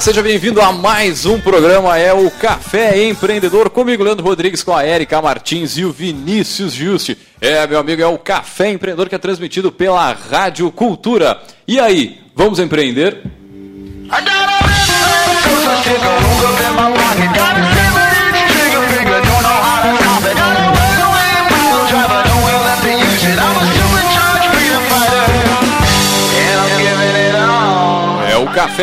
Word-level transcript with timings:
Seja 0.00 0.22
bem-vindo 0.22 0.62
a 0.62 0.72
mais 0.72 1.26
um 1.26 1.38
programa, 1.38 1.98
é 1.98 2.10
o 2.10 2.30
Café 2.30 3.04
Empreendedor, 3.04 3.68
comigo 3.68 4.02
Leandro 4.02 4.24
Rodrigues, 4.24 4.62
com 4.62 4.74
a 4.74 4.86
Erika 4.86 5.20
Martins 5.20 5.76
e 5.76 5.84
o 5.84 5.92
Vinícius 5.92 6.72
Juste. 6.72 7.18
É, 7.38 7.66
meu 7.66 7.78
amigo, 7.78 8.00
é 8.00 8.06
o 8.06 8.16
Café 8.16 8.70
Empreendedor 8.70 9.10
que 9.10 9.14
é 9.14 9.18
transmitido 9.18 9.70
pela 9.70 10.10
Rádio 10.12 10.72
Cultura. 10.72 11.38
E 11.68 11.78
aí, 11.78 12.18
vamos 12.34 12.58
empreender? 12.58 13.18
É 17.26 17.29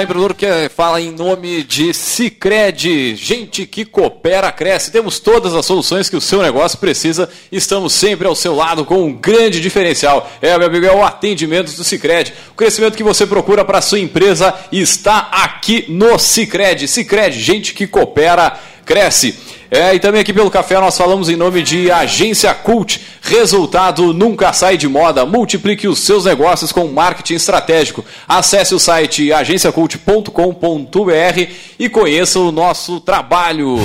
Empreendedor 0.03 0.35
que 0.35 0.45
fala 0.69 1.01
em 1.01 1.11
nome 1.11 1.63
de 1.63 1.91
Cicred, 1.91 3.15
gente 3.15 3.65
que 3.65 3.83
coopera, 3.83 4.51
cresce. 4.51 4.91
Temos 4.91 5.17
todas 5.17 5.55
as 5.55 5.65
soluções 5.65 6.07
que 6.07 6.15
o 6.15 6.21
seu 6.21 6.41
negócio 6.41 6.77
precisa. 6.77 7.27
Estamos 7.51 7.93
sempre 7.93 8.27
ao 8.27 8.35
seu 8.35 8.55
lado 8.55 8.85
com 8.85 9.03
um 9.03 9.11
grande 9.11 9.59
diferencial. 9.59 10.29
É, 10.39 10.55
meu 10.57 10.67
amigo, 10.67 10.85
é 10.85 10.93
o 10.93 11.03
atendimento 11.03 11.71
do 11.71 11.83
Cicred. 11.83 12.31
O 12.51 12.53
crescimento 12.53 12.95
que 12.95 13.03
você 13.03 13.25
procura 13.25 13.65
para 13.65 13.81
sua 13.81 13.99
empresa 13.99 14.53
está 14.71 15.29
aqui 15.31 15.85
no 15.89 16.19
Cicred. 16.19 16.87
Cicred, 16.87 17.39
gente 17.39 17.73
que 17.73 17.87
coopera, 17.87 18.59
cresce. 18.87 19.37
É, 19.69 19.93
e 19.93 19.99
também 19.99 20.21
aqui 20.21 20.31
pelo 20.31 20.49
café 20.49 20.79
nós 20.79 20.97
falamos 20.97 21.27
em 21.27 21.35
nome 21.35 21.61
de 21.61 21.91
Agência 21.91 22.53
Cult. 22.53 23.01
Resultado 23.21 24.13
nunca 24.13 24.53
sai 24.53 24.77
de 24.77 24.87
moda. 24.87 25.25
Multiplique 25.25 25.89
os 25.89 25.99
seus 25.99 26.23
negócios 26.23 26.71
com 26.71 26.87
marketing 26.87 27.33
estratégico. 27.33 28.05
Acesse 28.25 28.73
o 28.73 28.79
site 28.79 29.33
agenciacult.com.br 29.33 31.51
e 31.77 31.89
conheça 31.89 32.39
o 32.39 32.51
nosso 32.51 33.01
trabalho. 33.01 33.77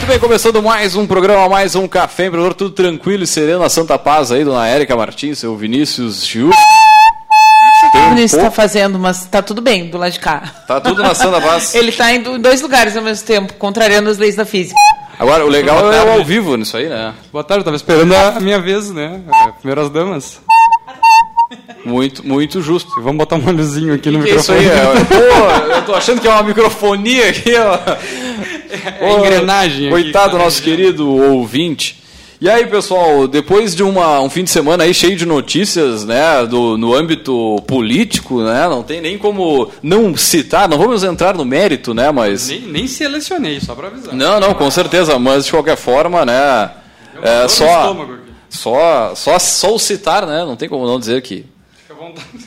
Muito 0.02 0.10
bem, 0.10 0.20
começando 0.20 0.64
mais 0.64 0.96
um 0.96 1.06
programa, 1.06 1.48
mais 1.48 1.76
um 1.76 1.88
Café 1.88 2.26
Empreendedor, 2.26 2.56
tudo 2.56 2.72
tranquilo 2.72 3.24
e 3.24 3.28
sereno 3.28 3.60
na 3.60 3.70
Santa 3.70 4.00
Paz 4.00 4.32
aí, 4.32 4.44
dona 4.44 4.68
Érica 4.68 4.96
Martins, 4.96 5.38
seu 5.38 5.56
Vinícius 5.56 6.26
Giu. 6.26 6.50
O 6.50 8.10
Vinícius 8.10 8.34
está 8.34 8.50
fazendo, 8.50 8.98
mas 8.98 9.26
tá 9.26 9.44
tudo 9.44 9.62
bem 9.62 9.90
do 9.92 9.98
lado 10.00 10.12
de 10.12 10.20
cá. 10.20 10.42
Tá 10.68 10.82
tudo 10.82 11.04
na 11.04 11.14
Santa 11.14 11.40
Paz. 11.40 11.74
Ele 11.76 11.90
está 11.90 12.12
em 12.14 12.22
do- 12.22 12.40
dois 12.40 12.62
lugares 12.64 12.98
ao 12.98 13.04
mesmo 13.04 13.26
tempo, 13.28 13.54
contrariando 13.54 14.10
as 14.10 14.18
leis 14.18 14.36
da 14.36 14.44
física. 14.44 14.76
Agora, 15.20 15.46
o 15.46 15.50
legal 15.50 15.94
é 15.94 16.04
o 16.04 16.12
ao 16.14 16.26
vivo 16.26 16.58
nisso 16.58 16.78
aí, 16.78 16.90
né? 16.90 17.14
Boa 17.32 17.44
tarde, 17.44 17.62
eu 17.62 17.66
tava 17.66 17.76
esperando 17.76 18.12
a 18.16 18.30
a 18.38 18.40
minha 18.40 18.60
vez, 18.60 18.90
né? 18.90 19.22
É, 19.32 19.52
Primeiras 19.60 19.88
damas. 19.92 20.42
Muito, 21.86 22.26
muito 22.26 22.62
justo. 22.62 22.90
Vamos 23.02 23.18
botar 23.18 23.36
um 23.36 23.48
olhozinho 23.48 23.94
aqui 23.94 24.10
no 24.12 24.24
Que 24.24 24.32
isso 24.32 24.52
microfone. 24.54 24.70
aí 24.70 25.02
é. 25.02 25.70
Pô, 25.70 25.74
eu 25.76 25.86
tô 25.86 25.96
achando 25.96 26.22
que 26.22 26.28
é 26.28 26.32
uma 26.32 26.44
microfonia 26.44 27.30
aqui, 27.30 27.54
ó. 27.56 27.80
É 29.00 29.14
engrenagem 29.14 29.88
aqui, 29.88 30.04
Coitado 30.04 30.32
do 30.32 30.38
tá 30.38 30.44
nosso 30.44 30.62
querido 30.62 31.08
ouvinte. 31.10 32.02
E 32.40 32.50
aí, 32.50 32.66
pessoal, 32.66 33.28
depois 33.28 33.76
de 33.76 33.84
uma, 33.84 34.20
um 34.20 34.28
fim 34.28 34.44
de 34.44 34.50
semana 34.50 34.84
aí 34.84 34.96
cheio 34.96 35.16
de 35.16 35.28
notícias, 35.28 36.06
né, 36.06 36.44
do, 36.48 36.76
no 36.76 36.92
âmbito 36.92 37.62
político, 37.68 38.42
né, 38.42 38.68
não 38.68 38.82
tem 38.82 39.00
nem 39.00 39.16
como 39.16 39.70
não 39.84 40.18
citar, 40.18 40.68
não 40.68 40.80
vamos 40.80 41.04
entrar 41.04 41.36
no 41.36 41.46
mérito, 41.46 41.94
né, 41.94 42.10
mas... 42.10 42.50
Nem, 42.50 42.62
nem 42.62 42.88
selecionei, 42.88 43.60
só 43.60 43.76
pra 43.76 43.90
avisar. 43.90 44.16
Não, 44.16 44.40
não, 44.40 44.56
com 44.56 44.72
certeza, 44.72 45.20
mas 45.20 45.46
de 45.46 45.52
qualquer 45.52 45.78
forma, 45.78 46.26
né, 46.26 46.72
é, 47.22 47.44
no 47.44 47.50
só. 47.50 47.96
Só, 48.52 49.16
só, 49.16 49.40
só 49.40 49.74
o 49.74 49.80
citar, 49.80 50.28
né, 50.28 50.46
não 50.46 50.56
tem 50.56 50.70
como 50.70 50.86
não 50.86 51.00
dizer 51.00 51.22
que 51.24 51.46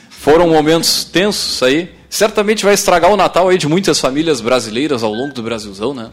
foram 0.09 0.47
momentos 0.47 1.03
tensos 1.03 1.61
aí. 1.61 1.93
Certamente 2.09 2.63
vai 2.63 2.73
estragar 2.73 3.11
o 3.11 3.17
Natal 3.17 3.49
aí 3.49 3.57
de 3.57 3.67
muitas 3.67 3.99
famílias 3.99 4.39
brasileiras 4.39 5.03
ao 5.03 5.11
longo 5.11 5.33
do 5.33 5.43
Brasilzão, 5.43 5.93
né? 5.93 6.11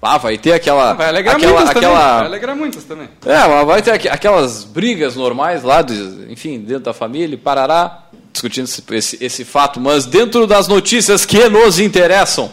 Ah, 0.00 0.18
vai 0.18 0.36
ter 0.36 0.52
aquela. 0.52 0.94
Vai 0.94 1.08
alegrar 1.08 1.36
aquela, 1.36 1.52
muitas 1.52 1.68
também. 1.74 1.88
aquela... 1.88 2.16
Vai 2.18 2.26
alegrar 2.26 2.56
muitas 2.56 2.84
também. 2.84 3.08
É, 3.24 3.48
mas 3.48 3.66
vai 3.66 3.82
ter 3.82 3.90
aqu- 3.92 4.08
aquelas 4.10 4.64
brigas 4.64 5.14
normais 5.16 5.62
lá, 5.62 5.80
de, 5.80 5.94
enfim, 6.28 6.58
dentro 6.60 6.84
da 6.84 6.92
família, 6.92 7.38
parará, 7.38 8.04
discutindo 8.32 8.64
esse, 8.64 8.82
esse, 8.90 9.24
esse 9.24 9.44
fato, 9.44 9.80
mas 9.80 10.04
dentro 10.04 10.44
das 10.46 10.66
notícias 10.66 11.24
que 11.24 11.48
nos 11.48 11.78
interessam. 11.78 12.50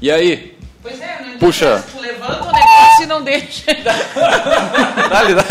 E 0.00 0.08
aí? 0.10 0.56
Pois 0.88 1.00
é, 1.00 1.18
não 1.32 1.38
Puxa. 1.38 1.84
Tu 1.92 2.00
levanta 2.00 2.42
o 2.42 2.52
negócio 2.52 3.02
e 3.02 3.06
não 3.06 3.22
deixa. 3.22 3.62
Dá-lhe, 5.10 5.34
dá. 5.34 5.44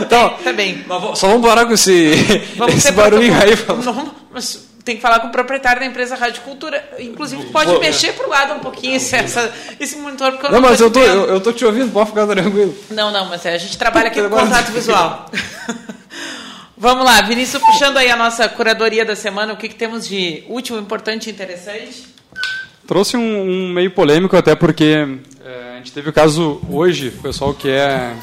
Então, 0.00 0.30
tá 0.42 0.52
bem. 0.52 0.84
só 1.14 1.28
vamos 1.28 1.46
parar 1.48 1.66
com 1.66 1.72
esse, 1.74 1.92
esse 2.68 2.86
ter 2.88 2.92
barulhinho 2.92 3.34
aí. 3.40 3.56
protocolo. 3.56 3.82
Não, 4.06 4.14
mas 4.32 4.66
tem 4.84 4.96
que 4.96 5.02
falar 5.02 5.18
com 5.20 5.28
o 5.28 5.32
proprietário 5.32 5.80
da 5.80 5.86
empresa 5.86 6.14
Rádio 6.14 6.42
Cultura. 6.42 6.82
Inclusive, 6.98 7.46
pode 7.46 7.70
Vou- 7.70 7.80
mexer 7.80 8.12
pro 8.14 8.28
lado 8.28 8.54
um 8.54 8.60
pouquinho 8.60 8.96
esse, 8.96 9.14
essa- 9.16 9.52
esse 9.80 9.96
monitor, 9.96 10.32
porque 10.32 10.46
eu 10.46 10.50
Não, 10.52 10.60
não, 10.60 10.68
mas 10.68 10.78
tô 10.78 10.84
eu 10.84 10.90
tô, 10.90 11.00
eu, 11.00 11.24
eu 11.26 11.40
tô 11.40 11.52
te 11.52 11.64
ouvindo, 11.64 11.90
pode 11.92 12.10
ficar 12.10 12.26
tranquilo. 12.26 12.76
Não, 12.90 13.10
não, 13.10 13.26
mas 13.26 13.44
é, 13.44 13.54
a 13.54 13.58
gente 13.58 13.76
trabalha 13.76 14.08
aqui 14.08 14.22
com 14.22 14.30
contato 14.30 14.70
visual. 14.72 15.28
Vamos 16.78 17.04
lá, 17.06 17.22
Vinícius, 17.22 17.62
puxando 17.62 17.96
aí 17.96 18.10
a 18.10 18.16
nossa 18.16 18.46
curadoria 18.50 19.02
da 19.04 19.16
semana, 19.16 19.54
o 19.54 19.56
que, 19.56 19.68
que 19.68 19.74
temos 19.74 20.06
de 20.06 20.44
último, 20.46 20.78
importante 20.78 21.28
e 21.28 21.32
interessante? 21.32 22.14
Trouxe 22.86 23.16
um, 23.16 23.42
um 23.42 23.72
meio 23.72 23.90
polêmico 23.90 24.36
até 24.36 24.54
porque 24.54 25.18
é, 25.44 25.74
a 25.74 25.76
gente 25.78 25.92
teve 25.92 26.08
o 26.08 26.12
caso 26.12 26.60
hoje, 26.70 27.08
o 27.08 27.22
pessoal 27.22 27.52
que 27.52 27.68
é 27.68 28.14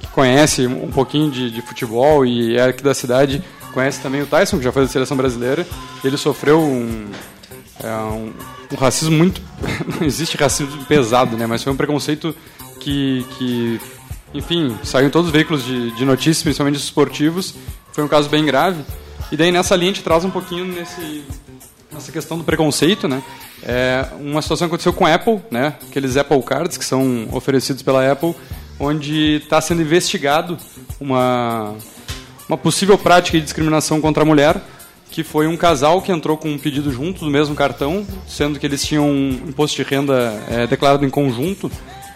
que 0.00 0.06
conhece 0.08 0.66
um 0.66 0.90
pouquinho 0.90 1.30
de, 1.30 1.50
de 1.50 1.60
futebol 1.60 2.24
e 2.24 2.56
é 2.56 2.64
aqui 2.64 2.82
da 2.82 2.94
cidade 2.94 3.42
conhece 3.72 4.00
também 4.00 4.22
o 4.22 4.26
Tyson, 4.26 4.58
que 4.58 4.64
já 4.64 4.72
foi 4.72 4.82
da 4.82 4.88
seleção 4.88 5.16
brasileira. 5.16 5.66
Ele 6.02 6.16
sofreu 6.16 6.60
um, 6.60 7.06
é, 7.82 7.88
um, 7.88 8.32
um 8.72 8.76
racismo 8.76 9.16
muito. 9.16 9.40
Não 9.86 10.06
existe 10.06 10.36
racismo 10.36 10.84
pesado, 10.86 11.36
né? 11.36 11.46
Mas 11.46 11.62
foi 11.62 11.72
um 11.72 11.76
preconceito 11.76 12.34
que, 12.80 13.24
que 13.36 13.80
enfim, 14.34 14.76
saiu 14.82 15.06
em 15.06 15.10
todos 15.10 15.28
os 15.28 15.32
veículos 15.32 15.64
de, 15.64 15.90
de 15.92 16.04
notícias, 16.04 16.42
principalmente 16.42 16.76
os 16.76 16.84
esportivos. 16.84 17.54
Foi 17.92 18.02
um 18.02 18.08
caso 18.08 18.28
bem 18.28 18.44
grave. 18.44 18.82
E 19.30 19.36
daí 19.36 19.52
nessa 19.52 19.76
linha 19.76 19.90
a 19.90 19.94
gente 19.94 20.04
traz 20.04 20.24
um 20.24 20.30
pouquinho 20.30 20.64
nesse, 20.64 21.22
nessa 21.98 22.12
questão 22.12 22.38
do 22.38 22.44
preconceito, 22.44 23.06
né? 23.06 23.22
É 23.62 24.06
uma 24.20 24.40
situação 24.40 24.66
que 24.66 24.74
aconteceu 24.74 24.92
com 24.92 25.04
a 25.04 25.14
Apple, 25.14 25.40
né? 25.50 25.74
Aqueles 25.88 26.16
Apple 26.16 26.42
Cards 26.42 26.76
que 26.76 26.84
são 26.84 27.28
oferecidos 27.32 27.82
pela 27.82 28.10
Apple, 28.10 28.34
onde 28.78 29.36
está 29.36 29.60
sendo 29.60 29.82
investigado 29.82 30.56
uma 31.00 31.74
uma 32.48 32.56
possível 32.56 32.96
prática 32.96 33.36
de 33.36 33.44
discriminação 33.44 34.00
contra 34.00 34.22
a 34.22 34.26
mulher, 34.26 34.56
que 35.10 35.22
foi 35.22 35.46
um 35.46 35.56
casal 35.56 36.00
que 36.00 36.10
entrou 36.10 36.34
com 36.36 36.48
um 36.48 36.58
pedido 36.58 36.90
junto 36.90 37.20
do 37.24 37.30
mesmo 37.30 37.54
cartão, 37.54 38.06
sendo 38.26 38.58
que 38.58 38.64
eles 38.64 38.82
tinham 38.82 39.06
um 39.06 39.30
imposto 39.48 39.76
de 39.76 39.82
renda 39.82 40.42
é, 40.48 40.66
declarado 40.66 41.04
em 41.04 41.10
conjunto, 41.10 41.70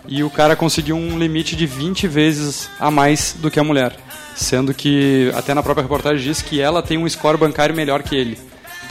e 0.08 0.24
o 0.24 0.30
cara 0.30 0.56
conseguiu 0.56 0.96
um 0.96 1.18
limite 1.18 1.54
de 1.54 1.66
20 1.66 2.08
vezes 2.08 2.70
a 2.80 2.90
mais 2.90 3.36
do 3.38 3.50
que 3.50 3.60
a 3.60 3.64
mulher, 3.64 3.94
sendo 4.34 4.72
que 4.72 5.30
até 5.34 5.52
na 5.52 5.62
própria 5.62 5.82
reportagem 5.82 6.24
diz 6.24 6.40
que 6.40 6.62
ela 6.62 6.82
tem 6.82 6.96
um 6.96 7.06
score 7.06 7.36
bancário 7.36 7.74
melhor 7.76 8.02
que 8.02 8.16
ele. 8.16 8.38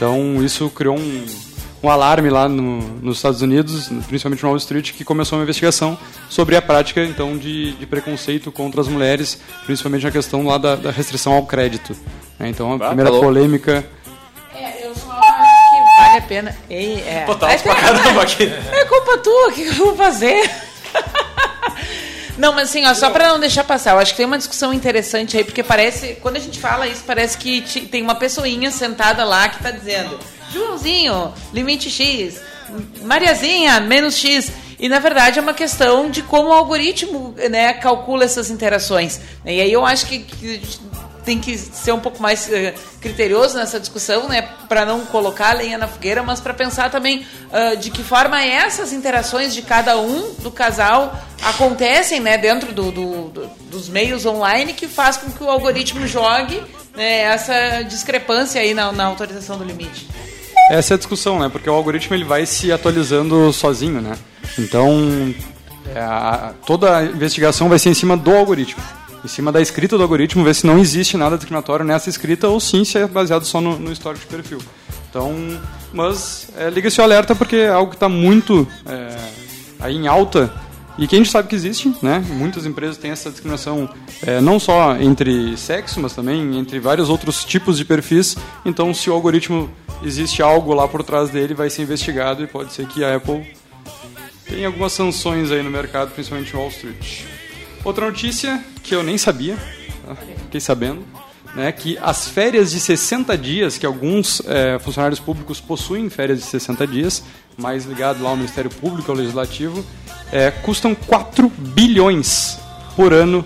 Então 0.02 0.42
isso 0.42 0.68
criou 0.68 0.98
um, 0.98 1.26
um 1.80 1.88
alarme 1.88 2.28
lá 2.28 2.48
no, 2.48 2.78
nos 3.00 3.18
Estados 3.18 3.40
Unidos, 3.40 3.86
principalmente 4.08 4.42
no 4.42 4.48
Wall 4.48 4.56
Street, 4.56 4.90
que 4.90 5.04
começou 5.04 5.38
uma 5.38 5.44
investigação 5.44 5.96
sobre 6.28 6.56
a 6.56 6.60
prática 6.60 7.04
então 7.04 7.38
de, 7.38 7.70
de 7.74 7.86
preconceito 7.86 8.50
contra 8.50 8.80
as 8.80 8.88
mulheres, 8.88 9.38
principalmente 9.64 10.02
na 10.04 10.10
questão 10.10 10.44
lá 10.44 10.58
da, 10.58 10.74
da 10.74 10.90
restrição 10.90 11.32
ao 11.34 11.46
crédito. 11.46 11.96
né? 12.36 12.48
Então 12.48 12.72
a 12.72 12.74
Ah, 12.74 12.88
primeira 12.88 13.12
tá 13.12 13.16
polêmica 13.20 13.86
É, 14.52 14.84
eu 14.84 14.92
só 14.92 15.12
acho 15.12 15.70
que 15.70 16.02
vale 16.02 16.18
a 16.18 16.22
pena. 16.22 16.56
Ei, 16.68 16.94
é. 17.06 17.22
Pô, 17.24 17.36
tá 17.36 17.56
pra 17.56 17.74
caramba 17.76 18.22
aqui. 18.22 18.42
É 18.72 18.84
culpa 18.86 19.18
tua, 19.18 19.50
o 19.50 19.52
que 19.52 19.66
eu 19.68 19.72
vou 19.74 19.94
fazer? 19.94 20.50
Não, 22.42 22.52
mas 22.52 22.70
assim, 22.70 22.84
ó, 22.84 22.92
só 22.92 23.08
para 23.08 23.28
não 23.28 23.38
deixar 23.38 23.62
passar, 23.62 23.92
eu 23.92 24.00
acho 24.00 24.10
que 24.10 24.16
tem 24.16 24.26
uma 24.26 24.36
discussão 24.36 24.74
interessante 24.74 25.36
aí, 25.36 25.44
porque 25.44 25.62
parece, 25.62 26.18
quando 26.20 26.38
a 26.38 26.40
gente 26.40 26.58
fala 26.58 26.88
isso, 26.88 27.04
parece 27.06 27.38
que 27.38 27.60
tem 27.86 28.02
uma 28.02 28.16
pessoinha 28.16 28.68
sentada 28.72 29.22
lá 29.22 29.48
que 29.48 29.58
está 29.58 29.70
dizendo, 29.70 30.18
Joãozinho, 30.52 31.32
limite 31.54 31.88
X, 31.88 32.40
Mariazinha, 33.02 33.78
menos 33.78 34.16
X. 34.18 34.50
E 34.76 34.88
na 34.88 34.98
verdade 34.98 35.38
é 35.38 35.42
uma 35.42 35.54
questão 35.54 36.10
de 36.10 36.20
como 36.22 36.48
o 36.48 36.52
algoritmo 36.52 37.32
né, 37.48 37.74
calcula 37.74 38.24
essas 38.24 38.50
interações. 38.50 39.20
E 39.46 39.60
aí 39.60 39.72
eu 39.72 39.86
acho 39.86 40.06
que, 40.06 40.18
que 40.18 40.60
tem 41.24 41.38
que 41.38 41.56
ser 41.56 41.92
um 41.92 42.00
pouco 42.00 42.20
mais 42.20 42.46
uh, 42.46 42.80
criterioso 43.00 43.56
nessa 43.56 43.78
discussão, 43.78 44.28
né, 44.28 44.42
para 44.68 44.84
não 44.84 45.04
colocar 45.06 45.52
lenha 45.52 45.78
na 45.78 45.86
fogueira, 45.86 46.22
mas 46.22 46.40
para 46.40 46.52
pensar 46.52 46.90
também 46.90 47.26
uh, 47.50 47.76
de 47.76 47.90
que 47.90 48.02
forma 48.02 48.42
essas 48.42 48.92
interações 48.92 49.54
de 49.54 49.62
cada 49.62 49.98
um 49.98 50.34
do 50.38 50.50
casal 50.50 51.18
acontecem, 51.42 52.20
né, 52.20 52.36
dentro 52.36 52.72
do, 52.72 52.90
do, 52.90 53.28
do, 53.28 53.50
dos 53.70 53.88
meios 53.88 54.26
online 54.26 54.72
que 54.72 54.86
faz 54.86 55.16
com 55.16 55.30
que 55.30 55.42
o 55.42 55.50
algoritmo 55.50 56.06
jogue 56.06 56.62
né, 56.94 57.20
essa 57.20 57.82
discrepância 57.82 58.60
aí 58.60 58.74
na, 58.74 58.92
na 58.92 59.04
autorização 59.04 59.56
do 59.56 59.64
limite. 59.64 60.08
Essa 60.70 60.94
é 60.94 60.96
a 60.96 60.98
discussão, 60.98 61.38
né, 61.38 61.48
porque 61.48 61.68
o 61.68 61.74
algoritmo 61.74 62.14
ele 62.14 62.24
vai 62.24 62.46
se 62.46 62.72
atualizando 62.72 63.52
sozinho, 63.52 64.00
né. 64.00 64.16
Então 64.58 65.34
é, 65.94 66.52
toda 66.66 66.98
a 66.98 67.04
investigação 67.04 67.68
vai 67.68 67.78
ser 67.78 67.90
em 67.90 67.94
cima 67.94 68.16
do 68.16 68.34
algoritmo 68.34 68.82
em 69.24 69.28
cima 69.28 69.52
da 69.52 69.60
escrita 69.60 69.96
do 69.96 70.02
algoritmo, 70.02 70.44
ver 70.44 70.54
se 70.54 70.66
não 70.66 70.78
existe 70.78 71.16
nada 71.16 71.36
discriminatório 71.36 71.84
nessa 71.84 72.10
escrita 72.10 72.48
ou 72.48 72.58
sim 72.58 72.84
se 72.84 72.98
é 72.98 73.06
baseado 73.06 73.44
só 73.44 73.60
no, 73.60 73.78
no 73.78 73.92
histórico 73.92 74.24
de 74.24 74.30
perfil. 74.30 74.58
Então, 75.08 75.34
mas 75.92 76.48
é, 76.56 76.70
liga-se 76.70 77.00
o 77.00 77.04
alerta 77.04 77.34
porque 77.34 77.56
é 77.56 77.68
algo 77.68 77.90
que 77.90 77.96
está 77.96 78.08
muito 78.08 78.66
é, 78.86 79.16
aí 79.78 79.94
em 79.94 80.06
alta 80.06 80.52
e 80.98 81.06
que 81.06 81.14
a 81.14 81.18
gente 81.18 81.30
sabe 81.30 81.48
que 81.48 81.54
existe, 81.54 81.94
né? 82.02 82.22
Muitas 82.28 82.66
empresas 82.66 82.98
têm 82.98 83.10
essa 83.10 83.30
discriminação 83.30 83.88
é, 84.26 84.40
não 84.40 84.58
só 84.58 84.96
entre 84.96 85.56
sexo, 85.56 86.00
mas 86.00 86.14
também 86.14 86.58
entre 86.58 86.78
vários 86.78 87.08
outros 87.08 87.44
tipos 87.44 87.78
de 87.78 87.84
perfis. 87.84 88.36
Então, 88.64 88.92
se 88.92 89.08
o 89.08 89.12
algoritmo 89.12 89.70
existe 90.02 90.42
algo 90.42 90.74
lá 90.74 90.86
por 90.86 91.02
trás 91.02 91.30
dele, 91.30 91.54
vai 91.54 91.70
ser 91.70 91.82
investigado 91.82 92.42
e 92.42 92.46
pode 92.46 92.72
ser 92.72 92.86
que 92.86 93.02
a 93.04 93.16
Apple 93.16 93.46
tenha 94.46 94.66
algumas 94.66 94.92
sanções 94.92 95.50
aí 95.50 95.62
no 95.62 95.70
mercado, 95.70 96.10
principalmente 96.10 96.54
Wall 96.54 96.68
Street. 96.68 97.22
Outra 97.84 98.06
notícia 98.06 98.62
que 98.82 98.94
eu 98.94 99.02
nem 99.02 99.16
sabia, 99.16 99.56
tá? 100.06 100.14
fiquei 100.44 100.60
sabendo, 100.60 101.04
né, 101.54 101.70
que 101.70 101.98
as 101.98 102.28
férias 102.28 102.70
de 102.70 102.80
60 102.80 103.36
dias, 103.36 103.76
que 103.76 103.86
alguns 103.86 104.42
é, 104.46 104.78
funcionários 104.78 105.20
públicos 105.20 105.60
possuem 105.60 106.08
férias 106.08 106.38
de 106.38 106.46
60 106.46 106.86
dias, 106.86 107.22
mais 107.56 107.84
ligado 107.84 108.22
lá 108.22 108.30
ao 108.30 108.36
Ministério 108.36 108.70
Público, 108.70 109.10
ao 109.10 109.16
Legislativo, 109.16 109.84
é, 110.30 110.50
custam 110.50 110.94
4 110.94 111.50
bilhões 111.50 112.58
por 112.96 113.12
ano 113.12 113.44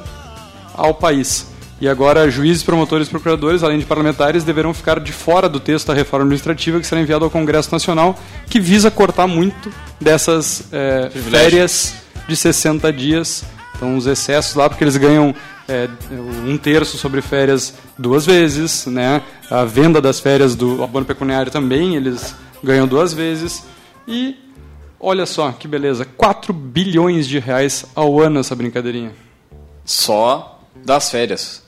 ao 0.73 0.95
país. 0.95 1.49
E 1.79 1.89
agora, 1.89 2.31
juízes, 2.31 2.63
promotores 2.63 3.07
e 3.07 3.11
procuradores, 3.11 3.63
além 3.63 3.79
de 3.79 3.85
parlamentares, 3.85 4.45
deverão 4.45 4.73
ficar 4.73 4.99
de 4.99 5.13
fora 5.13 5.47
do 5.49 5.61
texto 5.61 5.89
da 5.89 5.95
reforma 5.95 6.25
administrativa 6.25 6.81
que 6.81 6.87
será 6.87 7.01
enviado 7.01 7.25
ao 7.25 7.31
Congresso 7.31 7.71
Nacional, 7.71 8.19
que 8.49 8.59
visa 8.59 8.91
cortar 8.91 9.27
muito 9.27 9.71
dessas 10.01 10.73
é, 10.73 11.11
férias 11.11 11.95
de 12.27 12.35
60 12.35 12.91
dias 12.93 13.45
então, 13.77 13.97
os 13.97 14.07
excessos 14.07 14.55
lá, 14.55 14.69
porque 14.69 14.83
eles 14.83 14.97
ganham 14.97 15.35
é, 15.69 15.89
um 16.47 16.57
terço 16.57 16.97
sobre 16.97 17.21
férias 17.21 17.75
duas 17.99 18.25
vezes, 18.25 18.87
né? 18.87 19.21
A 19.51 19.65
venda 19.65 20.01
das 20.01 20.19
férias 20.19 20.55
do 20.55 20.83
abono 20.83 21.05
pecuniário 21.05 21.53
também, 21.53 21.95
eles 21.95 22.35
ganham 22.65 22.87
duas 22.87 23.13
vezes. 23.13 23.65
E 24.09 24.37
olha 24.99 25.27
só 25.27 25.53
que 25.53 25.69
beleza, 25.69 26.05
4 26.05 26.53
bilhões 26.53 27.27
de 27.27 27.39
reais 27.39 27.85
ao 27.95 28.19
ano 28.21 28.41
essa 28.41 28.55
brincadeirinha. 28.55 29.13
Só 29.85 30.61
das 30.85 31.11
férias. 31.11 31.63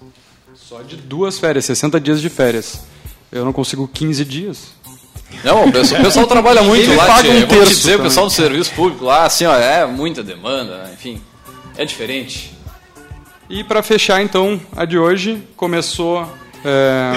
Só 0.55 0.81
de 0.83 0.97
duas 0.97 1.39
férias, 1.39 1.67
60 1.67 2.01
dias 2.01 2.21
de 2.21 2.29
férias. 2.29 2.81
Eu 3.31 3.45
não 3.45 3.53
consigo 3.53 3.87
15 3.87 4.25
dias. 4.25 4.79
Não, 5.45 5.67
o 5.67 5.73
pessoal, 5.73 6.01
o 6.01 6.05
pessoal 6.05 6.27
trabalha 6.27 6.63
muito 6.65 6.85
Ele 6.85 6.97
lá. 6.97 7.07
Paga 7.07 7.29
um 7.29 7.47
terço 7.47 7.55
vou 7.55 7.65
te 7.67 7.75
dizer, 7.75 8.01
o 8.01 8.03
pessoal 8.03 8.27
do 8.27 8.33
serviço 8.33 8.73
público 8.73 9.05
lá, 9.05 9.25
assim, 9.25 9.45
ó, 9.45 9.55
é 9.55 9.87
muita 9.87 10.23
demanda, 10.23 10.91
enfim. 10.93 11.21
É 11.79 11.85
diferente. 11.85 12.53
E 13.49 13.63
para 13.63 13.83
fechar 13.85 14.21
então 14.21 14.61
a 14.77 14.85
de 14.85 14.99
hoje, 14.99 15.43
começou 15.57 16.29
é, 16.65 17.13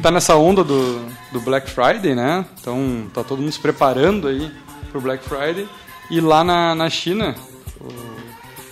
tá 0.00 0.10
nessa 0.10 0.34
onda 0.34 0.64
do, 0.64 1.04
do 1.30 1.40
Black 1.40 1.70
Friday, 1.70 2.14
né? 2.14 2.44
Então 2.58 3.06
tá 3.12 3.22
todo 3.22 3.40
mundo 3.40 3.52
se 3.52 3.60
preparando 3.60 4.28
aí 4.28 4.50
pro 4.90 5.00
Black 5.00 5.22
Friday. 5.22 5.68
E 6.10 6.22
lá 6.22 6.42
na, 6.42 6.74
na 6.74 6.88
China, 6.88 7.34
o 7.78 7.92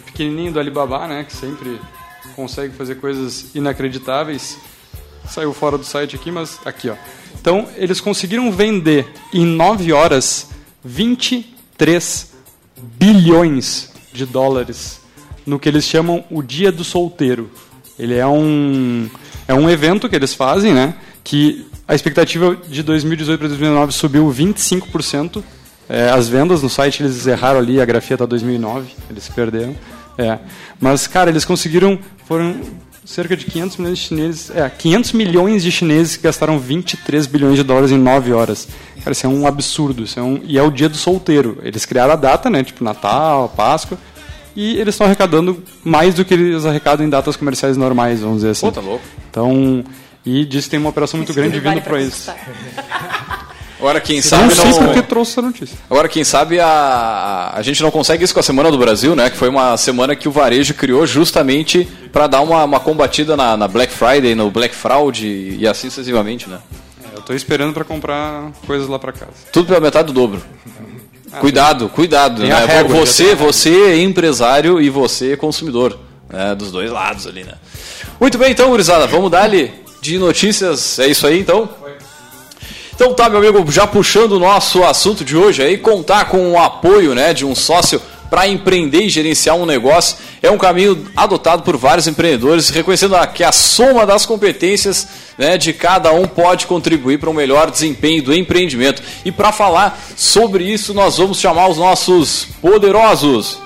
pequenininho 0.06 0.52
do 0.52 0.58
Alibaba, 0.58 1.06
né? 1.06 1.22
Que 1.22 1.34
sempre 1.34 1.78
consegue 2.34 2.74
fazer 2.74 2.94
coisas 2.94 3.54
inacreditáveis. 3.54 4.58
Saiu 5.28 5.52
fora 5.52 5.76
do 5.76 5.84
site 5.84 6.16
aqui, 6.16 6.32
mas 6.32 6.58
aqui, 6.64 6.88
ó. 6.88 6.96
Então, 7.38 7.68
eles 7.76 8.00
conseguiram 8.00 8.50
vender 8.50 9.06
em 9.34 9.44
9 9.44 9.92
horas 9.92 10.48
23 10.82 12.32
bilhões 12.98 13.92
de 14.12 14.24
dólares 14.26 14.99
no 15.50 15.58
que 15.58 15.68
eles 15.68 15.84
chamam 15.84 16.24
o 16.30 16.42
Dia 16.42 16.70
do 16.70 16.84
Solteiro. 16.84 17.50
Ele 17.98 18.14
é 18.16 18.26
um, 18.26 19.10
é 19.48 19.52
um 19.52 19.68
evento 19.68 20.08
que 20.08 20.14
eles 20.14 20.32
fazem, 20.32 20.72
né? 20.72 20.94
Que 21.24 21.66
a 21.88 21.94
expectativa 21.94 22.56
de 22.68 22.84
2018 22.84 23.38
para 23.38 23.48
2019 23.48 23.92
subiu 23.92 24.28
25%. 24.28 25.42
É, 25.88 26.08
as 26.08 26.28
vendas 26.28 26.62
no 26.62 26.70
site 26.70 27.02
eles 27.02 27.26
erraram 27.26 27.58
ali, 27.58 27.80
a 27.80 27.84
grafia 27.84 28.14
está 28.14 28.24
2009, 28.24 28.92
eles 29.10 29.24
se 29.24 29.32
perderam. 29.32 29.74
É. 30.16 30.38
Mas, 30.80 31.08
cara, 31.08 31.30
eles 31.30 31.44
conseguiram, 31.44 31.98
foram 32.26 32.60
cerca 33.04 33.36
de 33.36 33.44
500 33.46 33.76
milhões 33.78 33.98
de 33.98 34.04
chineses, 34.04 34.50
é, 34.54 34.70
500 34.70 35.12
milhões 35.12 35.62
de 35.64 35.72
chineses 35.72 36.16
que 36.16 36.22
gastaram 36.22 36.60
23 36.60 37.26
bilhões 37.26 37.56
de 37.56 37.64
dólares 37.64 37.90
em 37.90 37.98
9 37.98 38.32
horas. 38.32 38.68
Cara, 38.98 39.10
isso 39.10 39.26
é 39.26 39.28
um 39.28 39.48
absurdo, 39.48 40.04
isso 40.04 40.20
é 40.20 40.22
um, 40.22 40.40
e 40.44 40.56
é 40.56 40.62
o 40.62 40.70
dia 40.70 40.88
do 40.88 40.96
solteiro. 40.96 41.58
Eles 41.64 41.84
criaram 41.84 42.12
a 42.12 42.16
data, 42.16 42.48
né, 42.48 42.62
tipo 42.62 42.84
Natal, 42.84 43.48
Páscoa, 43.48 43.98
e 44.54 44.76
eles 44.76 44.94
estão 44.94 45.06
arrecadando 45.06 45.62
mais 45.84 46.14
do 46.14 46.24
que 46.24 46.34
eles 46.34 46.64
arrecadam 46.64 47.06
em 47.06 47.10
datas 47.10 47.36
comerciais 47.36 47.76
normais, 47.76 48.20
vamos 48.20 48.36
dizer 48.36 48.50
assim. 48.50 48.66
Pô, 48.66 48.72
tá 48.72 48.80
louco. 48.80 49.04
Então, 49.30 49.84
e 50.24 50.44
diz 50.44 50.64
que 50.64 50.70
tem 50.70 50.80
uma 50.80 50.90
operação 50.90 51.18
muito 51.18 51.32
grande 51.32 51.58
vindo 51.60 51.80
para 51.80 52.00
isso. 52.00 52.30
Agora, 53.80 53.98
quem 53.98 54.20
sabe. 54.20 54.44
Não 54.44 54.50
sei 54.50 54.70
não... 54.72 54.78
porque 54.84 55.02
trouxe 55.02 55.32
essa 55.32 55.42
notícia. 55.42 55.78
Agora, 55.88 56.06
quem 56.06 56.22
sabe 56.22 56.60
a... 56.60 57.52
a 57.54 57.62
gente 57.62 57.82
não 57.82 57.90
consegue 57.90 58.22
isso 58.22 58.34
com 58.34 58.40
a 58.40 58.42
Semana 58.42 58.70
do 58.70 58.76
Brasil, 58.76 59.16
né? 59.16 59.30
Que 59.30 59.36
foi 59.38 59.48
uma 59.48 59.74
semana 59.78 60.14
que 60.14 60.28
o 60.28 60.30
varejo 60.30 60.74
criou 60.74 61.06
justamente 61.06 61.88
para 62.12 62.26
dar 62.26 62.42
uma, 62.42 62.62
uma 62.62 62.78
combatida 62.78 63.38
na, 63.38 63.56
na, 63.56 63.66
Black 63.66 63.90
Friday, 63.90 64.34
no 64.34 64.50
Black 64.50 64.74
Fraud 64.74 65.26
e, 65.26 65.66
assim 65.66 65.88
sucessivamente, 65.88 66.46
né? 66.46 66.58
É, 67.02 67.16
eu 67.16 67.20
estou 67.20 67.34
esperando 67.34 67.72
para 67.72 67.82
comprar 67.82 68.52
coisas 68.66 68.86
lá 68.86 68.98
para 68.98 69.12
casa. 69.12 69.32
Tudo 69.50 69.68
pela 69.68 69.80
metade 69.80 70.08
do 70.08 70.12
dobro. 70.12 70.42
Cuidado, 71.38 71.88
cuidado. 71.88 72.42
Né? 72.42 72.64
Régua, 72.66 72.96
você, 72.96 73.34
você 73.34 73.70
é 73.70 73.98
empresário 74.00 74.80
e 74.80 74.90
você 74.90 75.32
é 75.32 75.36
consumidor. 75.36 75.98
Né? 76.28 76.54
Dos 76.54 76.72
dois 76.72 76.90
lados 76.90 77.26
ali, 77.26 77.44
né? 77.44 77.54
Muito 78.18 78.36
bem, 78.36 78.50
então, 78.50 78.68
gurizada, 78.68 79.06
vamos 79.06 79.30
dar 79.30 79.44
ali 79.44 79.72
de 80.00 80.18
notícias. 80.18 80.98
É 80.98 81.06
isso 81.06 81.26
aí, 81.26 81.38
então? 81.40 81.68
Então 82.94 83.14
tá, 83.14 83.30
meu 83.30 83.38
amigo, 83.38 83.70
já 83.72 83.86
puxando 83.86 84.32
o 84.32 84.38
nosso 84.38 84.84
assunto 84.84 85.24
de 85.24 85.34
hoje 85.34 85.62
aí, 85.62 85.78
contar 85.78 86.26
com 86.26 86.52
o 86.52 86.58
apoio 86.58 87.14
né, 87.14 87.32
de 87.32 87.46
um 87.46 87.54
sócio 87.54 88.00
para 88.30 88.48
empreender 88.48 89.02
e 89.02 89.08
gerenciar 89.08 89.56
um 89.56 89.66
negócio 89.66 90.16
é 90.40 90.50
um 90.50 90.56
caminho 90.56 91.06
adotado 91.16 91.62
por 91.62 91.76
vários 91.76 92.06
empreendedores, 92.06 92.70
reconhecendo 92.70 93.16
que 93.34 93.42
a 93.42 93.52
soma 93.52 94.06
das 94.06 94.24
competências 94.24 95.06
né, 95.36 95.58
de 95.58 95.72
cada 95.72 96.12
um 96.12 96.26
pode 96.26 96.66
contribuir 96.66 97.18
para 97.18 97.28
um 97.28 97.34
melhor 97.34 97.70
desempenho 97.70 98.22
do 98.22 98.34
empreendimento. 98.34 99.02
E 99.24 99.32
para 99.32 99.52
falar 99.52 100.00
sobre 100.16 100.64
isso, 100.64 100.94
nós 100.94 101.18
vamos 101.18 101.40
chamar 101.40 101.68
os 101.68 101.76
nossos 101.76 102.46
poderosos. 102.62 103.58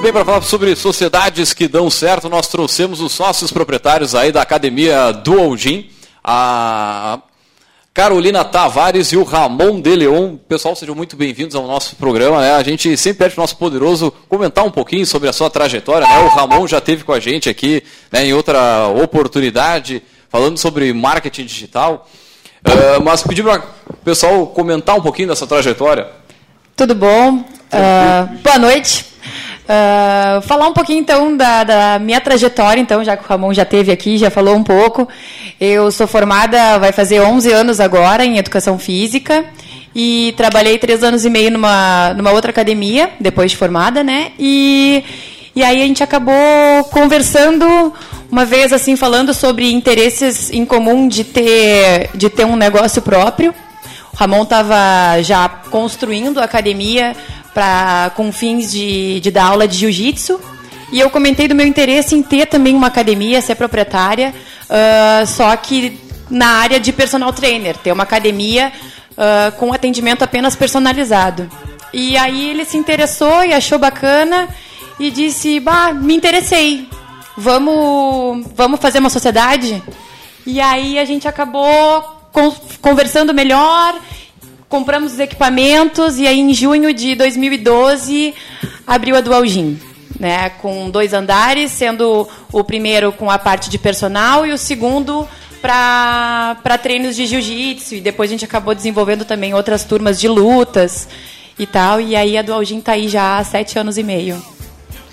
Bem, 0.00 0.12
para 0.12 0.24
falar 0.24 0.42
sobre 0.42 0.76
sociedades 0.76 1.52
que 1.52 1.66
dão 1.66 1.90
certo, 1.90 2.28
nós 2.28 2.46
trouxemos 2.46 3.00
os 3.00 3.12
sócios 3.12 3.50
proprietários 3.50 4.14
aí 4.14 4.30
da 4.30 4.42
academia 4.42 5.12
Dual 5.12 5.56
Gym, 5.56 5.88
a 6.22 7.18
Carolina 7.92 8.44
Tavares 8.44 9.12
e 9.12 9.16
o 9.16 9.24
Ramon 9.24 9.80
de 9.80 9.96
Leon. 9.96 10.36
Pessoal, 10.48 10.76
sejam 10.76 10.94
muito 10.94 11.16
bem-vindos 11.16 11.56
ao 11.56 11.66
nosso 11.66 11.96
programa. 11.96 12.40
Né? 12.40 12.52
A 12.52 12.62
gente 12.62 12.96
sempre 12.96 13.24
pede 13.24 13.34
para 13.34 13.40
o 13.40 13.42
nosso 13.42 13.56
poderoso 13.56 14.12
comentar 14.28 14.64
um 14.64 14.70
pouquinho 14.70 15.04
sobre 15.04 15.28
a 15.28 15.32
sua 15.32 15.50
trajetória. 15.50 16.06
Né? 16.06 16.18
O 16.20 16.28
Ramon 16.28 16.66
já 16.68 16.80
teve 16.80 17.02
com 17.02 17.12
a 17.12 17.18
gente 17.18 17.48
aqui 17.48 17.82
né, 18.12 18.24
em 18.24 18.32
outra 18.32 18.86
oportunidade, 18.88 20.02
falando 20.28 20.58
sobre 20.58 20.92
marketing 20.92 21.44
digital. 21.44 22.08
Uh, 22.64 23.02
mas 23.02 23.22
pedir 23.22 23.42
para 23.42 23.64
o 23.90 23.96
pessoal 24.04 24.46
comentar 24.46 24.96
um 24.96 25.02
pouquinho 25.02 25.28
dessa 25.28 25.46
trajetória. 25.46 26.06
Tudo 26.76 26.94
bom? 26.94 27.38
Uh, 27.38 28.38
boa 28.44 28.58
noite. 28.58 29.08
Uh, 29.68 30.40
falar 30.40 30.66
um 30.66 30.72
pouquinho 30.72 31.00
então 31.00 31.36
da, 31.36 31.62
da, 31.62 31.98
minha 31.98 32.22
trajetória, 32.22 32.80
então, 32.80 33.04
já 33.04 33.18
que 33.18 33.22
o 33.22 33.28
Ramon 33.28 33.52
já 33.52 33.66
teve 33.66 33.92
aqui, 33.92 34.16
já 34.16 34.30
falou 34.30 34.56
um 34.56 34.64
pouco. 34.64 35.06
Eu 35.60 35.90
sou 35.90 36.06
formada, 36.06 36.78
vai 36.78 36.90
fazer 36.90 37.20
11 37.20 37.52
anos 37.52 37.78
agora 37.78 38.24
em 38.24 38.38
educação 38.38 38.78
física 38.78 39.44
e 39.94 40.32
trabalhei 40.38 40.78
três 40.78 41.04
anos 41.04 41.26
e 41.26 41.28
meio 41.28 41.50
numa, 41.50 42.14
numa 42.14 42.30
outra 42.30 42.50
academia, 42.50 43.10
depois 43.20 43.50
de 43.50 43.58
formada, 43.58 44.02
né? 44.02 44.32
E, 44.38 45.04
e 45.54 45.62
aí 45.62 45.82
a 45.82 45.86
gente 45.86 46.02
acabou 46.02 46.34
conversando 46.90 47.92
uma 48.32 48.46
vez, 48.46 48.72
assim, 48.72 48.96
falando 48.96 49.34
sobre 49.34 49.70
interesses 49.70 50.50
em 50.50 50.64
comum 50.64 51.06
de 51.06 51.24
ter, 51.24 52.08
de 52.14 52.30
ter 52.30 52.46
um 52.46 52.56
negócio 52.56 53.02
próprio. 53.02 53.54
Ramon 54.14 54.44
estava 54.44 55.20
já 55.22 55.46
construindo 55.46 56.38
a 56.38 56.44
academia 56.44 57.14
pra, 57.58 58.12
com 58.14 58.30
fins 58.30 58.70
de, 58.70 59.18
de 59.18 59.32
dar 59.32 59.46
aula 59.46 59.66
de 59.66 59.76
jiu-jitsu. 59.76 60.40
E 60.92 61.00
eu 61.00 61.10
comentei 61.10 61.48
do 61.48 61.56
meu 61.56 61.66
interesse 61.66 62.14
em 62.14 62.22
ter 62.22 62.46
também 62.46 62.72
uma 62.72 62.86
academia, 62.86 63.42
ser 63.42 63.56
proprietária, 63.56 64.32
uh, 64.70 65.26
só 65.26 65.56
que 65.56 65.98
na 66.30 66.46
área 66.60 66.78
de 66.78 66.92
personal 66.92 67.32
trainer, 67.32 67.76
ter 67.76 67.90
uma 67.90 68.04
academia 68.04 68.72
uh, 69.10 69.50
com 69.56 69.72
atendimento 69.72 70.22
apenas 70.22 70.54
personalizado. 70.54 71.50
E 71.92 72.16
aí 72.16 72.50
ele 72.50 72.64
se 72.64 72.76
interessou 72.76 73.44
e 73.44 73.52
achou 73.52 73.76
bacana 73.76 74.48
e 75.00 75.10
disse: 75.10 75.58
Bah, 75.58 75.92
me 75.92 76.14
interessei, 76.14 76.88
vamos, 77.36 78.46
vamos 78.54 78.78
fazer 78.78 79.00
uma 79.00 79.10
sociedade? 79.10 79.82
E 80.46 80.60
aí 80.60 80.96
a 80.96 81.04
gente 81.04 81.26
acabou 81.26 82.30
conversando 82.80 83.34
melhor 83.34 83.96
compramos 84.68 85.14
os 85.14 85.18
equipamentos 85.18 86.18
e 86.18 86.26
aí 86.26 86.38
em 86.38 86.52
junho 86.52 86.92
de 86.92 87.14
2012 87.14 88.34
abriu 88.86 89.16
a 89.16 89.20
Dual 89.20 89.44
Gym, 89.46 89.78
né, 90.18 90.50
com 90.50 90.90
dois 90.90 91.12
andares, 91.12 91.72
sendo 91.72 92.28
o 92.52 92.62
primeiro 92.62 93.12
com 93.12 93.30
a 93.30 93.38
parte 93.38 93.70
de 93.70 93.78
personal 93.78 94.46
e 94.46 94.52
o 94.52 94.58
segundo 94.58 95.26
para 95.60 96.78
treinos 96.82 97.16
de 97.16 97.26
jiu-jitsu. 97.26 97.96
E 97.96 98.00
depois 98.00 98.30
a 98.30 98.32
gente 98.32 98.44
acabou 98.44 98.74
desenvolvendo 98.74 99.24
também 99.24 99.54
outras 99.54 99.84
turmas 99.84 100.20
de 100.20 100.28
lutas 100.28 101.08
e 101.58 101.66
tal. 101.66 102.00
E 102.00 102.14
aí 102.14 102.36
a 102.36 102.42
Dual 102.42 102.64
Gym 102.64 102.78
está 102.78 102.92
aí 102.92 103.08
já 103.08 103.38
há 103.38 103.44
sete 103.44 103.78
anos 103.78 103.98
e 103.98 104.02
meio. 104.02 104.42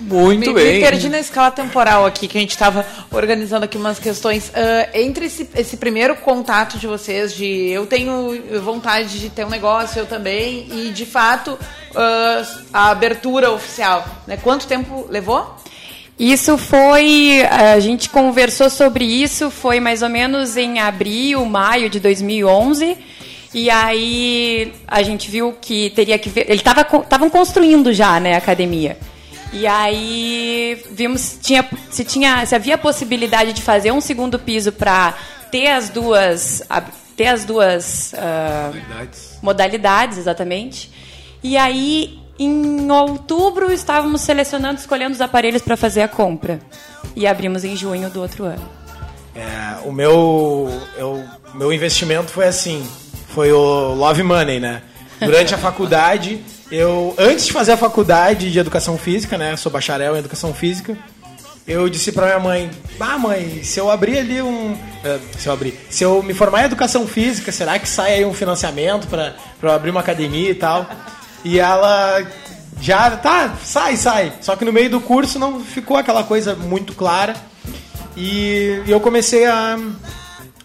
Muito 0.00 0.48
me, 0.48 0.54
bem. 0.54 0.74
Me 0.74 0.80
perdi 0.80 1.08
na 1.08 1.18
escala 1.18 1.50
temporal 1.50 2.04
aqui, 2.04 2.28
que 2.28 2.36
a 2.36 2.40
gente 2.40 2.50
estava 2.50 2.86
organizando 3.10 3.64
aqui 3.64 3.76
umas 3.76 3.98
questões. 3.98 4.48
Uh, 4.48 4.88
entre 4.94 5.26
esse, 5.26 5.48
esse 5.54 5.76
primeiro 5.76 6.16
contato 6.16 6.78
de 6.78 6.86
vocês, 6.86 7.34
de 7.34 7.70
eu 7.70 7.86
tenho 7.86 8.60
vontade 8.62 9.18
de 9.18 9.30
ter 9.30 9.46
um 9.46 9.50
negócio, 9.50 9.98
eu 9.98 10.06
também, 10.06 10.66
e 10.70 10.90
de 10.90 11.06
fato 11.06 11.52
uh, 11.52 12.46
a 12.72 12.90
abertura 12.90 13.50
oficial, 13.50 14.06
né? 14.26 14.36
Quanto 14.36 14.66
tempo 14.66 15.06
levou? 15.08 15.56
Isso 16.18 16.56
foi. 16.56 17.42
A 17.50 17.78
gente 17.78 18.08
conversou 18.08 18.70
sobre 18.70 19.04
isso, 19.04 19.50
foi 19.50 19.80
mais 19.80 20.02
ou 20.02 20.08
menos 20.08 20.56
em 20.56 20.78
abril, 20.78 21.44
maio 21.44 21.90
de 21.90 22.00
2011. 22.00 22.96
E 23.52 23.70
aí 23.70 24.72
a 24.86 25.02
gente 25.02 25.30
viu 25.30 25.54
que 25.60 25.90
teria 25.90 26.18
que 26.18 26.28
ver. 26.28 26.46
Eles 26.48 26.62
estavam 26.62 27.30
construindo 27.30 27.92
já, 27.92 28.18
né, 28.18 28.34
a 28.34 28.38
academia. 28.38 28.96
E 29.52 29.66
aí 29.66 30.84
vimos 30.90 31.38
tinha, 31.40 31.68
se, 31.90 32.04
tinha, 32.04 32.44
se 32.44 32.54
havia 32.54 32.76
possibilidade 32.76 33.52
de 33.52 33.62
fazer 33.62 33.92
um 33.92 34.00
segundo 34.00 34.38
piso 34.38 34.72
para 34.72 35.14
ter 35.50 35.68
as 35.68 35.88
duas 35.88 36.62
ter 37.16 37.28
as 37.28 37.44
duas 37.44 38.12
uh, 38.12 38.74
modalidades. 38.74 39.38
modalidades 39.42 40.18
exatamente. 40.18 40.90
E 41.42 41.56
aí 41.56 42.18
em 42.38 42.90
outubro 42.90 43.72
estávamos 43.72 44.20
selecionando, 44.20 44.78
escolhendo 44.78 45.14
os 45.14 45.20
aparelhos 45.20 45.62
para 45.62 45.76
fazer 45.76 46.02
a 46.02 46.08
compra 46.08 46.58
e 47.14 47.26
abrimos 47.26 47.64
em 47.64 47.74
junho 47.74 48.10
do 48.10 48.20
outro 48.20 48.44
ano. 48.44 48.68
É, 49.34 49.86
o 49.86 49.92
meu 49.92 50.70
eu, 50.96 51.24
meu 51.54 51.72
investimento 51.72 52.30
foi 52.30 52.46
assim, 52.46 52.86
foi 53.28 53.52
o 53.52 53.94
Love 53.94 54.22
Money, 54.22 54.60
né? 54.60 54.82
Durante 55.20 55.54
a 55.54 55.58
faculdade 55.58 56.42
eu, 56.70 57.14
antes 57.18 57.46
de 57.46 57.52
fazer 57.52 57.72
a 57.72 57.76
faculdade 57.76 58.50
de 58.50 58.58
educação 58.58 58.98
física, 58.98 59.38
né? 59.38 59.56
Sou 59.56 59.70
bacharel 59.70 60.16
em 60.16 60.18
educação 60.18 60.52
física. 60.52 60.96
Eu 61.66 61.88
disse 61.88 62.12
pra 62.12 62.26
minha 62.26 62.38
mãe: 62.38 62.70
Ah, 62.98 63.18
mãe, 63.18 63.62
se 63.62 63.78
eu 63.78 63.90
abrir 63.90 64.18
ali 64.18 64.40
um. 64.40 64.72
Uh, 64.72 65.20
se 65.38 65.48
eu 65.48 65.52
abrir. 65.52 65.78
Se 65.90 66.04
eu 66.04 66.22
me 66.22 66.32
formar 66.32 66.62
em 66.62 66.66
educação 66.66 67.06
física, 67.06 67.50
será 67.50 67.78
que 67.78 67.88
sai 67.88 68.14
aí 68.14 68.24
um 68.24 68.34
financiamento 68.34 69.08
pra, 69.08 69.34
pra 69.60 69.70
eu 69.70 69.74
abrir 69.74 69.90
uma 69.90 70.00
academia 70.00 70.50
e 70.50 70.54
tal? 70.54 70.88
E 71.44 71.58
ela 71.58 72.24
já. 72.80 73.10
Tá, 73.16 73.54
sai, 73.64 73.96
sai. 73.96 74.32
Só 74.40 74.54
que 74.54 74.64
no 74.64 74.72
meio 74.72 74.90
do 74.90 75.00
curso 75.00 75.38
não 75.38 75.60
ficou 75.60 75.96
aquela 75.96 76.22
coisa 76.22 76.54
muito 76.54 76.94
clara. 76.94 77.34
E, 78.16 78.82
e 78.86 78.90
eu 78.90 79.00
comecei 79.00 79.46
a. 79.46 79.78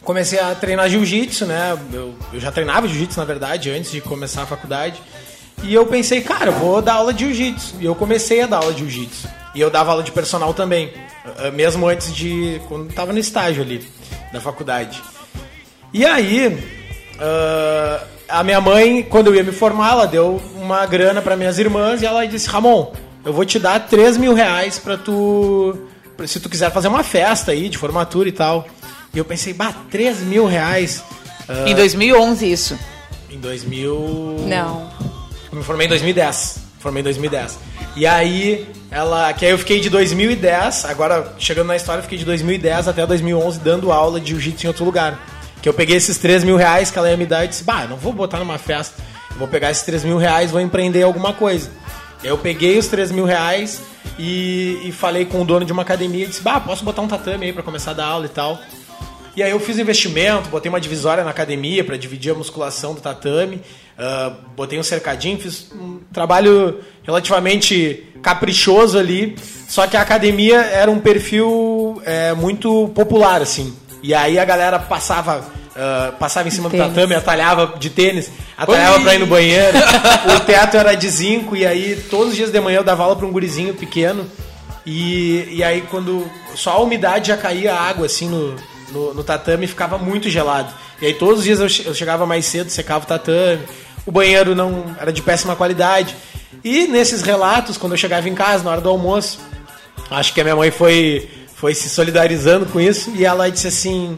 Comecei 0.03 0.39
a 0.39 0.55
treinar 0.55 0.89
jiu-jitsu, 0.89 1.45
né? 1.45 1.77
Eu, 1.93 2.15
eu 2.33 2.39
já 2.39 2.51
treinava 2.51 2.87
jiu-jitsu, 2.87 3.19
na 3.19 3.25
verdade, 3.25 3.69
antes 3.69 3.91
de 3.91 4.01
começar 4.01 4.43
a 4.43 4.47
faculdade. 4.47 5.01
E 5.63 5.73
eu 5.73 5.85
pensei, 5.85 6.21
cara, 6.21 6.47
eu 6.47 6.53
vou 6.53 6.81
dar 6.81 6.95
aula 6.95 7.13
de 7.13 7.25
jiu-jitsu. 7.25 7.75
E 7.79 7.85
eu 7.85 7.95
comecei 7.95 8.41
a 8.41 8.47
dar 8.47 8.57
aula 8.57 8.73
de 8.73 8.79
jiu-jitsu. 8.79 9.27
E 9.53 9.61
eu 9.61 9.69
dava 9.69 9.91
aula 9.91 10.03
de 10.03 10.11
personal 10.11 10.53
também, 10.53 10.91
eh, 11.39 11.51
mesmo 11.51 11.87
antes 11.87 12.13
de. 12.15 12.61
quando 12.67 12.89
estava 12.89 13.11
no 13.11 13.19
estágio 13.19 13.61
ali, 13.61 13.85
da 14.31 14.39
faculdade. 14.39 15.01
E 15.93 16.05
aí, 16.05 16.47
uh, 16.47 18.05
a 18.29 18.43
minha 18.43 18.61
mãe, 18.61 19.03
quando 19.03 19.27
eu 19.27 19.35
ia 19.35 19.43
me 19.43 19.51
formar, 19.51 19.91
ela 19.91 20.05
deu 20.07 20.41
uma 20.55 20.85
grana 20.85 21.21
para 21.21 21.35
minhas 21.35 21.59
irmãs 21.59 22.01
e 22.01 22.05
ela 22.05 22.25
disse: 22.25 22.47
Ramon, 22.47 22.93
eu 23.25 23.33
vou 23.33 23.43
te 23.43 23.59
dar 23.59 23.87
3 23.87 24.15
mil 24.17 24.33
reais 24.33 24.79
pra 24.79 24.97
tu. 24.97 25.77
se 26.25 26.39
tu 26.39 26.49
quiser 26.49 26.71
fazer 26.71 26.87
uma 26.87 27.03
festa 27.03 27.51
aí 27.51 27.67
de 27.67 27.77
formatura 27.77 28.29
e 28.29 28.31
tal. 28.31 28.65
E 29.13 29.17
eu 29.17 29.25
pensei, 29.25 29.53
bah, 29.53 29.75
3 29.91 30.21
mil 30.21 30.45
reais. 30.45 31.03
Uh, 31.49 31.67
em 31.67 31.75
2011 31.75 32.49
isso. 32.49 32.79
Em 33.29 33.37
2000. 33.37 34.45
Não. 34.47 34.89
Eu 35.51 35.57
me 35.57 35.63
formei 35.63 35.85
em 35.85 35.89
2010. 35.89 36.59
Formei 36.79 37.01
em 37.01 37.03
2010. 37.03 37.59
E 37.95 38.07
aí, 38.07 38.67
ela. 38.89 39.31
Que 39.33 39.45
aí 39.45 39.51
eu 39.51 39.57
fiquei 39.57 39.79
de 39.79 39.89
2010, 39.89 40.85
agora 40.85 41.35
chegando 41.37 41.67
na 41.67 41.75
história, 41.75 41.99
eu 41.99 42.03
fiquei 42.03 42.17
de 42.17 42.25
2010 42.25 42.87
até 42.87 43.05
2011 43.05 43.59
dando 43.59 43.91
aula 43.91 44.19
de 44.19 44.29
jiu-jitsu 44.29 44.65
em 44.65 44.67
outro 44.67 44.85
lugar. 44.85 45.19
Que 45.61 45.69
eu 45.69 45.73
peguei 45.73 45.97
esses 45.97 46.17
3 46.17 46.43
mil 46.43 46.55
reais 46.55 46.89
que 46.89 46.97
ela 46.97 47.09
ia 47.09 47.17
me 47.17 47.25
dar 47.25 47.45
e 47.45 47.47
disse: 47.47 47.63
Bah, 47.63 47.85
não 47.87 47.97
vou 47.97 48.13
botar 48.13 48.39
numa 48.39 48.57
festa. 48.57 49.01
Eu 49.31 49.37
vou 49.37 49.47
pegar 49.47 49.69
esses 49.71 49.83
3 49.83 50.03
mil 50.03 50.17
reais 50.17 50.51
vou 50.51 50.59
empreender 50.59 51.03
alguma 51.03 51.33
coisa. 51.33 51.69
Eu 52.23 52.37
peguei 52.37 52.77
os 52.77 52.87
3 52.87 53.11
mil 53.11 53.25
reais 53.25 53.81
e, 54.17 54.79
e 54.83 54.91
falei 54.91 55.25
com 55.25 55.41
o 55.41 55.45
dono 55.45 55.65
de 55.65 55.71
uma 55.71 55.83
academia 55.83 56.25
e 56.25 56.27
disse: 56.27 56.41
Bah, 56.41 56.59
posso 56.59 56.83
botar 56.83 57.01
um 57.01 57.07
tatame 57.07 57.45
aí 57.45 57.53
pra 57.53 57.61
começar 57.61 57.91
a 57.91 57.95
dar 57.95 58.05
aula 58.05 58.25
e 58.25 58.29
tal. 58.29 58.59
E 59.35 59.41
aí 59.41 59.51
eu 59.51 59.59
fiz 59.59 59.79
investimento, 59.79 60.49
botei 60.49 60.69
uma 60.69 60.79
divisória 60.79 61.23
na 61.23 61.29
academia 61.29 61.83
para 61.83 61.95
dividir 61.95 62.31
a 62.31 62.35
musculação 62.35 62.93
do 62.93 62.99
tatame, 62.99 63.61
uh, 63.97 64.35
botei 64.55 64.77
um 64.77 64.83
cercadinho, 64.83 65.39
fiz 65.39 65.71
um 65.71 65.99
trabalho 66.11 66.79
relativamente 67.03 68.07
caprichoso 68.21 68.99
ali, 68.99 69.35
só 69.69 69.87
que 69.87 69.95
a 69.95 70.01
academia 70.01 70.59
era 70.59 70.91
um 70.91 70.99
perfil 70.99 72.01
é, 72.05 72.33
muito 72.33 72.91
popular, 72.93 73.41
assim. 73.41 73.73
E 74.03 74.13
aí 74.13 74.37
a 74.37 74.45
galera 74.45 74.79
passava 74.79 75.61
Uh, 75.71 76.11
passava 76.17 76.49
em 76.49 76.51
cima 76.51 76.67
do 76.67 76.75
tatame, 76.75 77.15
atalhava 77.15 77.75
de 77.79 77.89
tênis, 77.89 78.29
atalhava 78.57 78.97
Oi. 78.97 79.03
pra 79.03 79.15
ir 79.15 79.19
no 79.19 79.25
banheiro. 79.25 79.77
o 80.35 80.39
teto 80.41 80.75
era 80.75 80.93
de 80.95 81.09
zinco, 81.09 81.55
e 81.55 81.65
aí 81.65 81.95
todos 82.09 82.31
os 82.31 82.35
dias 82.35 82.51
de 82.51 82.59
manhã 82.59 82.79
eu 82.79 82.83
dava 82.83 83.03
aula 83.03 83.15
pra 83.15 83.25
um 83.25 83.31
gurizinho 83.31 83.73
pequeno. 83.73 84.29
E, 84.85 85.47
e 85.49 85.63
aí 85.63 85.81
quando 85.89 86.29
só 86.55 86.71
a 86.71 86.79
umidade 86.81 87.29
já 87.29 87.37
caía 87.37 87.73
água 87.73 88.07
assim 88.07 88.27
no, 88.27 88.53
no, 88.91 89.13
no 89.13 89.23
tatame 89.23 89.67
ficava 89.67 89.97
muito 89.97 90.29
gelado. 90.29 90.73
E 91.01 91.05
aí 91.05 91.13
todos 91.13 91.39
os 91.39 91.43
dias 91.45 91.59
eu, 91.59 91.89
eu 91.89 91.95
chegava 91.95 92.25
mais 92.25 92.45
cedo, 92.45 92.69
secava 92.69 93.05
o 93.05 93.07
tatame. 93.07 93.63
O 94.05 94.11
banheiro 94.11 94.55
não 94.55 94.95
era 94.99 95.11
de 95.11 95.21
péssima 95.21 95.55
qualidade. 95.55 96.15
E 96.63 96.87
nesses 96.87 97.21
relatos, 97.21 97.77
quando 97.77 97.93
eu 97.93 97.97
chegava 97.97 98.27
em 98.27 98.35
casa, 98.35 98.63
na 98.63 98.71
hora 98.71 98.81
do 98.81 98.89
almoço, 98.89 99.39
acho 100.09 100.33
que 100.33 100.41
a 100.41 100.43
minha 100.43 100.55
mãe 100.55 100.71
foi, 100.71 101.29
foi 101.55 101.73
se 101.73 101.89
solidarizando 101.89 102.65
com 102.65 102.79
isso 102.79 103.11
e 103.15 103.25
ela 103.25 103.49
disse 103.49 103.67
assim: 103.67 104.17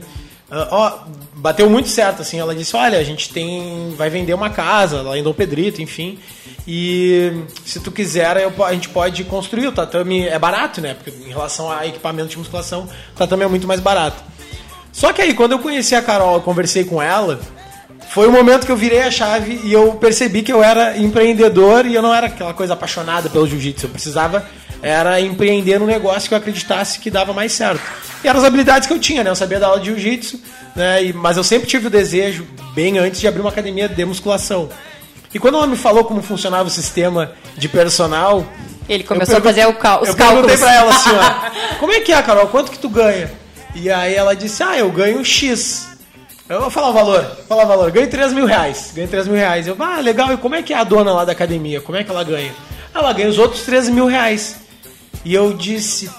ah, 0.55 0.67
ó, 0.69 0.99
bateu 1.35 1.67
muito 1.67 1.89
certo 1.89 2.21
assim. 2.21 2.39
Ela 2.39 2.53
disse: 2.53 2.75
Olha, 2.75 2.99
a 2.99 3.03
gente 3.03 3.29
tem, 3.33 3.91
vai 3.97 4.07
vender 4.09 4.35
uma 4.35 4.51
casa 4.51 5.01
lá 5.01 5.17
em 5.17 5.23
Dom 5.23 5.33
Pedrito, 5.33 5.81
enfim. 5.81 6.19
E 6.67 7.43
se 7.65 7.79
tu 7.79 7.91
quiser, 7.91 8.37
eu, 8.37 8.63
a 8.63 8.71
gente 8.71 8.89
pode 8.89 9.23
construir. 9.23 9.67
O 9.67 9.71
tatame 9.71 10.27
é 10.27 10.37
barato, 10.37 10.79
né? 10.79 10.93
Porque 10.93 11.09
em 11.09 11.29
relação 11.29 11.71
a 11.71 11.87
equipamento 11.87 12.29
de 12.29 12.37
musculação, 12.37 12.87
o 13.13 13.17
tatame 13.17 13.43
é 13.43 13.47
muito 13.47 13.67
mais 13.67 13.79
barato. 13.79 14.23
Só 14.93 15.11
que 15.11 15.21
aí, 15.21 15.33
quando 15.33 15.51
eu 15.53 15.59
conheci 15.59 15.93
a 15.95 16.01
Carol, 16.01 16.35
eu 16.35 16.41
conversei 16.41 16.85
com 16.85 17.01
ela, 17.01 17.39
foi 18.11 18.27
o 18.27 18.31
momento 18.31 18.65
que 18.65 18.71
eu 18.71 18.77
virei 18.77 19.01
a 19.01 19.09
chave 19.11 19.59
e 19.63 19.73
eu 19.73 19.93
percebi 19.93 20.43
que 20.43 20.53
eu 20.53 20.63
era 20.63 20.97
empreendedor 20.97 21.85
e 21.85 21.95
eu 21.95 22.01
não 22.01 22.13
era 22.13 22.27
aquela 22.27 22.53
coisa 22.53 22.73
apaixonada 22.73 23.27
pelo 23.29 23.47
jiu-jitsu. 23.47 23.87
Eu 23.87 23.89
precisava 23.89 24.45
era 24.83 25.19
empreender 25.19 25.79
num 25.79 25.85
negócio 25.87 26.27
que 26.27 26.33
eu 26.33 26.37
acreditasse 26.37 26.99
que 26.99 27.09
dava 27.09 27.33
mais 27.33 27.53
certo. 27.53 27.81
E 28.23 28.27
eram 28.27 28.39
as 28.39 28.45
habilidades 28.45 28.87
que 28.87 28.93
eu 28.93 28.99
tinha, 28.99 29.23
né? 29.23 29.29
Eu 29.31 29.35
sabia 29.35 29.59
dar 29.59 29.67
aula 29.67 29.79
de 29.79 29.87
jiu-jitsu, 29.87 30.39
né? 30.75 31.03
E, 31.05 31.13
mas 31.13 31.37
eu 31.37 31.43
sempre 31.43 31.67
tive 31.67 31.87
o 31.87 31.89
desejo, 31.89 32.45
bem 32.75 32.97
antes, 32.99 33.19
de 33.19 33.27
abrir 33.27 33.41
uma 33.41 33.49
academia 33.49 33.87
de 33.89 34.05
musculação. 34.05 34.69
E 35.33 35.39
quando 35.39 35.55
ela 35.57 35.65
me 35.65 35.75
falou 35.77 36.03
como 36.03 36.21
funcionava 36.21 36.67
o 36.67 36.71
sistema 36.71 37.31
de 37.57 37.67
personal, 37.67 38.45
Ele 38.87 39.03
começou 39.03 39.35
Eu 39.35 39.39
a 39.39 39.43
fazer 39.43 39.65
o 39.67 39.73
cal- 39.73 40.01
os 40.03 40.09
eu 40.09 40.15
cálculos. 40.15 40.45
perguntei 40.45 40.57
pra 40.57 40.75
ela 40.75 40.91
assim, 40.91 41.09
ó, 41.09 41.77
como 41.79 41.91
é 41.93 42.01
que 42.01 42.11
é, 42.13 42.21
Carol? 42.21 42.47
Quanto 42.47 42.69
que 42.69 42.77
tu 42.77 42.89
ganha? 42.89 43.31
E 43.75 43.89
aí 43.89 44.13
ela 44.15 44.35
disse, 44.35 44.61
ah, 44.63 44.77
eu 44.77 44.91
ganho 44.91 45.23
X. 45.25 45.87
Eu 46.47 46.61
vou 46.61 46.69
falar 46.69 46.89
o 46.89 46.93
valor, 46.93 47.23
falar 47.47 47.63
o 47.63 47.67
valor. 47.67 47.91
Ganho 47.91 48.09
3 48.09 48.33
mil 48.33 48.45
reais. 48.45 48.91
Ganho 48.93 49.07
3 49.07 49.27
mil 49.27 49.37
reais. 49.37 49.67
Eu, 49.67 49.75
ah, 49.79 49.99
legal, 49.99 50.31
e 50.33 50.37
como 50.37 50.55
é 50.55 50.61
que 50.61 50.73
é 50.73 50.77
a 50.77 50.83
dona 50.83 51.11
lá 51.11 51.25
da 51.25 51.31
academia? 51.31 51.81
Como 51.81 51.97
é 51.97 52.03
que 52.03 52.11
ela 52.11 52.23
ganha? 52.23 52.51
Ela 52.93 53.11
ganha 53.13 53.29
os 53.29 53.39
outros 53.39 53.63
13 53.63 53.91
mil 53.91 54.05
reais. 54.05 54.57
E 55.25 55.33
eu 55.33 55.53
disse, 55.53 56.09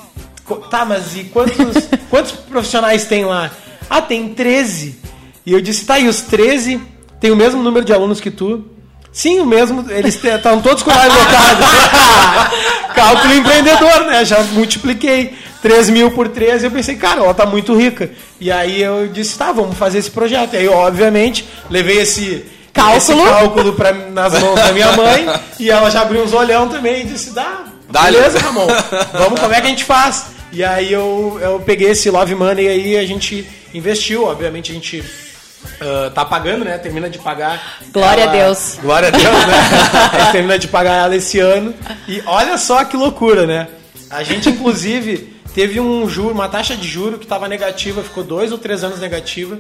"Co- 0.45 0.57
tá, 0.57 0.85
mas 0.85 1.15
e 1.15 1.25
quantos, 1.25 1.57
quantos 2.11 2.33
profissionais 2.33 3.05
tem 3.05 3.25
lá? 3.25 3.51
Ah, 3.89 4.01
tem 4.03 4.35
13. 4.35 4.99
E 5.47 5.53
eu 5.53 5.61
disse, 5.61 5.85
tá, 5.85 5.99
e 5.99 6.09
os 6.09 6.23
13 6.23 6.81
tem 7.21 7.31
o 7.31 7.37
mesmo 7.37 7.63
número 7.63 7.85
de 7.85 7.93
alunos 7.93 8.19
que 8.21 8.31
tu? 8.31 8.65
Sim, 9.13 9.39
o 9.41 9.47
mesmo, 9.47 9.89
eles 9.91 10.17
estão 10.25 10.61
todos 10.61 10.83
com 10.83 10.91
horário 10.91 11.13
lotado. 11.13 11.63
Cálculo 12.97 13.35
empreendedor, 13.35 14.07
né? 14.07 14.25
Já 14.25 14.43
multipliquei 14.43 15.37
3 15.65 15.89
mil 15.89 16.11
por 16.11 16.29
13 16.29 16.67
eu 16.67 16.71
pensei, 16.71 16.95
cara, 16.95 17.23
ela 17.23 17.33
tá 17.33 17.47
muito 17.47 17.75
rica. 17.75 18.11
E 18.39 18.53
aí 18.53 18.83
eu 18.83 19.09
disse, 19.09 19.39
tá, 19.39 19.51
vamos 19.51 19.79
fazer 19.79 19.97
esse 19.97 20.11
projeto. 20.11 20.53
E 20.53 20.59
aí, 20.59 20.69
obviamente, 20.69 21.49
levei 21.71 22.03
esse 22.03 22.45
Cálculo. 22.71 22.97
esse 22.99 23.15
cálculo 23.15 23.73
pra, 23.73 23.91
nas 23.95 24.39
mãos 24.39 24.57
da 24.57 24.73
minha 24.73 24.93
mãe 24.93 25.27
e 25.59 25.71
ela 25.71 25.89
já 25.89 26.03
abriu 26.03 26.23
uns 26.23 26.35
olhão 26.35 26.69
também 26.69 27.01
e 27.01 27.05
disse, 27.07 27.31
dá, 27.33 27.65
Dá-lhe. 27.91 28.19
beleza, 28.19 28.41
Ramon, 28.41 28.67
vamos, 29.17 29.41
como 29.41 29.55
é 29.55 29.61
que 29.63 29.67
a 29.67 29.71
gente 29.71 29.85
faz? 29.85 30.27
E 30.53 30.63
aí 30.63 30.93
eu, 30.93 31.39
eu 31.41 31.59
peguei 31.61 31.93
esse 31.93 32.11
Love 32.11 32.35
Money 32.35 32.69
aí 32.69 32.99
a 32.99 33.07
gente 33.07 33.49
investiu, 33.73 34.27
obviamente 34.27 34.71
a 34.71 34.75
gente 34.75 35.03
ah, 35.81 36.11
tá 36.15 36.27
pagando, 36.27 36.63
né? 36.63 36.77
Termina 36.77 37.09
de 37.09 37.19
pagar. 37.19 37.79
Glória 37.91 38.25
a 38.25 38.27
Deus. 38.27 38.79
Glória 38.83 39.09
a 39.09 39.11
Deus, 39.11 39.25
né? 39.25 39.55
a 40.13 40.19
gente 40.21 40.33
termina 40.33 40.59
de 40.59 40.69
pagar 40.69 41.07
ela 41.07 41.17
esse 41.17 41.41
ano. 41.41 41.73
E 42.07 42.23
olha 42.27 42.59
só 42.59 42.85
que 42.85 42.99
loucura, 42.99 43.47
né? 43.47 43.69
A 44.11 44.23
gente, 44.23 44.51
inclusive, 44.51 45.34
teve 45.55 45.81
um 45.81 46.07
juro, 46.09 46.35
uma 46.35 46.49
taxa 46.49 46.77
de 46.77 46.87
juro 46.87 47.17
que 47.17 47.25
estava 47.25 47.49
negativa, 47.49 48.03
ficou 48.03 48.25
dois 48.25 48.53
ou 48.53 48.59
três 48.59 48.85
anos 48.85 49.01
negativa. 49.01 49.59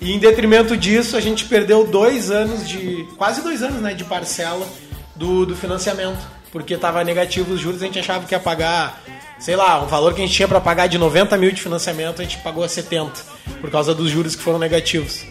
E 0.00 0.12
em 0.12 0.18
detrimento 0.18 0.76
disso, 0.76 1.16
a 1.16 1.20
gente 1.20 1.44
perdeu 1.44 1.86
dois 1.86 2.30
anos 2.30 2.66
de. 2.66 3.06
quase 3.18 3.42
dois 3.42 3.62
anos, 3.62 3.82
né? 3.82 3.92
De 3.92 4.04
parcela 4.04 4.66
do, 5.14 5.44
do 5.44 5.54
financiamento. 5.54 6.18
Porque 6.50 6.74
estava 6.74 7.04
negativo 7.04 7.52
os 7.52 7.60
juros, 7.60 7.82
a 7.82 7.84
gente 7.84 7.98
achava 7.98 8.26
que 8.26 8.34
ia 8.34 8.40
pagar, 8.40 9.00
sei 9.38 9.54
lá, 9.54 9.80
um 9.82 9.86
valor 9.86 10.14
que 10.14 10.22
a 10.22 10.26
gente 10.26 10.34
tinha 10.34 10.48
para 10.48 10.60
pagar 10.60 10.88
de 10.88 10.98
90 10.98 11.36
mil 11.36 11.52
de 11.52 11.62
financiamento, 11.62 12.20
a 12.20 12.24
gente 12.24 12.38
pagou 12.38 12.64
a 12.64 12.68
70, 12.68 13.12
por 13.60 13.70
causa 13.70 13.94
dos 13.94 14.10
juros 14.10 14.34
que 14.34 14.42
foram 14.42 14.58
negativos. 14.58 15.22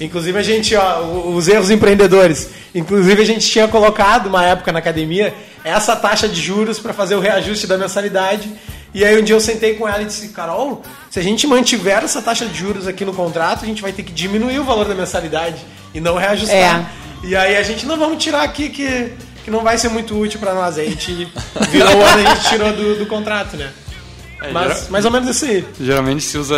Inclusive 0.00 0.38
a 0.38 0.42
gente, 0.42 0.74
ó, 0.74 1.02
os 1.34 1.46
erros 1.46 1.70
empreendedores. 1.70 2.48
Inclusive 2.74 3.20
a 3.20 3.26
gente 3.26 3.46
tinha 3.46 3.68
colocado 3.68 4.28
uma 4.28 4.46
época 4.46 4.72
na 4.72 4.78
academia 4.78 5.34
essa 5.62 5.94
taxa 5.94 6.26
de 6.26 6.40
juros 6.40 6.78
para 6.78 6.94
fazer 6.94 7.16
o 7.16 7.20
reajuste 7.20 7.66
da 7.66 7.76
mensalidade. 7.76 8.50
E 8.92 9.04
aí 9.04 9.20
um 9.20 9.22
dia 9.22 9.36
eu 9.36 9.40
sentei 9.40 9.74
com 9.74 9.88
ela 9.88 10.02
e 10.02 10.06
disse, 10.06 10.28
Carol, 10.28 10.82
se 11.10 11.18
a 11.18 11.22
gente 11.22 11.46
mantiver 11.46 12.02
essa 12.02 12.20
taxa 12.20 12.46
de 12.46 12.58
juros 12.58 12.88
aqui 12.88 13.04
no 13.04 13.12
contrato, 13.14 13.64
a 13.64 13.66
gente 13.66 13.80
vai 13.82 13.92
ter 13.92 14.02
que 14.02 14.12
diminuir 14.12 14.58
o 14.58 14.64
valor 14.64 14.86
da 14.86 14.94
mensalidade 14.94 15.64
e 15.94 16.00
não 16.00 16.16
reajustar. 16.16 16.90
E 17.22 17.36
aí 17.36 17.56
a 17.56 17.62
gente 17.62 17.86
não 17.86 17.96
vamos 17.98 18.22
tirar 18.22 18.42
aqui 18.42 18.68
que, 18.68 19.12
que 19.44 19.50
não 19.50 19.60
vai 19.62 19.78
ser 19.78 19.88
muito 19.90 20.18
útil 20.18 20.40
para 20.40 20.54
nós. 20.54 20.76
Aí 20.78 20.86
a 20.86 20.90
gente 20.90 21.30
virou 21.70 21.96
o 21.96 22.02
ano 22.02 22.22
e 22.22 22.26
a 22.26 22.34
gente 22.34 22.48
tirou 22.48 22.72
do, 22.72 22.96
do 22.96 23.06
contrato, 23.06 23.56
né? 23.56 23.70
É, 24.42 24.52
Mas 24.52 24.72
geral- 24.74 24.90
mais 24.90 25.04
ou 25.04 25.10
menos 25.10 25.28
isso 25.28 25.44
aí. 25.44 25.64
Geralmente 25.80 26.22
se 26.22 26.38
usa 26.38 26.56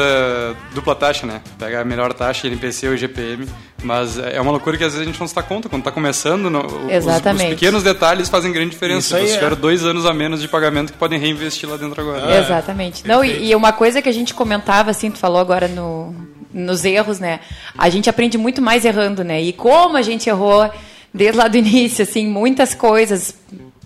dupla 0.75 0.95
taxa, 0.95 1.27
né? 1.27 1.40
Pega 1.59 1.81
a 1.81 1.85
melhor 1.85 2.12
taxa, 2.12 2.47
NPC 2.47 2.88
ou 2.88 2.97
GPM. 2.97 3.47
Mas 3.83 4.16
é 4.18 4.40
uma 4.40 4.53
loucura 4.53 4.79
que 4.79 4.85
às 4.85 4.92
vezes 4.92 5.07
a 5.07 5.11
gente 5.11 5.18
não 5.18 5.27
se 5.27 5.35
dá 5.35 5.42
conta. 5.42 5.68
Quando 5.68 5.81
está 5.81 5.90
começando, 5.90 6.49
no- 6.49 6.64
os- 6.64 7.07
Os, 7.07 7.42
pequenos 7.49 7.83
detalhes 7.83 8.29
fazem 8.29 8.53
grande 8.53 8.71
diferença. 8.71 9.07
Isso 9.07 9.16
aí 9.16 9.23
Vocês 9.23 9.33
é. 9.33 9.38
tiveram 9.38 9.57
dois 9.57 9.85
anos 9.85 10.07
a 10.07 10.14
menos 10.14 10.40
de 10.40 10.47
pagamento 10.49 10.92
que 10.92 10.99
podem 10.99 11.18
reinvestir 11.18 11.68
lá 11.68 11.77
dentro 11.77 12.01
agora. 12.01 12.38
Exatamente. 12.38 13.07
Não, 13.07 13.25
e, 13.25 13.49
e 13.51 13.55
uma 13.57 13.73
coisa 13.73 14.01
que 14.01 14.09
a 14.09 14.12
gente 14.12 14.33
comentava, 14.35 14.90
assim, 14.92 15.11
tu 15.11 15.18
falou 15.18 15.40
agora 15.40 15.66
no, 15.66 16.14
nos 16.55 16.85
erros, 16.85 17.18
né? 17.18 17.40
A 17.77 17.88
gente 17.88 18.09
aprende 18.09 18.38
muito 18.38 18.62
mais 18.62 18.85
errando, 18.85 19.25
né? 19.25 19.42
E 19.42 19.53
como 19.53 19.97
a 19.97 20.03
gente 20.03 20.29
errou 20.29 20.71
desde 21.12 21.37
lá 21.37 21.49
do 21.49 21.57
início, 21.57 22.05
assim, 22.05 22.27
muitas 22.29 22.75
coisas. 22.77 23.35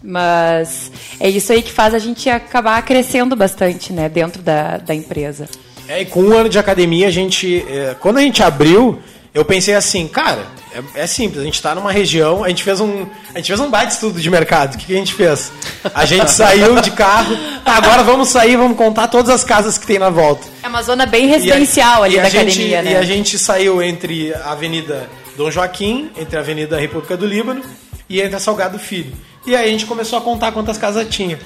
Mas 0.06 0.90
é 1.20 1.28
isso 1.28 1.52
aí 1.52 1.60
que 1.62 1.72
faz 1.72 1.92
a 1.92 1.98
gente 1.98 2.28
acabar 2.30 2.80
crescendo 2.82 3.34
bastante, 3.34 3.92
né? 3.92 4.08
Dentro 4.08 4.40
da, 4.42 4.78
da 4.78 4.94
empresa. 4.94 5.48
É, 5.88 6.02
e 6.02 6.04
com 6.06 6.20
um 6.22 6.32
ano 6.36 6.48
de 6.48 6.58
academia, 6.58 7.08
a 7.08 7.10
gente. 7.10 7.64
é, 7.68 7.94
quando 8.00 8.18
a 8.18 8.20
gente 8.20 8.42
abriu, 8.42 8.98
eu 9.34 9.44
pensei 9.44 9.74
assim, 9.74 10.08
cara, 10.08 10.46
é, 10.94 11.02
é 11.02 11.06
simples, 11.06 11.40
a 11.40 11.44
gente 11.44 11.60
tá 11.60 11.74
numa 11.74 11.92
região, 11.92 12.42
a 12.42 12.48
gente 12.48 12.62
fez 12.64 12.80
um. 12.80 13.06
A 13.34 13.38
gente 13.38 13.48
fez 13.48 13.60
um 13.60 13.68
baita 13.70 13.92
estudo 13.92 14.20
de 14.20 14.30
mercado. 14.30 14.74
O 14.74 14.78
que, 14.78 14.86
que 14.86 14.94
a 14.94 14.98
gente 14.98 15.14
fez? 15.14 15.52
A 15.94 16.04
gente 16.04 16.30
saiu 16.32 16.80
de 16.80 16.90
carro, 16.92 17.36
tá, 17.64 17.74
agora 17.76 18.02
vamos 18.02 18.28
sair, 18.30 18.56
vamos 18.56 18.76
contar 18.76 19.08
todas 19.08 19.30
as 19.30 19.44
casas 19.44 19.76
que 19.78 19.86
tem 19.86 19.98
na 19.98 20.10
volta. 20.10 20.46
É 20.62 20.68
uma 20.68 20.82
zona 20.82 21.04
bem 21.06 21.26
E 21.26 21.28
a- 21.28 21.36
residencial 21.36 22.02
ali 22.02 22.14
e 22.16 22.18
a 22.18 22.22
da 22.22 22.28
gente- 22.28 22.42
academia, 22.50 22.82
né? 22.82 22.92
E 22.92 22.96
a 22.96 23.02
gente 23.04 23.38
saiu 23.38 23.82
entre 23.82 24.32
a 24.34 24.52
Avenida 24.52 25.08
Dom 25.36 25.50
Joaquim, 25.50 26.10
entre 26.18 26.36
a 26.36 26.40
Avenida 26.40 26.78
República 26.80 27.16
do 27.16 27.26
Líbano 27.26 27.62
e 28.08 28.20
entre 28.20 28.36
a 28.36 28.40
Salgado 28.40 28.78
Filho. 28.78 29.12
E 29.46 29.54
aí 29.54 29.68
a 29.68 29.70
gente 29.70 29.86
começou 29.86 30.18
a 30.18 30.22
contar 30.22 30.52
quantas 30.52 30.76
casas 30.76 31.06
tinha. 31.08 31.38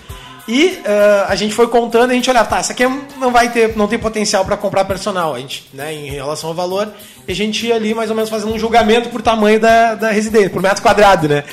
E 0.49 0.81
ah, 0.85 1.27
a 1.29 1.37
gente 1.37 1.55
foi 1.55 1.69
contando, 1.69 2.11
e 2.11 2.13
a 2.13 2.17
gente 2.17 2.31
olhava, 2.31 2.49
tá, 2.49 2.59
essa 2.59 2.73
aqui 2.73 2.85
não 3.19 3.31
vai 3.31 3.51
ter, 3.53 3.77
não 3.77 3.87
tem 3.87 3.99
potencial 3.99 4.45
para 4.45 4.57
comprar 4.57 4.85
personal, 4.85 5.35
a 5.35 5.39
gente, 5.39 5.69
né, 5.73 5.93
em 5.95 6.11
relação 6.11 6.49
ao 6.49 6.55
valor, 6.55 6.93
e 7.29 7.31
a 7.31 7.35
gente 7.35 7.67
ia 7.67 7.77
ali 7.77 7.95
mais 7.95 8.11
ou 8.11 8.17
menos 8.17 8.31
fazendo 8.31 8.53
um 8.53 8.59
julgamento 8.59 9.11
por 9.11 9.23
tamanho 9.23 9.61
da, 9.61 9.95
da 9.95 10.11
residência, 10.11 10.51
por 10.51 10.63
metro 10.63 10.83
quadrado, 10.83 11.29
né? 11.29 11.45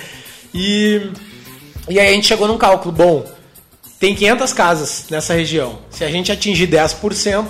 E, 0.54 1.12
e 1.88 2.00
aí 2.00 2.08
a 2.08 2.12
gente 2.12 2.28
chegou 2.28 2.48
num 2.48 2.58
cálculo, 2.58 2.92
bom, 2.92 3.26
tem 4.00 4.16
500 4.16 4.54
casas 4.54 5.06
nessa 5.10 5.34
região. 5.34 5.80
Se 5.90 6.04
a 6.04 6.10
gente 6.10 6.32
atingir 6.32 6.68
10%, 6.68 7.46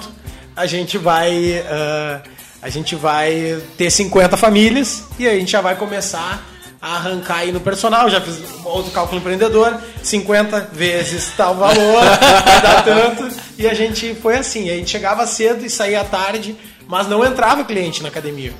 a 0.55 0.65
gente 0.65 0.97
vai 0.97 1.63
ah, 1.69 2.21
a 2.61 2.69
gente 2.69 2.95
vai 2.95 3.61
ter 3.77 3.89
50 3.89 4.35
famílias 4.35 5.03
e 5.19 5.27
a 5.27 5.33
gente 5.35 5.51
já 5.51 5.61
vai 5.61 5.75
começar 5.75 6.43
arrancar 6.81 7.37
aí 7.37 7.51
no 7.51 7.59
personal. 7.59 8.09
Já 8.09 8.21
fiz 8.21 8.39
outro 8.63 8.91
cálculo 8.91 9.19
empreendedor, 9.19 9.79
50 10.03 10.69
vezes 10.71 11.31
tal 11.35 11.55
valor, 11.55 12.03
vai 12.03 12.61
dar 12.61 12.83
tanto. 12.83 13.29
E 13.57 13.67
a 13.67 13.73
gente 13.73 14.15
foi 14.15 14.37
assim, 14.37 14.69
a 14.69 14.75
gente 14.75 14.89
chegava 14.89 15.25
cedo 15.25 15.65
e 15.65 15.69
saía 15.69 16.03
tarde, 16.03 16.55
mas 16.87 17.07
não 17.07 17.25
entrava 17.25 17.63
cliente 17.63 18.01
na 18.01 18.09
academia. 18.09 18.53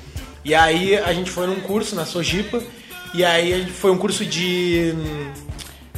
E 0.44 0.56
aí 0.56 0.98
a 0.98 1.14
gente 1.14 1.30
foi 1.30 1.46
num 1.48 1.60
curso 1.60 1.96
na 1.96 2.06
Sojipa, 2.06 2.62
e 3.14 3.24
aí 3.24 3.66
foi 3.70 3.92
um 3.92 3.98
curso 3.98 4.26
de 4.26 4.94
hum, 4.96 5.32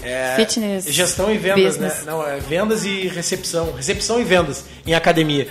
é, 0.01 0.35
Fitness 0.35 0.85
gestão 0.85 1.31
e 1.31 1.37
vendas, 1.37 1.77
business. 1.77 1.99
né? 1.99 2.11
Não, 2.11 2.25
é 2.25 2.39
vendas 2.39 2.85
e 2.85 3.07
recepção. 3.07 3.73
Recepção 3.73 4.19
e 4.19 4.23
vendas 4.23 4.65
em 4.85 4.93
academia. 4.93 5.47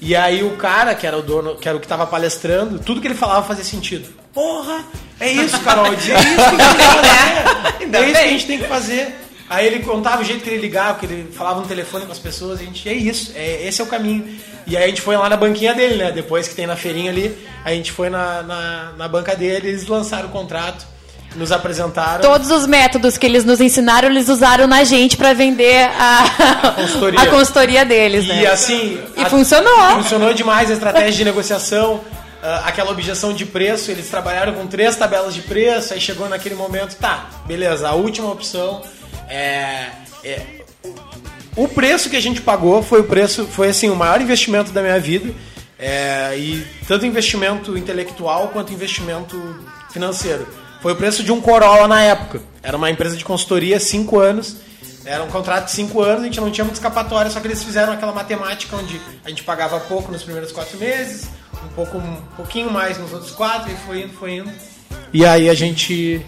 E 0.00 0.14
aí 0.14 0.42
o 0.42 0.56
cara, 0.56 0.94
que 0.94 1.06
era 1.06 1.16
o 1.16 1.22
dono, 1.22 1.56
que 1.56 1.68
era 1.68 1.76
o 1.76 1.80
que 1.80 1.88
tava 1.88 2.06
palestrando, 2.06 2.78
tudo 2.78 3.00
que 3.00 3.06
ele 3.06 3.14
falava 3.14 3.46
fazia 3.46 3.64
sentido. 3.64 4.08
Porra, 4.32 4.84
é 5.18 5.32
isso, 5.32 5.58
Carol. 5.60 5.86
É 5.86 5.94
isso 5.94 6.06
que 6.06 6.12
a 6.12 6.20
gente 6.22 6.36
tem 6.38 6.56
que 6.56 7.88
fazer. 7.88 7.96
É 7.96 8.00
isso 8.02 8.12
que 8.12 8.18
a 8.18 8.28
gente 8.28 8.46
tem 8.46 8.58
que 8.58 8.66
fazer. 8.68 9.14
Aí 9.50 9.66
ele 9.66 9.80
contava 9.80 10.20
o 10.20 10.24
jeito 10.24 10.44
que 10.44 10.50
ele 10.50 10.60
ligava, 10.60 10.98
que 10.98 11.06
ele 11.06 11.32
falava 11.32 11.60
no 11.60 11.66
telefone 11.66 12.04
com 12.04 12.12
as 12.12 12.18
pessoas, 12.18 12.60
a 12.60 12.64
gente, 12.64 12.86
é 12.86 12.92
isso, 12.92 13.32
é, 13.34 13.66
esse 13.66 13.80
é 13.80 13.84
o 13.84 13.86
caminho. 13.86 14.28
E 14.66 14.76
aí 14.76 14.84
a 14.84 14.86
gente 14.88 15.00
foi 15.00 15.16
lá 15.16 15.28
na 15.28 15.38
banquinha 15.38 15.74
dele, 15.74 15.96
né? 15.96 16.12
Depois 16.12 16.46
que 16.46 16.54
tem 16.54 16.66
na 16.66 16.76
feirinha 16.76 17.10
ali, 17.10 17.34
a 17.64 17.70
gente 17.70 17.90
foi 17.90 18.10
na, 18.10 18.42
na, 18.42 18.92
na 18.92 19.08
banca 19.08 19.34
dele, 19.34 19.68
eles 19.68 19.86
lançaram 19.86 20.28
o 20.28 20.32
contrato, 20.32 20.86
nos 21.38 21.52
apresentaram. 21.52 22.20
Todos 22.20 22.50
os 22.50 22.66
métodos 22.66 23.16
que 23.16 23.24
eles 23.24 23.44
nos 23.44 23.60
ensinaram, 23.60 24.08
eles 24.08 24.28
usaram 24.28 24.66
na 24.66 24.82
gente 24.84 25.16
para 25.16 25.32
vender 25.32 25.88
a, 25.98 26.72
consultoria. 26.76 27.20
a 27.22 27.26
consultoria 27.26 27.84
deles, 27.84 28.26
né? 28.26 28.42
E 28.42 28.46
assim. 28.46 29.00
E 29.16 29.24
funcionou. 29.26 30.02
Funcionou 30.02 30.34
demais 30.34 30.70
a 30.70 30.74
estratégia 30.74 31.12
de 31.12 31.24
negociação. 31.30 32.00
ah, 32.42 32.64
aquela 32.66 32.90
objeção 32.90 33.32
de 33.32 33.46
preço, 33.46 33.90
eles 33.90 34.08
trabalharam 34.08 34.52
com 34.54 34.66
três 34.66 34.96
tabelas 34.96 35.32
de 35.34 35.42
preço, 35.42 35.94
aí 35.94 36.00
chegou 36.00 36.28
naquele 36.28 36.54
momento, 36.54 36.96
tá, 36.96 37.26
beleza, 37.46 37.88
a 37.88 37.92
última 37.94 38.30
opção 38.30 38.82
é, 39.28 39.86
é- 40.24 40.42
o 41.56 41.66
preço 41.68 42.08
que 42.08 42.16
a 42.16 42.22
gente 42.22 42.40
pagou 42.40 42.82
foi 42.82 43.00
o 43.00 43.04
preço, 43.04 43.44
foi 43.46 43.68
assim, 43.68 43.90
o 43.90 43.96
maior 43.96 44.20
investimento 44.20 44.70
da 44.72 44.80
minha 44.80 44.98
vida. 45.00 45.32
é, 45.78 46.36
e 46.36 46.66
tanto 46.88 47.06
investimento 47.06 47.76
intelectual 47.78 48.48
quanto 48.48 48.72
investimento 48.72 49.36
financeiro. 49.92 50.44
Foi 50.80 50.92
o 50.92 50.96
preço 50.96 51.22
de 51.24 51.32
um 51.32 51.40
Corolla 51.40 51.88
na 51.88 52.00
época. 52.02 52.40
Era 52.62 52.76
uma 52.76 52.90
empresa 52.90 53.16
de 53.16 53.24
consultoria, 53.24 53.80
cinco 53.80 54.18
anos. 54.18 54.56
Era 55.04 55.24
um 55.24 55.28
contrato 55.28 55.66
de 55.66 55.70
cinco 55.70 56.02
anos, 56.02 56.22
a 56.22 56.24
gente 56.24 56.40
não 56.40 56.50
tinha 56.50 56.64
muita 56.64 56.78
escapatória, 56.78 57.30
só 57.30 57.40
que 57.40 57.46
eles 57.46 57.62
fizeram 57.62 57.94
aquela 57.94 58.12
matemática 58.12 58.76
onde 58.76 59.00
a 59.24 59.30
gente 59.30 59.42
pagava 59.42 59.80
pouco 59.80 60.12
nos 60.12 60.22
primeiros 60.22 60.52
quatro 60.52 60.76
meses, 60.76 61.30
um 61.64 61.68
pouco 61.68 61.96
um 61.96 62.16
pouquinho 62.36 62.70
mais 62.70 62.98
nos 62.98 63.10
outros 63.12 63.30
quatro, 63.30 63.72
e 63.72 63.76
foi 63.86 64.02
indo, 64.02 64.12
foi 64.12 64.32
indo. 64.34 64.52
E 65.12 65.24
aí 65.24 65.48
a 65.48 65.54
gente. 65.54 66.24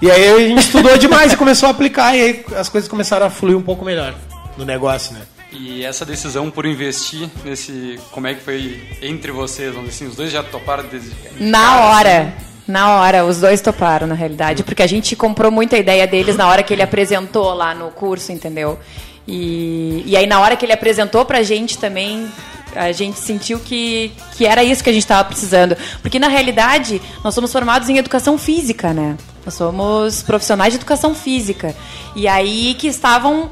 E 0.00 0.10
aí 0.10 0.28
a 0.28 0.38
gente 0.48 0.60
estudou 0.60 0.96
demais 0.96 1.34
e 1.34 1.36
começou 1.36 1.66
a 1.66 1.72
aplicar, 1.72 2.16
e 2.16 2.22
aí 2.22 2.46
as 2.56 2.70
coisas 2.70 2.88
começaram 2.88 3.26
a 3.26 3.30
fluir 3.30 3.56
um 3.56 3.62
pouco 3.62 3.84
melhor 3.84 4.14
no 4.56 4.64
negócio, 4.64 5.12
né? 5.12 5.20
E 5.52 5.84
essa 5.84 6.06
decisão 6.06 6.50
por 6.50 6.64
investir 6.64 7.28
nesse. 7.44 8.00
Como 8.10 8.26
é 8.26 8.34
que 8.34 8.40
foi 8.40 8.82
entre 9.02 9.30
vocês? 9.32 9.74
Dizer 9.74 9.88
assim, 9.88 10.06
os 10.06 10.16
dois 10.16 10.30
já 10.30 10.42
toparam 10.42 10.84
desde. 10.88 11.12
Na 11.38 11.80
hora. 11.80 12.34
Na 12.66 12.96
hora, 12.96 13.24
os 13.24 13.40
dois 13.40 13.60
toparam, 13.60 14.06
na 14.06 14.14
realidade, 14.14 14.64
porque 14.64 14.82
a 14.82 14.86
gente 14.86 15.14
comprou 15.14 15.52
muita 15.52 15.76
ideia 15.78 16.06
deles 16.06 16.36
na 16.36 16.48
hora 16.48 16.62
que 16.62 16.72
ele 16.72 16.82
apresentou 16.82 17.54
lá 17.54 17.74
no 17.74 17.90
curso, 17.92 18.32
entendeu? 18.32 18.78
E, 19.26 20.02
e 20.04 20.16
aí, 20.16 20.26
na 20.26 20.40
hora 20.40 20.56
que 20.56 20.64
ele 20.64 20.72
apresentou 20.72 21.24
pra 21.24 21.42
gente 21.42 21.78
também, 21.78 22.28
a 22.74 22.90
gente 22.92 23.18
sentiu 23.18 23.60
que, 23.60 24.12
que 24.32 24.46
era 24.46 24.64
isso 24.64 24.82
que 24.82 24.90
a 24.90 24.92
gente 24.92 25.02
estava 25.02 25.24
precisando. 25.24 25.76
Porque, 26.02 26.18
na 26.18 26.28
realidade, 26.28 27.00
nós 27.22 27.34
somos 27.34 27.52
formados 27.52 27.88
em 27.88 27.98
educação 27.98 28.36
física, 28.36 28.92
né? 28.92 29.16
Nós 29.44 29.54
somos 29.54 30.22
profissionais 30.22 30.72
de 30.72 30.78
educação 30.78 31.14
física. 31.14 31.74
E 32.16 32.26
aí 32.26 32.74
que 32.74 32.88
estavam, 32.88 33.50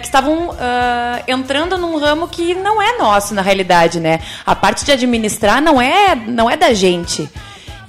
que 0.00 0.06
estavam 0.06 0.54
ah, 0.58 1.22
entrando 1.26 1.76
num 1.76 1.98
ramo 1.98 2.28
que 2.28 2.54
não 2.54 2.80
é 2.80 2.98
nosso, 2.98 3.34
na 3.34 3.42
realidade, 3.42 3.98
né? 3.98 4.20
A 4.46 4.54
parte 4.54 4.84
de 4.84 4.92
administrar 4.92 5.60
não 5.60 5.82
é, 5.82 6.14
não 6.14 6.48
é 6.48 6.56
da 6.56 6.72
gente. 6.72 7.28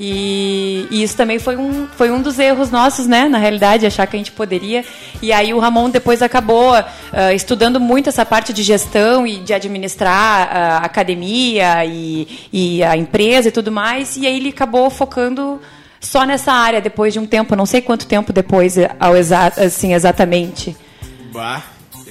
E, 0.02 0.88
e 0.90 1.04
isso 1.04 1.18
também 1.18 1.40
foi 1.40 1.58
um, 1.58 1.86
foi 1.98 2.10
um 2.10 2.22
dos 2.22 2.40
erros 2.40 2.72
nossos, 2.72 3.06
né? 3.06 3.28
Na 3.28 3.38
realidade, 3.38 3.86
achar 3.86 4.08
que 4.08 4.16
a 4.16 4.20
gente 4.20 4.32
poderia. 4.32 4.86
E 5.22 5.34
aí 5.34 5.54
o 5.54 5.60
Ramon 5.60 5.90
depois 5.90 6.22
acabou 6.22 6.74
ah, 6.74 7.34
estudando 7.34 7.82
muito 7.82 8.08
essa 8.08 8.26
parte 8.26 8.54
de 8.54 8.64
gestão 8.64 9.28
e 9.28 9.38
de 9.38 9.54
administrar 9.54 10.50
a 10.56 10.78
academia 10.78 11.84
e, 11.86 12.48
e 12.54 12.82
a 12.84 12.96
empresa 12.96 13.50
e 13.50 13.52
tudo 13.52 13.72
mais. 13.74 14.16
E 14.16 14.26
aí 14.26 14.38
ele 14.38 14.50
acabou 14.50 14.90
focando 14.90 15.60
só 16.00 16.24
nessa 16.24 16.54
área 16.54 16.80
depois 16.80 17.12
de 17.12 17.20
um 17.20 17.26
tempo, 17.26 17.54
não 17.54 17.66
sei 17.66 17.82
quanto 17.82 18.08
tempo 18.08 18.32
depois, 18.32 18.76
ao 18.98 19.18
exa 19.18 19.52
assim, 19.58 19.94
exatamente. 19.94 20.78
Bah. 21.34 21.62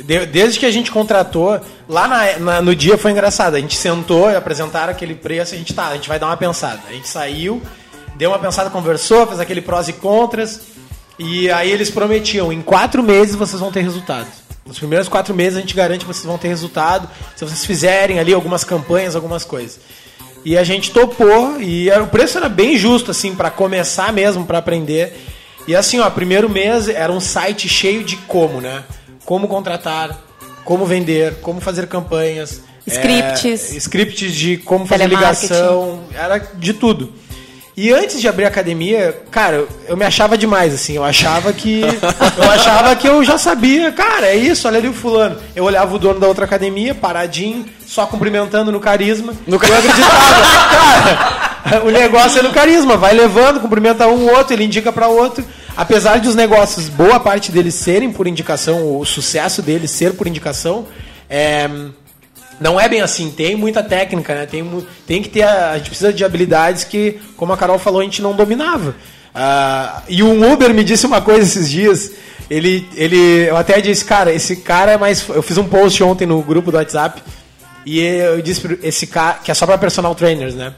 De- 0.05 0.27
Desde 0.27 0.61
que 0.61 0.67
a 0.67 0.71
gente 0.71 0.91
contratou, 0.93 1.59
lá 1.89 2.07
na- 2.07 2.39
na- 2.39 2.63
no 2.63 2.77
dia 2.77 2.99
foi 2.99 3.11
engraçado. 3.13 3.55
A 3.57 3.61
gente 3.61 3.75
sentou, 3.77 4.29
apresentaram 4.29 4.93
aquele 4.93 5.15
preço, 5.15 5.55
a 5.55 5.59
gente 5.59 5.73
tá, 5.75 5.87
a 5.89 5.95
gente 5.95 6.07
vai 6.09 6.19
dar 6.19 6.27
uma 6.27 6.37
pensada. 6.37 6.81
A 6.89 6.93
gente 6.93 7.09
saiu, 7.09 7.61
deu 8.19 8.31
uma 8.31 8.39
pensada, 8.39 8.69
conversou, 8.69 9.27
fez 9.27 9.41
aquele 9.41 9.63
prós 9.63 9.89
e 9.89 9.95
contras. 9.95 10.61
E 11.19 11.51
aí 11.51 11.71
eles 11.71 11.91
prometiam, 11.91 12.53
em 12.53 12.61
quatro 12.61 13.03
meses 13.03 13.35
vocês 13.35 13.61
vão 13.61 13.73
ter 13.73 13.81
resultado. 13.81 14.27
Nos 14.67 14.79
primeiros 14.79 15.09
quatro 15.09 15.35
meses 15.35 15.57
a 15.57 15.61
gente 15.61 15.75
garante 15.75 16.01
que 16.05 16.13
vocês 16.13 16.27
vão 16.27 16.37
ter 16.39 16.49
resultado 16.49 17.09
se 17.35 17.45
vocês 17.45 17.65
fizerem 17.65 18.19
ali 18.19 18.35
algumas 18.35 18.63
campanhas, 18.65 19.17
algumas 19.17 19.45
coisas. 19.45 19.81
E 20.45 20.57
a 20.57 20.63
gente 20.63 20.91
topou 20.93 21.61
e 21.61 21.89
era- 21.91 22.03
o 22.03 22.07
preço 22.09 22.37
era 22.39 22.49
bem 22.49 22.77
justo 22.77 23.11
assim 23.11 23.35
para 23.35 23.51
começar 23.51 24.13
mesmo 24.13 24.45
para 24.45 24.59
aprender. 24.59 25.17
E 25.67 25.75
assim, 25.75 25.99
ó, 26.01 26.09
primeiro 26.11 26.49
mês 26.49 26.89
era 26.89 27.13
um 27.13 27.19
site 27.21 27.69
cheio 27.69 28.05
de 28.05 28.17
como, 28.19 28.61
né? 28.61 28.85
Como 29.25 29.49
contratar, 29.49 30.17
como 30.65 30.87
vender, 30.87 31.37
como 31.43 31.61
fazer 31.61 31.87
campanhas, 31.89 32.61
Scripts. 32.87 33.73
é, 33.75 33.77
scripts 33.79 34.33
de 34.35 34.57
como 34.59 34.87
fazer 34.87 35.03
ligação, 35.09 36.05
era 36.15 36.39
de 36.39 36.73
tudo. 36.73 37.13
E 37.81 37.93
antes 37.93 38.21
de 38.21 38.27
abrir 38.27 38.45
a 38.45 38.49
academia, 38.49 39.23
cara, 39.31 39.65
eu- 39.87 39.97
me 39.97 40.05
achava 40.05 40.37
demais, 40.37 40.75
assim. 40.75 40.97
Eu 40.97 41.05
achava 41.05 41.53
que. 41.53 41.81
eu 42.37 42.51
achava 42.51 42.97
que 42.97 43.07
eu 43.07 43.23
já 43.23 43.39
sabia, 43.39 43.93
cara, 43.93 44.27
é 44.27 44.35
isso, 44.35 44.67
olha 44.67 44.79
ali 44.79 44.89
o 44.89 44.93
fulano. 44.93 45.37
Eu 45.55 45.63
olhava 45.63 45.95
o 45.95 45.99
dono 45.99 46.19
da 46.19 46.27
outra 46.27 46.45
academia, 46.45 46.93
paradinho, 46.93 47.65
só 47.87 48.05
cumprimentando 48.05 48.73
no 48.73 48.81
carisma. 48.81 49.33
No 49.47 49.55
eu 49.55 49.79
acreditava. 49.79 51.61
cara, 51.63 51.85
o 51.85 51.91
negócio 51.93 52.41
é 52.41 52.43
no 52.43 52.51
carisma, 52.51 52.97
vai 52.97 53.15
levando, 53.15 53.61
cumprimenta 53.61 54.09
um 54.09 54.29
outro, 54.29 54.55
ele 54.55 54.65
indica 54.65 54.93
para 54.93 55.07
outro. 55.07 55.45
Apesar 55.77 56.19
de 56.19 56.27
os 56.29 56.35
negócios, 56.35 56.89
boa 56.89 57.21
parte 57.21 57.53
deles 57.53 57.77
serem 57.77 58.11
por 58.11 58.27
indicação, 58.27 58.99
o 58.99 59.05
sucesso 59.05 59.63
deles 59.63 59.93
ser 59.93 60.15
por 60.15 60.27
indicação, 60.27 60.85
é. 61.31 61.71
Não 62.61 62.79
é 62.79 62.89
bem 62.89 63.01
assim, 63.01 63.31
tem 63.31 63.55
muita 63.55 63.83
técnica, 63.83 64.35
né? 64.35 64.47
Tem, 64.47 64.87
tem 65.07 65.23
que 65.23 65.29
ter. 65.29 65.43
A, 65.43 65.73
a 65.73 65.79
gente 65.79 65.91
precisa 65.91 66.13
de 66.13 66.25
habilidades 66.25 66.85
que, 66.85 67.21
como 67.37 67.53
a 67.53 67.57
Carol 67.57 67.79
falou, 67.79 68.01
a 68.01 68.05
gente 68.05 68.21
não 68.21 68.35
dominava. 68.35 68.95
Ah, 69.35 70.03
e 70.09 70.23
um 70.23 70.53
Uber 70.53 70.75
me 70.75 70.83
disse 70.83 71.07
uma 71.07 71.21
coisa 71.21 71.43
esses 71.43 71.71
dias. 71.71 72.11
Ele, 72.51 72.89
ele, 72.97 73.47
eu 73.49 73.57
até 73.57 73.81
disse, 73.81 74.05
cara, 74.05 74.33
esse 74.33 74.57
cara 74.57 74.93
é 74.93 74.97
mais. 74.97 75.27
Eu 75.29 75.43
fiz 75.43 75.59
um 75.59 75.65
post 75.65 76.03
ontem 76.03 76.27
no 76.27 76.43
grupo 76.43 76.71
do 76.71 76.77
WhatsApp 76.77 77.23
e 77.85 78.01
eu 78.01 78.43
disse 78.43 78.79
esse 78.83 79.07
cara, 79.07 79.35
que 79.35 79.51
é 79.51 79.55
só 79.55 79.67
para 79.67 79.79
personal 79.79 80.15
trainers, 80.15 80.55
né? 80.55 80.73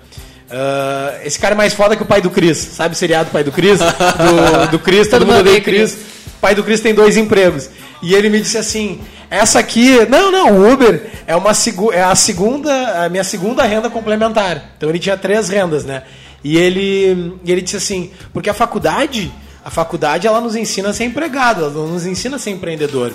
Ah, 0.51 1.21
esse 1.25 1.38
cara 1.38 1.55
é 1.55 1.57
mais 1.57 1.73
foda 1.73 1.97
que 1.97 2.03
o 2.03 2.07
pai 2.07 2.21
do 2.21 2.29
Cris, 2.29 2.59
sabe 2.59 2.95
o 2.95 2.99
seriado 2.99 3.31
Pai 3.31 3.45
do 3.45 3.53
Cris? 3.53 3.79
Do, 3.79 4.71
do 4.73 4.79
Cris, 4.79 5.07
todo, 5.09 5.21
Todo 5.21 5.29
mundo 5.29 5.40
odeia 5.40 5.61
Cris. 5.61 5.95
O 5.95 6.40
pai 6.40 6.55
do 6.55 6.64
Cris 6.64 6.81
tem 6.81 6.93
dois 6.93 7.16
empregos. 7.16 7.71
E 8.03 8.15
ele 8.15 8.29
me 8.29 8.41
disse 8.41 8.57
assim: 8.59 9.01
essa 9.31 9.59
aqui, 9.59 10.07
não, 10.09 10.31
não, 10.33 10.53
o 10.59 10.73
Uber 10.73 11.11
é 11.27 11.37
uma 11.37 11.51
é 11.93 12.03
a 12.03 12.15
segunda, 12.15 13.05
a 13.05 13.09
minha 13.09 13.25
segunda 13.25 13.63
renda 13.65 13.91
complementar. 13.91 14.73
Então 14.77 14.89
ele 14.89 14.99
tinha 14.99 15.17
três 15.17 15.49
rendas, 15.49 15.85
né? 15.85 16.03
E 16.43 16.57
ele, 16.57 17.35
ele 17.47 17.61
disse 17.61 17.77
assim: 17.77 18.11
porque 18.33 18.49
a 18.51 18.55
faculdade, 18.55 19.31
a 19.65 19.71
faculdade 19.71 20.27
ela 20.27 20.41
nos 20.41 20.57
ensina 20.57 20.89
a 20.91 20.93
ser 20.95 21.05
empregado, 21.05 21.65
ela 21.65 21.87
nos 21.87 22.07
ensina 22.07 22.37
a 22.37 22.39
ser 22.39 22.51
empreendedor. 22.51 23.13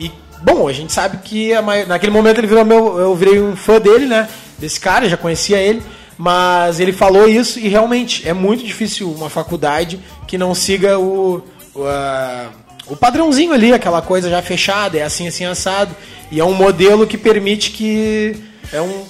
E 0.00 0.10
bom, 0.42 0.66
a 0.66 0.72
gente 0.72 0.92
sabe 0.92 1.18
que 1.18 1.52
a 1.52 1.60
mai- 1.62 1.84
naquele 1.84 2.12
momento 2.12 2.38
ele 2.38 2.46
virou 2.46 2.64
meu, 2.64 2.98
eu 2.98 3.14
virei 3.14 3.40
um 3.40 3.54
fã 3.54 3.78
dele, 3.78 4.06
né? 4.06 4.28
Desse 4.58 4.80
cara, 4.80 5.08
já 5.08 5.16
conhecia 5.16 5.58
ele. 5.58 5.82
Mas 6.16 6.78
ele 6.78 6.92
falou 6.92 7.26
isso 7.26 7.58
e 7.58 7.68
realmente 7.68 8.28
é 8.28 8.32
muito 8.32 8.62
difícil 8.64 9.10
uma 9.10 9.28
faculdade 9.30 9.98
que 10.28 10.38
não 10.38 10.54
siga 10.54 10.98
o, 10.98 11.42
o, 11.74 11.84
a- 11.84 12.48
o 12.86 12.96
padrãozinho 12.96 13.52
ali, 13.52 13.72
aquela 13.72 14.02
coisa 14.02 14.28
já 14.28 14.42
fechada, 14.42 14.98
é 14.98 15.02
assim, 15.02 15.28
assim, 15.28 15.44
assado. 15.44 15.94
E 16.30 16.40
é 16.40 16.44
um 16.44 16.54
modelo 16.54 17.06
que 17.06 17.16
permite 17.18 17.70
que. 17.70 18.36
É 18.72 18.80
um. 18.80 19.04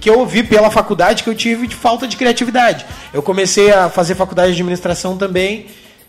Que 0.00 0.10
eu 0.10 0.26
vi 0.26 0.42
pela 0.42 0.70
faculdade 0.70 1.22
que 1.22 1.30
eu 1.30 1.34
tive 1.34 1.66
de 1.66 1.74
falta 1.74 2.06
de 2.06 2.16
criatividade. 2.16 2.84
Eu 3.12 3.22
comecei 3.22 3.72
a 3.72 3.88
fazer 3.88 4.14
faculdade 4.14 4.48
de 4.48 4.54
administração 4.60 5.16
também. 5.16 5.66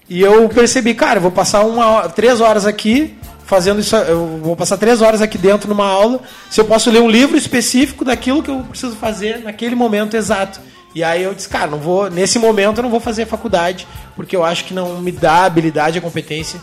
E 0.09 0.21
eu 0.21 0.47
percebi, 0.49 0.93
cara, 0.93 1.17
eu 1.17 1.21
vou 1.21 1.31
passar 1.31 1.63
uma, 1.63 1.85
hora- 1.87 2.09
três 2.09 2.41
horas 2.41 2.65
aqui 2.65 3.15
fazendo 3.45 3.79
isso. 3.79 3.95
Eu 3.95 4.39
vou 4.43 4.55
passar 4.55 4.77
três 4.77 5.01
horas 5.01 5.21
aqui 5.21 5.37
dentro 5.37 5.69
numa 5.69 5.87
aula. 5.87 6.19
Se 6.49 6.59
eu 6.59 6.65
posso 6.65 6.91
ler 6.91 7.01
um 7.01 7.09
livro 7.09 7.37
específico 7.37 8.03
daquilo 8.03 8.43
que 8.43 8.49
eu 8.51 8.59
preciso 8.69 8.95
fazer 8.97 9.39
naquele 9.39 9.75
momento 9.75 10.15
exato. 10.17 10.59
E 10.95 11.03
aí 11.03 11.21
eu 11.23 11.33
disse, 11.35 11.49
cara, 11.49 11.69
não 11.69 11.77
vou, 11.77 12.09
nesse 12.09 12.39
momento 12.39 12.77
eu 12.77 12.83
não 12.83 12.89
vou 12.89 13.01
fazer 13.01 13.25
faculdade, 13.27 13.85
porque 14.15 14.33
eu 14.33 14.45
acho 14.45 14.63
que 14.63 14.73
não 14.73 14.99
me 15.01 15.11
dá 15.11 15.39
a 15.39 15.45
habilidade, 15.45 15.97
a 15.99 16.01
competência 16.01 16.59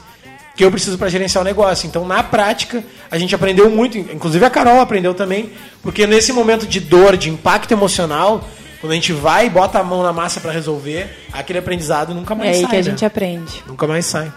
que 0.57 0.65
eu 0.65 0.71
preciso 0.71 0.99
para 0.99 1.09
gerenciar 1.09 1.43
o 1.43 1.45
negócio. 1.45 1.87
Então, 1.87 2.07
na 2.07 2.23
prática, 2.23 2.83
a 3.11 3.19
gente 3.19 3.35
aprendeu 3.35 3.71
muito, 3.71 3.97
inclusive 3.99 4.45
a 4.45 4.51
Carol 4.51 4.81
aprendeu 4.81 5.15
também, 5.15 5.51
porque 5.83 6.07
nesse 6.07 6.33
momento 6.33 6.67
de 6.67 6.81
dor, 6.81 7.17
de 7.17 7.31
impacto 7.31 7.73
emocional, 7.73 8.47
quando 8.81 8.93
a 8.93 8.95
gente 8.95 9.13
vai 9.13 9.47
e 9.47 9.51
bota 9.51 9.79
a 9.79 9.85
mão 9.85 10.03
na 10.03 10.13
massa 10.13 10.41
para 10.41 10.51
resolver, 10.51 11.09
aquele 11.33 11.59
aprendizado 11.59 12.15
nunca 12.15 12.35
É 12.35 12.37
mais 12.37 12.57
aí 12.57 12.63
sai. 12.63 12.71
que 12.71 12.77
a 12.77 12.79
né? 12.79 12.83
gente 12.83 13.05
aprende. 13.05 13.63
Nunca 13.67 13.87
mais 13.87 14.07
sai. 14.07 14.33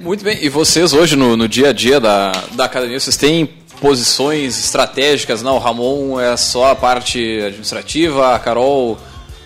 Muito 0.00 0.24
bem. 0.24 0.38
E 0.42 0.48
vocês 0.48 0.92
hoje, 0.94 1.16
no, 1.16 1.36
no 1.36 1.46
dia 1.48 1.68
a 1.68 1.72
dia 1.72 2.00
da, 2.00 2.32
da 2.52 2.64
academia, 2.64 2.98
vocês 2.98 3.16
têm 3.16 3.59
posições 3.80 4.58
estratégicas? 4.58 5.42
Não, 5.42 5.56
o 5.56 5.58
Ramon 5.58 6.20
é 6.20 6.36
só 6.36 6.70
a 6.72 6.76
parte 6.76 7.40
administrativa, 7.42 8.34
a 8.34 8.38
Carol 8.38 8.98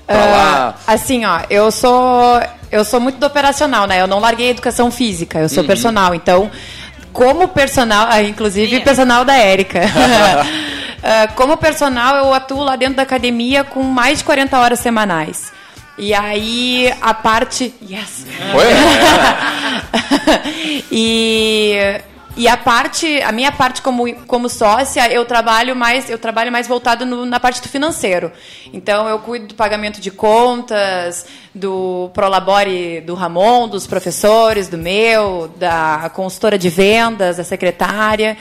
pra 0.06 0.16
lá. 0.24 0.74
Ah, 0.86 0.92
assim, 0.92 1.24
ó, 1.24 1.40
eu 1.48 1.70
sou 1.70 2.40
eu 2.70 2.84
sou 2.84 3.00
muito 3.00 3.18
do 3.18 3.26
operacional, 3.26 3.86
né? 3.86 4.00
Eu 4.00 4.06
não 4.06 4.18
larguei 4.18 4.48
a 4.48 4.50
educação 4.50 4.90
física, 4.90 5.38
eu 5.38 5.48
sou 5.48 5.62
Uhum. 5.62 5.66
personal. 5.68 6.14
Então, 6.14 6.50
como 7.12 7.46
personal, 7.48 8.08
ah, 8.10 8.20
inclusive 8.22 8.80
personal 8.80 9.24
da 9.24 9.36
Érica. 9.36 9.80
Ah, 11.06 11.28
como 11.36 11.54
personal, 11.58 12.16
eu 12.16 12.32
atuo 12.32 12.62
lá 12.64 12.76
dentro 12.76 12.94
da 12.96 13.02
academia 13.02 13.62
com 13.62 13.82
mais 13.82 14.20
de 14.20 14.24
40 14.24 14.58
horas 14.58 14.78
semanais. 14.80 15.52
E 15.98 16.14
aí 16.14 16.90
a 16.98 17.12
parte, 17.12 17.74
yes. 17.82 18.24
Oi? 18.54 18.64
e 20.90 22.00
e 22.36 22.48
a 22.48 22.56
parte, 22.56 23.20
a 23.22 23.30
minha 23.30 23.52
parte 23.52 23.80
como, 23.80 24.12
como 24.26 24.48
sócia, 24.48 25.08
eu 25.12 25.24
trabalho 25.24 25.76
mais, 25.76 26.10
eu 26.10 26.18
trabalho 26.18 26.50
mais 26.50 26.66
voltado 26.66 27.06
no- 27.06 27.24
na 27.24 27.38
parte 27.38 27.60
do 27.62 27.68
financeiro. 27.68 28.32
Então 28.72 29.08
eu 29.08 29.18
cuido 29.20 29.46
do 29.48 29.54
pagamento 29.54 30.00
de 30.00 30.10
contas, 30.10 31.26
do 31.54 32.10
Prolabore 32.12 33.00
do 33.02 33.14
Ramon, 33.14 33.68
dos 33.68 33.86
professores, 33.86 34.68
do 34.68 34.76
meu, 34.78 35.48
da 35.56 36.10
consultora 36.14 36.58
de 36.58 36.68
vendas, 36.68 37.36
da 37.36 37.44
secretária 37.44 38.36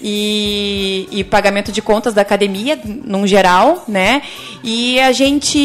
e, 0.00 1.08
e 1.10 1.24
pagamento 1.24 1.72
de 1.72 1.82
contas 1.82 2.14
da 2.14 2.22
academia, 2.22 2.78
num 2.84 3.26
geral, 3.26 3.84
né? 3.88 4.22
E 4.62 4.98
a 5.00 5.12
gente 5.12 5.58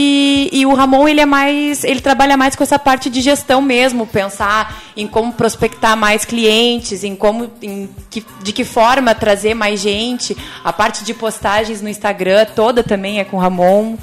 e 0.51 0.65
o 0.65 0.73
Ramon 0.73 1.07
ele 1.07 1.21
é 1.21 1.25
mais, 1.25 1.83
ele 1.83 2.01
trabalha 2.01 2.37
mais 2.37 2.55
com 2.55 2.63
essa 2.63 2.79
parte 2.79 3.09
de 3.09 3.21
gestão 3.21 3.61
mesmo, 3.61 4.05
pensar 4.05 4.81
em 4.95 5.07
como 5.07 5.33
prospectar 5.33 5.95
mais 5.95 6.25
clientes, 6.25 7.03
em 7.03 7.15
como, 7.15 7.51
em 7.61 7.89
que, 8.09 8.25
de 8.41 8.51
que 8.51 8.63
forma 8.63 9.15
trazer 9.15 9.53
mais 9.53 9.79
gente, 9.79 10.35
a 10.63 10.73
parte 10.73 11.03
de 11.03 11.13
postagens 11.13 11.81
no 11.81 11.89
Instagram 11.89 12.45
toda 12.55 12.83
também 12.83 13.19
é 13.19 13.23
com 13.23 13.37
o 13.37 13.39
Ramon. 13.39 13.97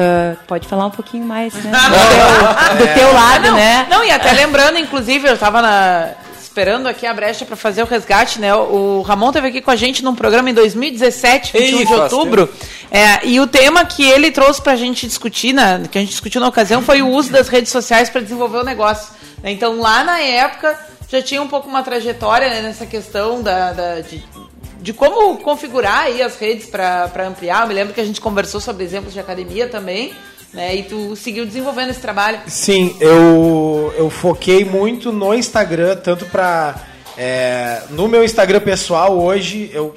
Ah, 0.00 0.36
pode 0.46 0.68
falar 0.68 0.86
um 0.86 0.90
pouquinho 0.90 1.24
mais, 1.24 1.52
né? 1.54 1.72
Do 2.78 2.86
teu, 2.86 2.86
do 2.86 2.94
teu 2.94 3.12
lado, 3.12 3.48
não, 3.48 3.56
né? 3.56 3.86
Não, 3.90 4.04
e 4.04 4.12
até 4.12 4.30
lembrando, 4.30 4.78
inclusive, 4.78 5.26
eu 5.26 5.34
estava 5.34 5.60
na. 5.60 6.10
Esperando 6.58 6.88
aqui 6.88 7.06
a 7.06 7.14
brecha 7.14 7.44
para 7.46 7.54
fazer 7.54 7.84
o 7.84 7.86
resgate, 7.86 8.40
né? 8.40 8.52
O 8.52 9.00
Ramon 9.02 9.30
teve 9.30 9.46
aqui 9.46 9.60
com 9.60 9.70
a 9.70 9.76
gente 9.76 10.02
num 10.02 10.14
programa 10.14 10.50
em 10.50 10.54
2017, 10.54 11.52
21 11.52 11.78
Ei, 11.78 11.86
de 11.86 11.94
outubro. 11.94 12.52
É, 12.90 13.24
e 13.24 13.38
o 13.38 13.46
tema 13.46 13.84
que 13.84 14.02
ele 14.04 14.32
trouxe 14.32 14.60
para 14.60 14.72
a 14.72 14.76
gente 14.76 15.06
discutir, 15.06 15.52
na, 15.52 15.78
que 15.88 15.96
a 15.96 16.00
gente 16.00 16.10
discutiu 16.10 16.40
na 16.40 16.48
ocasião, 16.48 16.82
foi 16.82 17.00
o 17.00 17.08
uso 17.08 17.30
das 17.30 17.46
redes 17.46 17.70
sociais 17.70 18.10
para 18.10 18.20
desenvolver 18.20 18.58
o 18.58 18.64
negócio. 18.64 19.12
né? 19.40 19.52
Então, 19.52 19.78
lá 19.78 20.02
na 20.02 20.18
época, 20.18 20.76
já 21.08 21.22
tinha 21.22 21.40
um 21.40 21.46
pouco 21.46 21.68
uma 21.68 21.82
trajetória 21.84 22.48
né, 22.48 22.60
nessa 22.60 22.86
questão 22.86 23.40
da, 23.40 23.72
da- 23.72 24.00
de, 24.00 24.20
de 24.80 24.92
como 24.92 25.36
configurar 25.38 26.06
aí 26.06 26.20
as 26.20 26.36
redes 26.36 26.66
para 26.66 27.08
ampliar. 27.28 27.62
Eu 27.62 27.68
me 27.68 27.74
lembro 27.74 27.94
que 27.94 28.00
a 28.00 28.04
gente 28.04 28.20
conversou 28.20 28.60
sobre 28.60 28.82
exemplos 28.82 29.12
de 29.14 29.20
academia 29.20 29.68
também, 29.68 30.12
né? 30.52 30.76
E 30.76 30.82
tu 30.84 31.14
seguiu 31.16 31.44
desenvolvendo 31.44 31.90
esse 31.90 32.00
trabalho. 32.00 32.40
Sim, 32.46 32.96
eu, 33.00 33.94
eu 33.96 34.10
foquei 34.10 34.64
muito 34.64 35.12
no 35.12 35.34
Instagram, 35.34 35.96
tanto 35.96 36.24
pra. 36.26 36.74
é, 37.16 37.82
no 37.90 38.08
meu 38.08 38.24
Instagram 38.24 38.60
pessoal 38.60 39.18
hoje, 39.18 39.70
eu, 39.72 39.94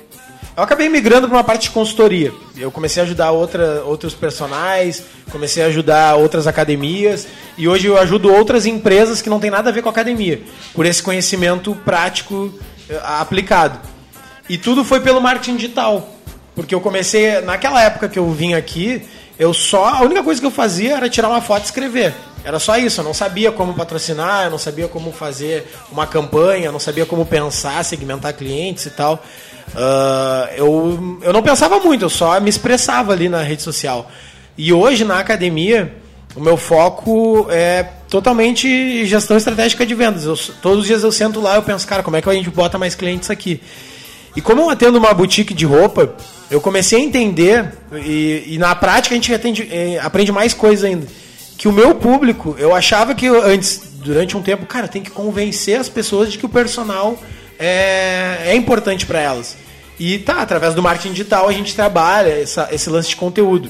eu 0.56 0.64
acabei 0.64 0.90
migrando 0.90 1.28
para 1.28 1.38
uma 1.38 1.44
parte 1.44 1.64
de 1.64 1.70
consultoria. 1.72 2.34
Eu 2.58 2.72
comecei 2.72 3.02
a 3.02 3.06
ajudar 3.06 3.32
outra, 3.32 3.84
outros 3.86 4.14
personagens, 4.14 5.04
comecei 5.32 5.64
a 5.64 5.68
ajudar 5.68 6.16
outras 6.16 6.46
academias, 6.48 7.28
e 7.58 7.68
hoje 7.68 7.88
eu 7.88 7.98
ajudo 7.98 8.34
outras 8.34 8.66
empresas 8.66 9.22
que 9.22 9.30
não 9.30 9.40
tem 9.40 9.50
nada 9.50 9.70
a 9.70 9.74
ver 9.74 9.82
com 9.82 9.90
academia, 9.90 10.42
por 10.74 10.86
esse 10.86 11.02
conhecimento 11.02 11.74
prático 11.86 12.54
eh, 12.90 13.00
aplicado. 13.04 13.80
E 14.50 14.58
tudo 14.58 14.84
foi 14.84 15.00
pelo 15.00 15.22
marketing 15.22 15.56
digital. 15.56 16.16
Porque 16.54 16.76
eu 16.76 16.82
comecei, 16.82 17.40
naquela 17.42 17.82
época 17.82 18.10
que 18.10 18.20
eu 18.20 18.30
vim 18.30 18.54
aqui, 18.54 19.02
eu 19.42 19.56
só. 19.56 19.86
A 19.86 20.02
única 20.02 20.22
coisa 20.22 20.40
que 20.40 20.46
eu 20.46 20.52
fazia 20.52 20.98
era 20.98 21.10
tirar 21.10 21.28
uma 21.28 21.42
foto 21.42 21.64
e 21.64 21.66
escrever. 21.66 22.14
Era 22.44 22.60
só 22.60 22.78
isso, 22.78 23.02
eu 23.02 23.06
não 23.06 23.14
sabia 23.14 23.52
como 23.52 23.74
patrocinar, 23.74 24.46
eu 24.46 24.52
não 24.52 24.58
sabia 24.60 24.88
como 24.88 25.12
fazer 25.12 25.68
uma 25.92 26.06
campanha, 26.06 26.68
eu 26.68 26.72
não 26.72 26.80
sabia 26.80 27.08
como 27.08 27.26
pensar, 27.26 27.84
segmentar 27.84 28.34
clientes 28.34 28.86
e 28.86 28.92
tal. 28.92 29.24
Ah, 29.76 30.48
eu, 30.56 31.20
eu 31.24 31.34
não 31.34 31.42
pensava 31.42 31.80
muito, 31.80 32.06
eu 32.06 32.10
só 32.10 32.40
me 32.40 32.52
expressava 32.52 33.14
ali 33.14 33.30
na 33.30 33.42
rede 33.42 33.64
social. 33.64 34.12
E 34.56 34.72
hoje, 34.72 35.04
na 35.04 35.18
academia, 35.18 35.92
o 36.36 36.40
meu 36.40 36.56
foco 36.56 37.48
é 37.50 37.84
totalmente 38.10 39.08
gestão 39.08 39.38
estratégica 39.38 39.88
de 39.88 39.96
vendas. 39.96 40.24
Eu, 40.24 40.38
todos 40.62 40.82
os 40.82 40.86
dias 40.86 41.04
eu 41.04 41.12
sento 41.12 41.42
lá 41.42 41.58
e 41.58 41.62
penso, 41.64 41.88
cara, 41.88 42.04
como 42.04 42.16
é 42.16 42.22
que 42.22 42.30
a 42.30 42.34
gente 42.34 42.52
bota 42.52 42.78
mais 42.78 42.94
clientes 42.94 43.32
aqui? 43.32 43.60
E 44.36 44.42
como 44.42 44.62
eu 44.62 44.70
atendo 44.70 45.00
uma 45.00 45.14
boutique 45.16 45.54
de 45.54 45.66
roupa, 45.66 46.16
eu 46.52 46.62
comecei 46.62 47.00
a 47.00 47.02
entender, 47.02 47.66
e, 48.06 48.44
e 48.46 48.58
na 48.60 48.76
prática 48.76 49.16
a 49.16 49.18
gente 49.18 49.34
atende- 49.34 49.68
eh, 49.72 49.98
aprende 50.04 50.32
mais 50.32 50.54
coisas 50.54 50.84
ainda, 50.86 51.08
que 51.58 51.68
o 51.68 51.72
meu 51.72 51.96
público, 51.96 52.56
eu 52.60 52.76
achava 52.76 53.16
que 53.16 53.26
antes, 53.28 53.82
durante 54.04 54.36
um 54.36 54.42
tempo, 54.42 54.66
cara, 54.66 54.88
tem 54.88 55.02
que 55.02 55.10
convencer 55.10 55.80
as 55.80 55.88
pessoas 55.90 56.32
de 56.32 56.38
que 56.38 56.46
o 56.46 56.50
personal 56.50 57.18
é, 57.58 58.38
é 58.48 58.56
importante 58.56 59.06
para 59.06 59.20
elas. 59.20 59.56
E 60.00 60.18
tá, 60.20 60.42
através 60.42 60.74
do 60.74 60.82
marketing 60.82 61.12
digital 61.14 61.48
a 61.48 61.54
gente 61.54 61.74
trabalha 61.76 62.30
essa- 62.42 62.68
esse 62.72 62.90
lance 62.90 63.10
de 63.10 63.16
conteúdo. 63.16 63.70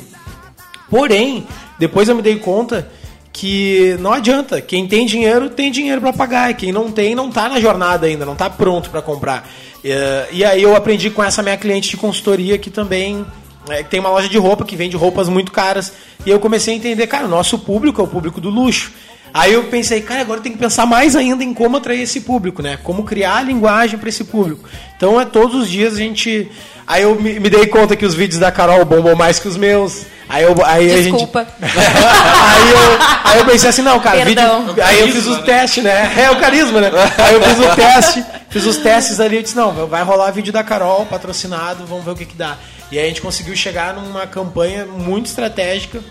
Porém, 0.89 1.45
depois 1.77 2.09
eu 2.09 2.15
me 2.15 2.21
dei 2.21 2.37
conta 2.37 2.89
que 3.33 3.95
não 3.99 4.11
adianta. 4.13 4.61
Quem 4.61 4.87
tem 4.87 5.05
dinheiro, 5.05 5.49
tem 5.49 5.71
dinheiro 5.71 6.01
para 6.01 6.13
pagar. 6.13 6.51
E 6.51 6.53
quem 6.53 6.71
não 6.71 6.91
tem, 6.91 7.15
não 7.15 7.31
tá 7.31 7.47
na 7.49 7.59
jornada 7.59 8.07
ainda, 8.07 8.25
não 8.25 8.35
tá 8.35 8.49
pronto 8.49 8.89
para 8.89 9.01
comprar. 9.01 9.49
Eh, 9.83 10.27
E 10.31 10.45
aí 10.45 10.61
eu 10.61 10.75
aprendi 10.75 11.09
com 11.09 11.23
essa 11.23 11.41
minha 11.41 11.57
cliente 11.57 11.89
de 11.89 11.97
consultoria 11.97 12.57
que 12.57 12.69
também 12.69 13.25
eh, 13.69 13.83
tem 13.83 13.99
uma 13.99 14.09
loja 14.09 14.27
de 14.29 14.37
roupa 14.37 14.65
que 14.65 14.75
vende 14.75 14.95
roupas 14.95 15.29
muito 15.29 15.51
caras. 15.51 15.93
E 16.25 16.29
eu 16.29 16.39
comecei 16.39 16.73
a 16.73 16.77
entender, 16.77 17.07
cara, 17.07 17.25
o 17.25 17.29
nosso 17.29 17.57
público 17.59 18.01
é 18.01 18.03
o 18.03 18.07
público 18.07 18.39
do 18.41 18.49
luxo. 18.49 18.91
Aí 19.33 19.53
eu 19.53 19.63
pensei, 19.65 20.01
cara, 20.01 20.21
agora 20.21 20.41
tem 20.41 20.51
que 20.51 20.57
pensar 20.57 20.85
mais 20.85 21.15
ainda 21.15 21.43
em 21.43 21.53
como 21.53 21.77
atrair 21.77 22.01
esse 22.01 22.21
público, 22.21 22.61
né? 22.61 22.77
Como 22.83 23.03
criar 23.03 23.37
a 23.37 23.41
linguagem 23.41 23.97
para 23.97 24.09
esse 24.09 24.23
público. 24.25 24.67
Então 24.97 25.19
é 25.19 25.25
todos 25.25 25.55
os 25.55 25.69
dias 25.69 25.93
a 25.93 25.97
gente. 25.97 26.51
Aí 26.85 27.03
eu 27.03 27.15
me, 27.15 27.39
me 27.39 27.49
dei 27.49 27.65
conta 27.67 27.95
que 27.95 28.05
os 28.05 28.13
vídeos 28.13 28.39
da 28.39 28.51
Carol 28.51 28.83
bombam 28.83 29.15
mais 29.15 29.39
que 29.39 29.47
os 29.47 29.55
meus. 29.55 30.05
Aí, 30.27 30.43
eu, 30.43 30.55
aí 30.65 30.87
Desculpa. 30.87 31.39
a 31.39 31.65
gente. 31.65 31.77
aí, 31.77 32.71
eu, 32.71 33.31
aí 33.31 33.39
eu 33.39 33.45
pensei 33.45 33.69
assim, 33.69 33.81
não, 33.81 33.99
cara, 33.99 34.23
Perdão. 34.23 34.67
vídeo. 34.67 34.83
Aí 34.83 34.99
eu 34.99 35.07
fiz 35.09 35.27
os 35.27 35.41
testes, 35.41 35.83
né? 35.83 36.13
É 36.17 36.31
o 36.31 36.39
carisma, 36.39 36.79
né? 36.79 36.91
Aí 37.17 37.33
eu 37.33 37.41
fiz 37.41 37.59
o 37.59 37.75
teste, 37.75 38.25
fiz 38.49 38.65
os 38.65 38.77
testes 38.77 39.19
ali, 39.19 39.37
eu 39.37 39.43
disse, 39.43 39.55
não, 39.55 39.87
vai 39.87 40.03
rolar 40.03 40.31
vídeo 40.31 40.53
da 40.53 40.63
Carol, 40.63 41.05
patrocinado, 41.05 41.85
vamos 41.85 42.05
ver 42.05 42.11
o 42.11 42.15
que, 42.15 42.25
que 42.25 42.35
dá. 42.35 42.57
E 42.91 42.97
aí 42.97 43.05
a 43.05 43.07
gente 43.07 43.21
conseguiu 43.21 43.55
chegar 43.55 43.93
numa 43.93 44.25
campanha 44.25 44.85
muito 44.85 45.25
estratégica, 45.25 46.01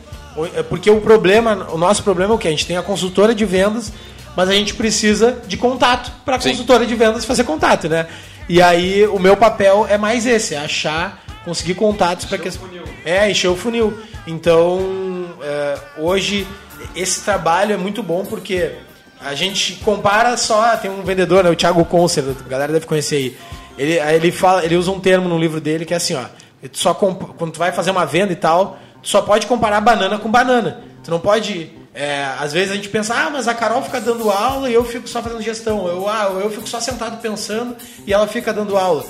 porque 0.68 0.90
o 0.90 1.00
problema, 1.00 1.66
o 1.72 1.78
nosso 1.78 2.02
problema 2.02 2.32
é 2.32 2.36
o 2.36 2.38
que? 2.38 2.48
A 2.48 2.50
gente 2.50 2.66
tem 2.66 2.76
a 2.76 2.82
consultora 2.82 3.34
de 3.34 3.44
vendas, 3.44 3.92
mas 4.36 4.48
a 4.48 4.52
gente 4.52 4.74
precisa 4.74 5.42
de 5.46 5.56
contato 5.56 6.12
para 6.24 6.36
a 6.36 6.38
consultora 6.38 6.86
de 6.86 6.94
vendas 6.94 7.24
fazer 7.24 7.44
contato, 7.44 7.88
né? 7.88 8.06
E 8.48 8.60
aí 8.62 9.06
o 9.06 9.18
meu 9.18 9.36
papel 9.36 9.86
é 9.88 9.98
mais 9.98 10.26
esse, 10.26 10.54
é 10.54 10.58
achar, 10.58 11.22
conseguir 11.44 11.74
contatos 11.74 12.24
para 12.24 12.38
que 12.38 12.48
as... 12.48 12.58
é 13.04 13.30
encher 13.30 13.48
o 13.48 13.56
funil. 13.56 13.98
Então 14.26 15.26
é, 15.42 15.78
hoje 15.98 16.46
esse 16.94 17.22
trabalho 17.22 17.74
é 17.74 17.76
muito 17.76 18.02
bom 18.02 18.24
porque 18.24 18.72
a 19.20 19.34
gente 19.34 19.74
compara 19.84 20.36
só, 20.36 20.76
tem 20.76 20.90
um 20.90 21.02
vendedor, 21.02 21.44
né, 21.44 21.50
o 21.50 21.56
Thiago 21.56 21.84
Concer, 21.84 22.24
a 22.24 22.48
galera 22.48 22.72
deve 22.72 22.86
conhecer 22.86 23.16
aí. 23.16 23.36
Ele, 23.76 23.98
ele 23.98 24.32
fala, 24.32 24.64
ele 24.64 24.76
usa 24.76 24.90
um 24.90 25.00
termo 25.00 25.28
no 25.28 25.38
livro 25.38 25.60
dele 25.60 25.84
que 25.84 25.92
é 25.94 25.96
assim, 25.96 26.14
ó, 26.14 26.24
só 26.72 26.94
comp- 26.94 27.34
quando 27.36 27.52
tu 27.52 27.58
vai 27.58 27.72
fazer 27.72 27.90
uma 27.90 28.04
venda 28.04 28.32
e 28.32 28.36
tal, 28.36 28.78
só 29.02 29.22
pode 29.22 29.46
comparar 29.46 29.80
banana 29.80 30.18
com 30.18 30.30
banana. 30.30 30.82
Tu 31.02 31.10
não 31.10 31.20
pode 31.20 31.72
é, 31.92 32.24
às 32.38 32.52
vezes 32.52 32.70
a 32.70 32.76
gente 32.76 32.88
pensa, 32.88 33.14
ah, 33.14 33.30
mas 33.30 33.48
a 33.48 33.54
Carol 33.54 33.82
fica 33.82 34.00
dando 34.00 34.30
aula 34.30 34.70
e 34.70 34.74
eu 34.74 34.84
fico 34.84 35.08
só 35.08 35.22
fazendo 35.22 35.42
gestão. 35.42 35.88
Eu, 35.88 36.08
ah, 36.08 36.30
eu 36.40 36.50
fico 36.50 36.68
só 36.68 36.80
sentado 36.80 37.20
pensando 37.20 37.76
e 38.06 38.12
ela 38.12 38.26
fica 38.26 38.52
dando 38.52 38.76
aula. 38.76 39.04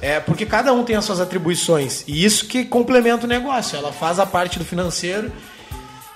É, 0.00 0.18
porque 0.18 0.44
cada 0.44 0.72
um 0.72 0.82
tem 0.82 0.96
as 0.96 1.04
suas 1.04 1.20
atribuições. 1.20 2.02
E 2.08 2.24
isso 2.24 2.46
que 2.46 2.64
complementa 2.64 3.26
o 3.26 3.28
negócio. 3.28 3.76
Ela 3.76 3.92
faz 3.92 4.18
a 4.18 4.26
parte 4.26 4.58
do 4.58 4.64
financeiro. 4.64 5.30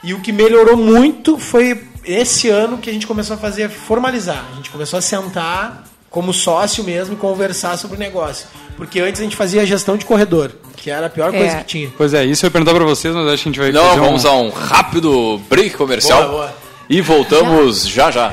E 0.03 0.13
o 0.15 0.21
que 0.21 0.33
melhorou 0.33 0.77
muito 0.77 1.39
foi 1.39 1.87
esse 2.05 2.49
ano 2.49 2.79
que 2.79 2.91
a 2.91 2.93
gente 2.93 3.07
começou 3.07 3.35
a 3.35 3.39
fazer 3.39 3.69
formalizar. 3.69 4.45
A 4.53 4.57
gente 4.57 4.71
começou 4.71 4.99
a 4.99 5.03
sentar 5.03 5.85
como 6.17 6.33
sócio 6.33 6.83
mesmo 6.83 7.13
e 7.13 7.17
conversar 7.19 7.77
sobre 7.77 7.99
o 7.99 8.01
negócio. 8.01 8.47
Porque 8.75 9.01
antes 9.01 9.21
a 9.21 9.25
gente 9.25 9.37
fazia 9.37 9.61
a 9.61 9.65
gestão 9.67 9.99
de 9.99 10.07
corredor, 10.07 10.51
que 10.75 10.91
era 10.91 11.09
a 11.09 11.11
pior 11.11 11.29
É. 11.35 11.37
coisa 11.39 11.57
que 11.59 11.65
tinha. 11.65 11.91
Pois 11.95 12.15
é, 12.15 12.25
isso 12.25 12.43
eu 12.43 12.49
ia 12.49 12.51
perguntar 12.51 12.73
pra 12.75 12.87
vocês, 12.87 13.15
mas 13.15 13.27
acho 13.27 13.43
que 13.43 13.49
a 13.51 13.53
gente 13.53 13.61
vai 13.61 13.71
Não, 13.71 13.85
fazer 13.85 14.01
vamos 14.01 14.25
um... 14.25 14.29
a 14.29 14.37
um 14.41 14.49
rápido 14.49 15.39
break 15.51 15.77
comercial. 15.77 16.23
Boa, 16.23 16.33
boa. 16.33 16.55
E 16.89 17.03
voltamos 17.03 17.87
já 17.87 18.11
já. 18.11 18.33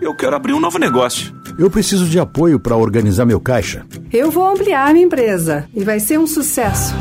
Eu 0.00 0.14
quero 0.14 0.36
abrir 0.36 0.52
um 0.52 0.60
novo 0.60 0.78
negócio. 0.78 1.34
Eu 1.58 1.70
preciso 1.70 2.04
de 2.06 2.18
apoio 2.18 2.60
para 2.60 2.76
organizar 2.76 3.24
meu 3.24 3.40
caixa. 3.40 3.86
Eu 4.12 4.30
vou 4.30 4.46
ampliar 4.48 4.92
minha 4.92 5.06
empresa 5.06 5.66
e 5.74 5.82
vai 5.82 5.98
ser 5.98 6.18
um 6.18 6.26
sucesso. 6.26 6.94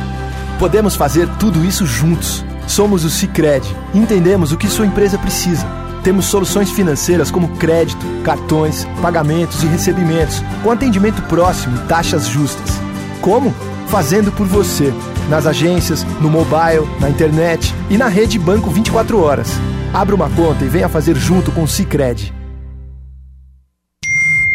Podemos 0.58 0.96
fazer 0.96 1.28
tudo 1.38 1.66
isso 1.66 1.86
juntos. 1.86 2.44
Somos 2.68 3.04
o 3.04 3.10
Cicred. 3.10 3.66
Entendemos 3.94 4.52
o 4.52 4.58
que 4.58 4.68
sua 4.68 4.86
empresa 4.86 5.18
precisa. 5.18 5.66
Temos 6.04 6.26
soluções 6.26 6.70
financeiras 6.70 7.32
como 7.32 7.58
crédito, 7.58 8.06
cartões, 8.24 8.86
pagamentos 9.02 9.64
e 9.64 9.68
recebimentos, 9.68 10.42
com 10.64 10.72
atendimento 10.72 11.22
próximo 11.24 11.78
e 11.78 11.88
taxas 11.88 12.28
justas. 12.28 12.80
Como? 13.22 13.54
Fazendo 13.88 14.32
por 14.32 14.46
você. 14.46 14.94
Nas 15.30 15.48
agências, 15.48 16.04
no 16.22 16.30
mobile, 16.30 16.88
na 17.00 17.10
internet 17.10 17.74
e 17.90 17.98
na 17.98 18.08
rede 18.08 18.38
Banco 18.38 18.70
24 18.70 19.20
horas. 19.20 19.50
Abra 19.94 20.14
uma 20.14 20.30
conta 20.30 20.64
e 20.64 20.68
venha 20.68 20.90
fazer 20.90 21.16
junto 21.16 21.52
com 21.52 21.64
o 21.64 21.68
Cicred. 21.68 22.34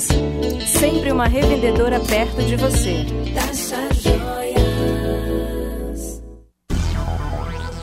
Sempre 0.00 1.10
uma 1.10 1.26
revendedora 1.26 1.98
perto 2.00 2.42
de 2.42 2.56
você. 2.56 3.04
Taxa 3.34 3.88
Joias. 3.94 4.68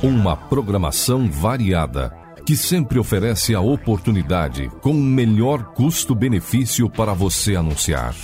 Uma 0.01 0.35
programação 0.37 1.29
variada 1.29 2.13
que 2.45 2.55
sempre 2.55 2.99
oferece 2.99 3.55
a 3.55 3.59
oportunidade 3.59 4.69
com 4.81 4.91
o 4.91 4.93
melhor 4.93 5.73
custo-benefício 5.73 6.89
para 6.89 7.13
você 7.13 7.55
anunciar. 7.55 8.15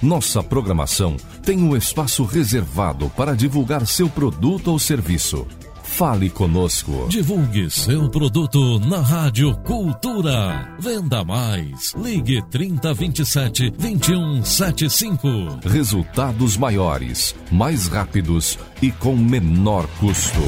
Nossa 0.00 0.42
programação 0.42 1.16
tem 1.42 1.58
um 1.58 1.76
espaço 1.76 2.24
reservado 2.24 3.10
para 3.10 3.34
divulgar 3.34 3.84
seu 3.86 4.08
produto 4.08 4.68
ou 4.68 4.78
serviço 4.78 5.44
Fale 5.88 6.30
conosco. 6.30 7.06
Divulgue 7.08 7.68
seu 7.70 8.08
produto 8.08 8.78
na 8.78 9.00
Rádio 9.00 9.56
Cultura. 9.64 10.76
Venda 10.78 11.24
mais. 11.24 11.92
Ligue 11.94 12.40
3027 12.50 13.70
2175. 13.70 15.26
Resultados 15.64 16.56
maiores, 16.56 17.34
mais 17.50 17.88
rápidos 17.88 18.56
e 18.80 18.92
com 18.92 19.16
menor 19.16 19.88
custo. 19.98 20.38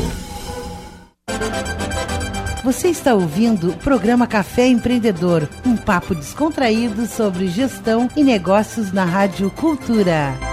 Você 2.62 2.88
está 2.88 3.14
ouvindo 3.14 3.70
o 3.70 3.76
programa 3.78 4.28
Café 4.28 4.68
Empreendedor, 4.68 5.48
um 5.66 5.76
papo 5.76 6.14
descontraído 6.14 7.06
sobre 7.06 7.48
gestão 7.48 8.08
e 8.14 8.22
negócios 8.22 8.92
na 8.92 9.04
Rádio 9.04 9.50
Cultura. 9.50 10.49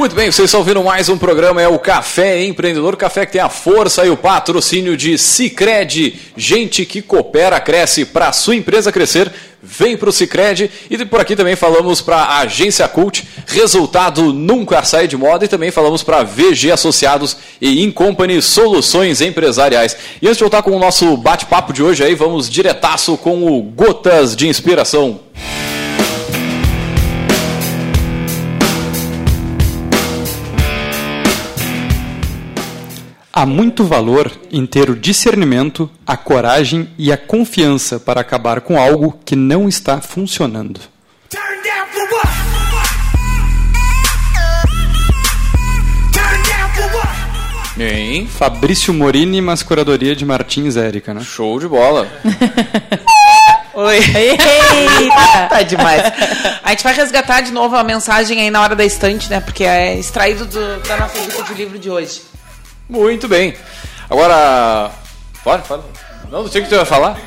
Muito 0.00 0.16
bem, 0.16 0.32
vocês 0.32 0.46
estão 0.46 0.60
ouvindo 0.60 0.82
mais 0.82 1.10
um 1.10 1.18
programa, 1.18 1.60
é 1.60 1.68
o 1.68 1.78
Café 1.78 2.42
Empreendedor, 2.42 2.96
café 2.96 3.26
que 3.26 3.32
tem 3.32 3.40
a 3.42 3.50
força 3.50 4.06
e 4.06 4.08
o 4.08 4.16
patrocínio 4.16 4.96
de 4.96 5.18
Cicred, 5.18 6.18
gente 6.34 6.86
que 6.86 7.02
coopera, 7.02 7.60
cresce, 7.60 8.06
para 8.06 8.32
sua 8.32 8.56
empresa 8.56 8.90
crescer, 8.90 9.30
vem 9.62 9.96
para 9.96 10.08
o 10.08 10.12
Cicred, 10.12 10.70
e 10.88 11.04
por 11.04 11.20
aqui 11.20 11.36
também 11.36 11.56
falamos 11.56 12.00
para 12.00 12.16
a 12.16 12.38
Agência 12.40 12.86
Cult, 12.88 13.26
resultado 13.46 14.32
nunca 14.32 14.82
sai 14.82 15.06
de 15.06 15.16
moda, 15.16 15.44
e 15.44 15.48
também 15.48 15.70
falamos 15.70 16.02
para 16.02 16.22
VG 16.22 16.70
Associados 16.72 17.36
e 17.60 17.82
Incompany 17.82 18.40
Soluções 18.40 19.20
Empresariais. 19.20 19.96
E 20.20 20.26
antes 20.26 20.38
de 20.38 20.44
voltar 20.44 20.62
com 20.62 20.72
o 20.72 20.78
nosso 20.78 21.16
bate-papo 21.16 21.72
de 21.72 21.82
hoje 21.82 22.02
aí, 22.02 22.14
vamos 22.14 22.48
diretaço 22.48 23.16
com 23.16 23.44
o 23.44 23.62
Gotas 23.62 24.34
de 24.34 24.48
Inspiração. 24.48 25.20
Há 33.40 33.46
muito 33.46 33.84
valor 33.86 34.30
em 34.52 34.66
ter 34.66 34.90
o 34.90 34.94
discernimento, 34.94 35.90
a 36.06 36.14
coragem 36.14 36.90
e 36.98 37.10
a 37.10 37.16
confiança 37.16 37.98
para 37.98 38.20
acabar 38.20 38.60
com 38.60 38.78
algo 38.78 39.18
que 39.24 39.34
não 39.34 39.66
está 39.66 39.98
funcionando. 40.02 40.78
Hein? 47.78 48.26
Fabrício 48.26 48.92
Morini, 48.92 49.40
Mascuradoria 49.40 50.14
de 50.14 50.24
Martins 50.24 50.76
Érica, 50.76 51.14
né? 51.14 51.22
Show 51.22 51.58
de 51.58 51.66
bola. 51.66 52.06
Oi. 53.72 53.96
Eita, 54.14 55.46
tá 55.48 55.62
demais. 55.62 56.02
A 56.62 56.70
gente 56.70 56.84
vai 56.84 56.92
resgatar 56.94 57.40
de 57.40 57.50
novo 57.52 57.76
a 57.76 57.82
mensagem 57.84 58.38
aí 58.42 58.50
na 58.50 58.60
hora 58.60 58.76
da 58.76 58.84
estante, 58.84 59.30
né? 59.30 59.40
Porque 59.40 59.64
é 59.64 59.98
extraído 59.98 60.44
do- 60.44 60.80
da 60.86 60.96
nossa 60.98 61.18
dica 61.20 61.42
de 61.44 61.54
livro 61.54 61.78
de 61.78 61.88
hoje. 61.88 62.20
Muito 62.90 63.28
bem. 63.28 63.54
Agora. 64.08 64.90
Fala, 65.44 65.58
fala. 65.60 65.84
Não, 66.30 66.42
não 66.42 66.50
sei 66.50 66.60
o 66.60 66.64
que 66.64 66.70
tu 66.70 66.76
vai 66.76 66.84
falar. 66.84 67.18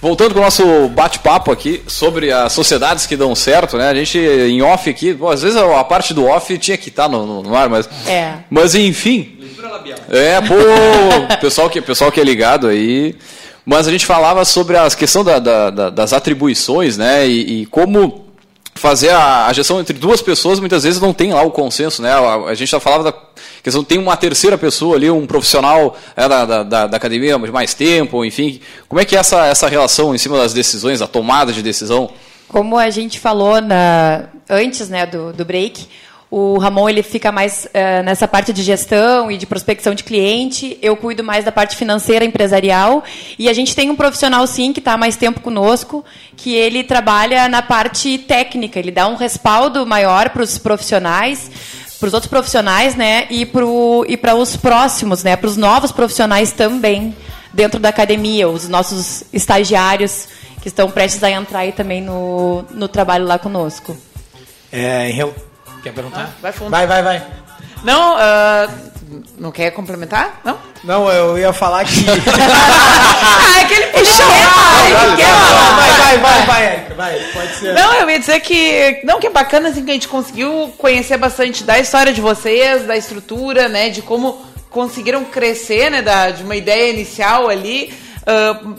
Voltando 0.00 0.34
com 0.34 0.40
o 0.40 0.42
nosso 0.42 0.88
bate-papo 0.88 1.50
aqui 1.50 1.82
sobre 1.86 2.30
as 2.30 2.52
sociedades 2.52 3.06
que 3.06 3.16
dão 3.16 3.34
certo, 3.34 3.78
né? 3.78 3.88
A 3.88 3.94
gente 3.94 4.18
em 4.18 4.60
off 4.62 4.88
aqui, 4.90 5.14
bom, 5.14 5.28
às 5.30 5.40
vezes 5.42 5.56
a 5.56 5.82
parte 5.84 6.12
do 6.12 6.26
off 6.26 6.56
tinha 6.58 6.76
que 6.76 6.90
estar 6.90 7.08
no, 7.08 7.24
no- 7.26 7.42
no 7.42 7.56
ar, 7.56 7.68
mas. 7.68 7.88
É. 8.06 8.34
Mas 8.50 8.74
enfim. 8.74 9.38
É, 10.10 10.40
pô, 10.42 10.54
pessoal 11.40 11.70
que, 11.70 11.80
pessoal 11.80 12.12
que 12.12 12.20
é 12.20 12.24
ligado 12.24 12.68
aí. 12.68 13.16
Mas 13.64 13.88
a 13.88 13.90
gente 13.90 14.06
falava 14.06 14.44
sobre 14.44 14.76
a 14.76 14.88
questão 14.90 15.24
da- 15.24 15.38
da- 15.40 15.70
da- 15.70 15.90
das 15.90 16.12
atribuições, 16.12 16.96
né? 16.98 17.26
E, 17.26 17.62
e 17.62 17.66
como 17.66 18.25
fazer 18.76 19.10
a, 19.10 19.46
a 19.46 19.52
gestão 19.52 19.80
entre 19.80 19.98
duas 19.98 20.22
pessoas 20.22 20.60
muitas 20.60 20.84
vezes 20.84 21.00
não 21.00 21.12
tem 21.12 21.32
lá 21.32 21.42
o 21.42 21.50
consenso, 21.50 22.00
né? 22.02 22.12
A, 22.12 22.34
a 22.50 22.54
gente 22.54 22.70
já 22.70 22.78
falava 22.80 23.04
da 23.04 23.14
questão 23.62 23.82
tem 23.82 23.98
uma 23.98 24.16
terceira 24.16 24.56
pessoa 24.56 24.96
ali, 24.96 25.10
um 25.10 25.26
profissional 25.26 25.96
da, 26.14 26.28
da, 26.44 26.62
da- 26.62 26.86
da 26.86 26.96
academia 26.96 27.38
de 27.38 27.50
mais 27.52 27.74
tempo, 27.74 28.24
enfim. 28.24 28.60
Como 28.88 29.00
é 29.00 29.04
que 29.04 29.16
é 29.16 29.18
essa, 29.18 29.46
essa 29.46 29.68
relação 29.68 30.14
em 30.14 30.18
cima 30.18 30.38
das 30.38 30.52
decisões, 30.52 31.02
a 31.02 31.06
tomada 31.06 31.52
de 31.52 31.62
decisão? 31.62 32.10
Como 32.48 32.78
a 32.78 32.90
gente 32.90 33.18
falou 33.18 33.60
na, 33.60 34.24
antes 34.48 34.88
né, 34.88 35.04
do, 35.04 35.32
do 35.32 35.44
break, 35.44 35.86
o 36.28 36.58
Ramon 36.58 36.88
ele 36.88 37.04
fica 37.04 37.30
mais 37.30 37.68
eh, 37.72 38.02
nessa 38.02 38.26
parte 38.26 38.52
de 38.52 38.62
gestão 38.62 39.30
e 39.30 39.38
de 39.38 39.46
prospecção 39.46 39.94
de 39.94 40.02
cliente. 40.02 40.76
Eu 40.82 40.96
cuido 40.96 41.22
mais 41.22 41.44
da 41.44 41.52
parte 41.52 41.76
financeira 41.76 42.24
empresarial. 42.24 43.04
E 43.38 43.48
a 43.48 43.52
gente 43.52 43.76
tem 43.76 43.90
um 43.90 43.96
profissional, 43.96 44.44
sim, 44.46 44.72
que 44.72 44.80
está 44.80 44.96
mais 44.96 45.16
tempo 45.16 45.40
conosco, 45.40 46.04
que 46.36 46.52
ele 46.52 46.82
trabalha 46.82 47.48
na 47.48 47.62
parte 47.62 48.18
técnica. 48.18 48.78
Ele 48.78 48.90
dá 48.90 49.06
um 49.06 49.14
respaldo 49.14 49.86
maior 49.86 50.30
para 50.30 50.42
os 50.42 50.58
profissionais, 50.58 51.48
para 52.00 52.08
os 52.08 52.12
outros 52.12 52.28
profissionais, 52.28 52.96
né? 52.96 53.28
E 53.30 53.46
para 53.46 54.34
os 54.34 54.56
próximos, 54.56 55.22
né? 55.22 55.36
Para 55.36 55.48
os 55.48 55.56
novos 55.56 55.92
profissionais 55.92 56.50
também 56.50 57.14
dentro 57.54 57.78
da 57.78 57.88
academia, 57.88 58.48
os 58.48 58.68
nossos 58.68 59.22
estagiários 59.32 60.26
que 60.60 60.66
estão 60.68 60.90
prestes 60.90 61.22
a 61.22 61.30
entrar 61.30 61.60
aí 61.60 61.70
também 61.70 62.02
no, 62.02 62.64
no 62.72 62.88
trabalho 62.88 63.24
lá 63.24 63.38
conosco. 63.38 63.96
É, 64.72 65.08
em. 65.08 65.45
Quer 65.86 65.92
perguntar? 65.92 66.30
vai 66.42 66.50
fundo. 66.50 66.70
Vai, 66.70 66.84
vai, 66.84 67.00
vai. 67.00 67.22
Não, 67.84 68.16
ah, 68.18 68.68
não 69.38 69.52
quer 69.52 69.70
complementar? 69.70 70.40
Não? 70.44 70.58
Não, 70.82 71.08
eu 71.08 71.38
ia 71.38 71.52
falar 71.52 71.84
que. 71.84 72.04
ah, 72.10 73.60
é 73.60 73.64
que 73.66 73.74
ele 73.74 73.86
puxou. 73.92 74.26
Vai, 74.26 76.18
vai, 76.18 76.18
vai, 76.18 76.46
vai, 76.46 76.94
vai, 76.96 77.18
pode 77.32 77.54
ser. 77.54 77.72
Não, 77.72 77.94
eu 77.94 78.10
ia 78.10 78.18
dizer 78.18 78.40
que. 78.40 79.00
Não, 79.04 79.20
que 79.20 79.28
é 79.28 79.30
bacana 79.30 79.68
assim 79.68 79.84
que 79.84 79.90
a 79.92 79.94
gente 79.94 80.08
conseguiu 80.08 80.74
conhecer 80.76 81.18
bastante 81.18 81.62
da 81.62 81.78
história 81.78 82.12
de 82.12 82.20
vocês, 82.20 82.84
da 82.84 82.96
estrutura, 82.96 83.68
né? 83.68 83.88
De 83.88 84.02
como 84.02 84.44
conseguiram 84.68 85.24
crescer, 85.24 85.88
né? 85.88 86.02
Da, 86.02 86.32
de 86.32 86.42
uma 86.42 86.56
ideia 86.56 86.90
inicial 86.90 87.48
ali. 87.48 87.94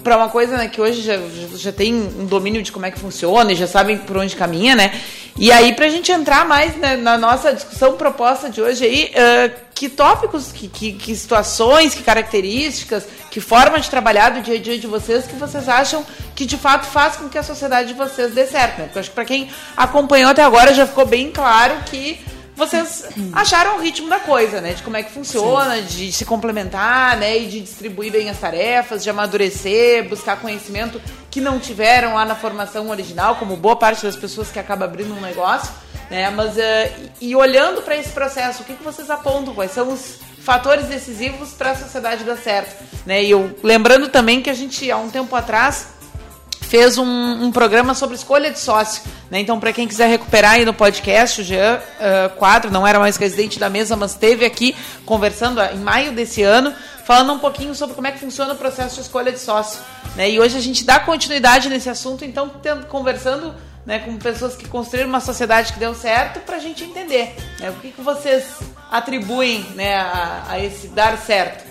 Para 0.04 0.18
uma 0.18 0.28
coisa 0.30 0.58
né, 0.58 0.68
que 0.68 0.82
hoje 0.82 1.02
já, 1.02 1.18
já 1.56 1.72
tem 1.72 1.94
um 1.94 2.26
domínio 2.26 2.62
de 2.62 2.72
como 2.72 2.86
é 2.86 2.92
que 2.92 3.00
funciona 3.00 3.52
e 3.52 3.56
já 3.56 3.66
sabem 3.66 3.98
por 3.98 4.18
onde 4.18 4.36
caminha, 4.36 4.76
né? 4.76 5.00
E 5.40 5.52
aí, 5.52 5.74
pra 5.74 5.88
gente 5.88 6.12
entrar 6.12 6.46
mais 6.46 6.76
né, 6.76 6.98
na 6.98 7.18
nossa 7.18 7.54
discussão 7.54 7.94
proposta 7.94 8.50
de 8.50 8.62
hoje 8.62 8.84
aí, 8.84 9.12
ah, 9.16 9.52
que 9.74 9.88
tópicos, 9.88 10.52
que, 10.52 10.68
que, 10.68 10.94
que 10.94 11.16
situações, 11.16 11.94
que 11.94 12.02
características, 12.02 13.06
que 13.30 13.40
forma 13.40 13.80
de 13.80 13.90
trabalhar 13.90 14.32
do 14.32 14.42
dia 14.42 14.56
a 14.56 14.60
dia 14.60 14.78
de 14.78 14.88
vocês 14.88 15.28
que 15.28 15.36
vocês 15.36 15.70
acham 15.70 16.04
que 16.36 16.46
de 16.46 16.58
fato 16.58 16.86
faz 16.88 17.16
com 17.16 17.30
que 17.30 17.38
a 17.38 17.44
sociedade 17.44 17.90
de 17.90 17.94
vocês 17.94 18.34
dê 18.34 18.48
certo, 18.48 18.80
né? 18.80 18.86
Porque 18.86 18.98
eu 18.98 19.00
acho 19.02 19.10
que 19.10 19.16
pra 19.16 19.26
quem 19.26 19.50
acompanhou 19.78 20.32
até 20.32 20.42
agora 20.42 20.74
já 20.74 20.88
ficou 20.88 21.06
bem 21.06 21.32
claro 21.32 21.76
que 21.86 22.20
vocês 22.58 23.04
acharam 23.34 23.78
o 23.78 23.80
ritmo 23.80 24.10
da 24.10 24.20
coisa, 24.20 24.60
né? 24.60 24.74
De 24.74 24.82
como 24.82 24.98
é 24.98 25.04
que 25.04 25.12
funciona, 25.12 25.80
de 25.80 26.12
se 26.12 26.26
complementar, 26.26 27.16
né? 27.16 27.38
E 27.38 27.46
de 27.46 27.62
distribuir 27.62 28.12
bem 28.12 28.32
as 28.32 28.40
tarefas, 28.40 29.04
de 29.04 29.10
amadurecer, 29.12 30.10
buscar 30.10 30.42
conhecimento 30.42 31.00
que 31.30 31.40
não 31.40 31.60
tiveram 31.60 32.16
lá 32.16 32.26
na 32.26 32.34
formação 32.34 32.90
original, 32.90 33.36
como 33.36 33.56
boa 33.56 33.76
parte 33.76 34.02
das 34.02 34.16
pessoas 34.16 34.50
que 34.50 34.58
acaba 34.58 34.86
abrindo 34.86 35.14
um 35.14 35.22
negócio, 35.22 35.72
né? 36.10 36.32
Mas 36.32 36.58
eh, 36.58 36.92
e 37.22 37.36
olhando 37.36 37.84
para 37.84 37.96
esse 37.96 38.10
processo, 38.10 38.64
o 38.64 38.66
que, 38.66 38.74
que 38.74 38.84
vocês 38.84 39.08
apontam? 39.12 39.54
Quais 39.54 39.72
são 39.72 39.94
os 39.94 40.18
fatores 40.40 40.88
decisivos 40.88 41.52
para 41.52 41.72
a 41.72 41.76
sociedade 41.76 42.24
dar 42.24 42.38
certo, 42.38 42.84
né? 43.06 43.24
E 43.24 43.30
eu 43.30 43.56
lembrando 43.62 44.10
também 44.10 44.42
que 44.42 44.50
a 44.50 44.54
gente 44.54 44.90
há 44.90 44.98
um 44.98 45.12
tempo 45.12 45.36
atrás 45.36 45.90
fez 46.68 46.98
um, 46.98 47.06
um 47.06 47.52
programa 47.52 47.94
sobre 47.94 48.16
escolha 48.16 48.52
de 48.52 48.60
sócio. 48.60 49.02
Né? 49.32 49.40
Então, 49.40 49.60
para 49.60 49.74
quem 49.74 49.88
quiser 49.88 50.08
recuperar 50.08 50.54
aí 50.54 50.66
no 50.66 50.74
podcast, 50.74 51.42
o 51.42 51.44
Jean 51.44 51.80
uh, 51.80 52.36
Quadro 52.36 52.70
não 52.70 52.86
era 52.86 53.00
mais 53.00 53.18
residente 53.18 53.58
da 53.58 53.70
mesa, 53.70 53.96
mas 53.96 54.12
esteve 54.12 54.46
aqui 54.46 54.76
conversando 55.06 55.60
uh, 55.60 55.74
em 55.74 55.80
maio 55.80 56.12
desse 56.12 56.44
ano, 56.44 56.74
falando 57.06 57.34
um 57.34 57.40
pouquinho 57.40 57.74
sobre 57.74 57.96
como 57.96 58.08
é 58.08 58.12
que 58.12 58.20
funciona 58.20 58.54
o 58.54 58.58
processo 58.58 58.96
de 58.96 59.02
escolha 59.02 59.32
de 59.32 59.40
sócio. 59.40 59.82
Né? 60.16 60.30
E 60.32 60.40
hoje 60.40 60.58
a 60.58 60.62
gente 60.62 60.84
dá 60.84 61.00
continuidade 61.00 61.70
nesse 61.70 61.90
assunto, 61.90 62.26
então 62.26 62.50
tendo, 62.62 62.86
conversando 62.88 63.56
né, 63.86 64.00
com 64.00 64.18
pessoas 64.18 64.56
que 64.56 64.68
construíram 64.68 65.08
uma 65.08 65.22
sociedade 65.22 65.72
que 65.72 65.80
deu 65.80 65.96
certo 65.96 66.42
para 66.42 66.58
a 66.58 66.60
gente 66.60 66.84
entender 66.84 67.34
né, 67.60 67.70
o 67.70 67.76
que, 67.76 67.92
que 67.92 68.02
vocês 68.02 68.44
atribuem 68.92 69.62
né, 69.76 69.96
a, 69.96 70.44
a 70.50 70.60
esse 70.60 70.90
dar 70.90 71.18
certo. 71.18 71.66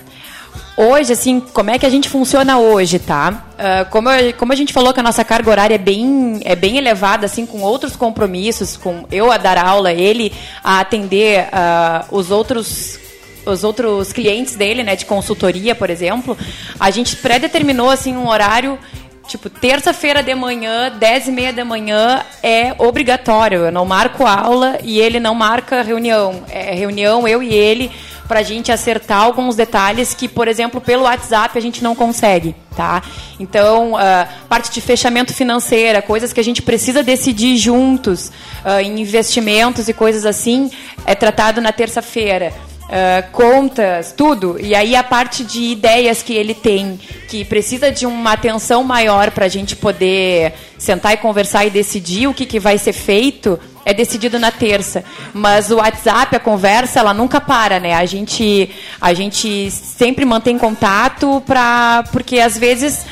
Hoje, 0.77 1.15
assim, 1.15 1.41
como 1.41 1.71
é 1.71 1.79
que 1.79 1.87
a 1.87 1.89
gente 1.89 2.09
funciona 2.09 2.59
hoje, 2.59 2.99
tá? 2.99 3.47
Uh, 3.55 3.91
como, 3.91 4.11
como 4.37 4.53
a 4.53 4.57
gente 4.57 4.75
falou 4.75 4.93
que 4.93 5.01
a 5.01 5.03
nossa 5.03 5.25
carga 5.25 5.51
horária 5.51 5.77
é 5.77 5.79
bem, 5.79 6.41
é 6.45 6.55
bem 6.55 6.77
elevada, 6.77 7.25
assim, 7.25 7.47
com 7.47 7.63
outros 7.63 7.97
compromissos, 7.97 8.77
com 8.77 9.07
eu 9.11 9.33
a 9.33 9.39
dar 9.39 9.57
aula, 9.57 9.91
ele 9.91 10.31
a 10.63 10.81
atender 10.81 11.45
uh, 11.45 12.15
os 12.15 12.31
outros 12.31 12.99
os 13.47 13.63
outros 13.63 14.13
clientes 14.13 14.57
dele, 14.57 14.83
né, 14.83 14.97
de 14.97 15.05
consultoria, 15.05 15.73
por 15.73 15.89
exemplo, 15.89 16.37
a 16.81 16.91
gente 16.91 17.15
predeterminou 17.15 17.89
assim 17.89 18.17
um 18.17 18.29
horário 18.29 18.77
Tipo, 19.27 19.51
terça-feira 19.51 20.23
de 20.23 20.33
manhã, 20.37 20.89
10 20.89 21.29
e 21.29 21.33
meia 21.33 21.53
da 21.53 21.65
manhã, 21.65 22.23
é 22.43 22.73
obrigatório. 22.79 23.65
Eu 23.65 23.73
não 23.73 23.85
marco 23.85 24.25
aula 24.25 24.79
e 24.85 25.01
ele 25.01 25.19
não 25.19 25.35
marca 25.35 25.83
reunião. 25.83 26.45
É 26.49 26.73
reunião, 26.73 27.27
eu 27.27 27.43
e 27.43 27.53
ele, 27.53 27.91
para 28.27 28.41
a 28.41 28.43
gente 28.43 28.73
acertar 28.73 29.23
alguns 29.23 29.57
detalhes 29.57 30.15
que, 30.15 30.29
por 30.29 30.49
exemplo, 30.49 30.81
pelo 30.81 31.05
WhatsApp 31.05 31.57
a 31.57 31.61
gente 31.63 31.83
não 31.83 31.95
consegue, 31.95 32.55
tá? 32.77 33.03
Então, 33.39 33.95
uh, 33.95 34.47
parte 34.49 34.71
de 34.71 34.81
fechamento 34.81 35.33
financeira, 35.33 36.03
coisas 36.03 36.33
que 36.33 36.41
a 36.41 36.45
gente 36.45 36.63
precisa 36.63 37.03
decidir 37.03 37.57
juntos, 37.57 38.31
uh, 38.65 38.81
investimentos 38.83 39.89
e 39.89 39.93
coisas 39.93 40.27
assim, 40.27 40.71
é 41.05 41.15
tratado 41.15 41.61
na 41.61 41.73
terça-feira 41.73 42.53
uh, 42.87 43.31
contas, 43.33 44.13
tudo. 44.13 44.59
E 44.61 44.75
aí 44.75 44.97
a 44.97 45.05
parte 45.05 45.45
de 45.45 45.61
ideias 45.61 46.23
que 46.23 46.35
ele 46.35 46.55
tem, 46.55 46.99
que 47.29 47.45
precisa 47.45 47.91
de 47.91 48.07
uma 48.07 48.33
atenção 48.33 48.83
maior 48.83 49.31
para 49.31 49.47
a 49.47 49.49
gente 49.49 49.77
poder 49.77 50.53
sentar 50.79 51.15
e 51.15 51.17
conversar 51.17 51.65
e 51.65 51.71
decidir 51.71 52.27
o 52.27 52.35
que, 52.35 52.47
que 52.47 52.61
vai 52.61 52.79
ser 52.79 52.93
feito, 52.93 53.59
é 53.87 53.95
decidido 53.95 54.37
na 54.37 54.51
terça. 54.51 55.05
Mas 55.33 55.71
o 55.71 55.77
WhatsApp, 55.77 56.35
a 56.35 56.41
conversa, 56.41 56.99
ela 56.99 57.15
nunca 57.15 57.41
para, 57.41 57.79
né? 57.79 57.95
A 57.95 58.05
gente, 58.05 58.69
a 59.01 59.15
gente 59.15 59.71
sempre 59.71 60.25
mantém 60.25 60.59
contato 60.59 61.41
pra, 61.47 62.05
porque 62.11 62.41
às 62.41 62.59
vezes 62.59 63.07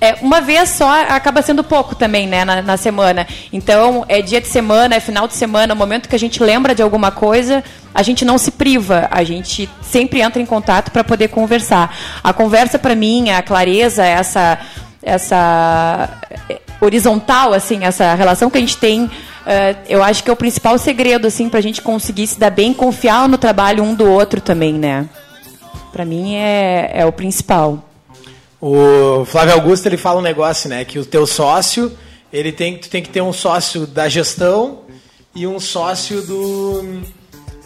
é, 0.00 0.14
uma 0.22 0.40
vez 0.40 0.70
só 0.70 1.02
acaba 1.08 1.42
sendo 1.42 1.62
pouco 1.62 1.94
também, 1.94 2.26
né, 2.26 2.44
na, 2.44 2.62
na, 2.62 2.76
semana. 2.76 3.26
Então, 3.52 4.04
é 4.08 4.22
dia 4.22 4.40
de 4.40 4.46
semana, 4.46 4.94
é 4.94 5.00
final 5.00 5.26
de 5.28 5.34
semana, 5.34 5.74
o 5.74 5.76
momento 5.76 6.08
que 6.08 6.16
a 6.16 6.18
gente 6.18 6.42
lembra 6.42 6.74
de 6.74 6.82
alguma 6.82 7.10
coisa, 7.10 7.62
a 7.92 8.02
gente 8.02 8.24
não 8.24 8.38
se 8.38 8.52
priva, 8.52 9.08
a 9.10 9.24
gente 9.24 9.68
sempre 9.82 10.20
entra 10.20 10.40
em 10.40 10.46
contato 10.46 10.90
para 10.90 11.02
poder 11.02 11.28
conversar. 11.28 11.94
A 12.22 12.32
conversa, 12.32 12.78
para 12.78 12.94
mim, 12.94 13.30
a 13.30 13.42
clareza, 13.42 14.04
essa, 14.04 14.58
essa 15.02 16.08
é, 16.48 16.60
horizontal, 16.80 17.52
assim, 17.52 17.84
essa 17.84 18.14
relação 18.14 18.48
que 18.48 18.56
a 18.56 18.60
gente 18.60 18.76
tem, 18.76 19.10
uh, 19.48 19.78
eu 19.88 20.02
acho 20.02 20.22
que 20.22 20.30
é 20.30 20.32
o 20.32 20.36
principal 20.36 20.78
segredo, 20.78 21.26
assim, 21.26 21.48
para 21.48 21.58
a 21.58 21.62
gente 21.62 21.80
conseguir 21.80 22.26
se 22.26 22.38
dar 22.38 22.50
bem, 22.50 22.74
confiar 22.74 23.28
no 23.28 23.38
trabalho 23.38 23.82
um 23.82 23.94
do 23.94 24.04
outro 24.04 24.40
também, 24.40 24.74
né? 24.74 25.08
Para 25.90 26.04
mim 26.04 26.36
é, 26.36 26.90
é 26.92 27.06
o 27.06 27.12
principal. 27.12 27.84
O 28.60 29.24
Flávio 29.24 29.54
Augusto 29.54 29.86
ele 29.86 29.96
fala 29.96 30.18
um 30.18 30.22
negócio, 30.22 30.68
né? 30.68 30.84
Que 30.84 30.98
o 30.98 31.04
teu 31.04 31.26
sócio, 31.26 31.96
ele 32.32 32.52
tem, 32.52 32.76
tu 32.76 32.88
tem 32.88 33.02
que 33.02 33.08
ter 33.08 33.22
um 33.22 33.32
sócio 33.32 33.86
da 33.86 34.08
gestão 34.08 34.80
e 35.34 35.46
um 35.46 35.58
sócio 35.58 36.20
do. 36.22 37.02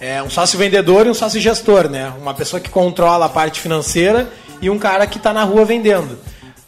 É, 0.01 0.22
um 0.22 0.28
sócio 0.28 0.59
vendedor 0.59 1.07
e 1.07 1.11
um 1.11 1.14
sócio 1.14 1.41
gestor, 1.41 1.89
né? 1.89 2.12
Uma 2.20 2.35
pessoa 2.35 2.61
que 2.61 2.68
controla 2.68 3.26
a 3.26 3.28
parte 3.28 3.61
financeira 3.61 4.30
e 4.61 4.68
um 4.68 4.78
cara 4.78 5.07
que 5.07 5.16
está 5.16 5.33
na 5.33 5.45
rua 5.45 5.64
vendendo. 5.64 6.18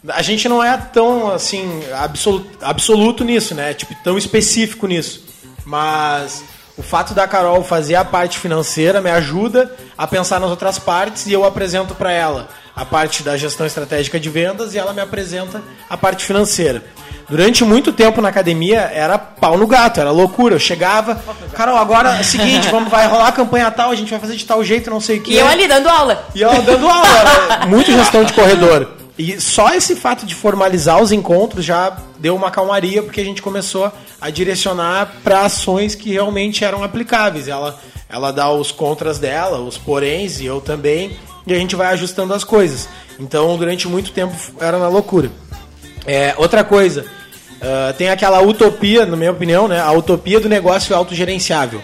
A 0.09 0.21
gente 0.21 0.47
não 0.47 0.63
é 0.63 0.77
tão 0.77 1.31
assim 1.31 1.81
absoluto, 1.93 2.47
absoluto 2.61 3.23
nisso, 3.23 3.55
né? 3.55 3.73
Tipo, 3.73 3.95
tão 4.03 4.17
específico 4.17 4.87
nisso. 4.87 5.23
Mas 5.65 6.43
o 6.77 6.83
fato 6.83 7.13
da 7.13 7.27
Carol 7.27 7.63
fazer 7.63 7.95
a 7.95 8.03
parte 8.03 8.37
financeira 8.37 9.01
me 9.01 9.09
ajuda 9.09 9.73
a 9.97 10.05
pensar 10.05 10.39
nas 10.39 10.49
outras 10.49 10.77
partes 10.77 11.25
e 11.25 11.33
eu 11.33 11.45
apresento 11.45 11.95
para 11.95 12.11
ela 12.11 12.49
a 12.75 12.83
parte 12.83 13.23
da 13.23 13.37
gestão 13.37 13.65
estratégica 13.65 14.19
de 14.19 14.29
vendas 14.29 14.73
e 14.73 14.77
ela 14.77 14.93
me 14.93 14.99
apresenta 14.99 15.61
a 15.89 15.95
parte 15.95 16.25
financeira. 16.25 16.83
Durante 17.29 17.63
muito 17.63 17.91
tempo 17.91 18.21
na 18.21 18.29
academia 18.29 18.81
era 18.93 19.17
pau 19.17 19.57
no 19.57 19.65
gato, 19.65 19.99
era 19.99 20.11
loucura. 20.11 20.55
Eu 20.55 20.59
chegava, 20.59 21.19
Carol, 21.53 21.77
agora 21.77 22.17
é 22.17 22.21
o 22.21 22.23
seguinte, 22.23 22.67
vamos, 22.69 22.91
vai 22.91 23.07
rolar 23.07 23.29
a 23.29 23.31
campanha 23.31 23.71
tal, 23.71 23.89
a 23.89 23.95
gente 23.95 24.11
vai 24.11 24.19
fazer 24.19 24.35
de 24.35 24.45
tal 24.45 24.63
jeito, 24.63 24.89
não 24.89 24.99
sei 24.99 25.17
o 25.17 25.23
quê. 25.23 25.31
E 25.31 25.39
eu 25.39 25.47
ali 25.47 25.67
dando 25.67 25.89
aula. 25.89 26.27
E 26.35 26.41
eu 26.41 26.61
dando 26.61 26.87
aula, 26.87 27.65
muito 27.67 27.91
gestão 27.91 28.23
de 28.23 28.33
corredor. 28.33 29.04
E 29.17 29.39
só 29.39 29.73
esse 29.73 29.95
fato 29.95 30.25
de 30.25 30.35
formalizar 30.35 31.01
os 31.01 31.11
encontros 31.11 31.63
já 31.63 31.97
deu 32.19 32.35
uma 32.35 32.51
calmaria, 32.51 33.01
porque 33.01 33.21
a 33.21 33.25
gente 33.25 33.41
começou 33.41 33.91
a 34.19 34.29
direcionar 34.29 35.21
para 35.23 35.41
ações 35.41 35.95
que 35.95 36.11
realmente 36.11 36.65
eram 36.65 36.83
aplicáveis. 36.83 37.47
Ela, 37.47 37.79
ela 38.09 38.31
dá 38.31 38.51
os 38.51 38.71
contras 38.71 39.17
dela, 39.17 39.59
os 39.59 39.77
poréns, 39.77 40.39
e 40.41 40.45
eu 40.45 40.59
também 40.59 41.17
e 41.47 41.53
a 41.53 41.57
gente 41.57 41.75
vai 41.75 41.87
ajustando 41.87 42.33
as 42.33 42.43
coisas. 42.43 42.89
Então, 43.19 43.55
durante 43.57 43.87
muito 43.87 44.11
tempo 44.11 44.33
era 44.59 44.77
na 44.79 44.87
loucura. 44.87 45.31
É, 46.05 46.33
outra 46.37 46.63
coisa, 46.63 47.05
uh, 47.61 47.93
tem 47.97 48.09
aquela 48.09 48.41
utopia, 48.41 49.05
na 49.05 49.15
minha 49.15 49.31
opinião, 49.31 49.67
né? 49.67 49.79
A 49.79 49.91
utopia 49.91 50.39
do 50.39 50.49
negócio 50.49 50.95
autogerenciável. 50.95 51.81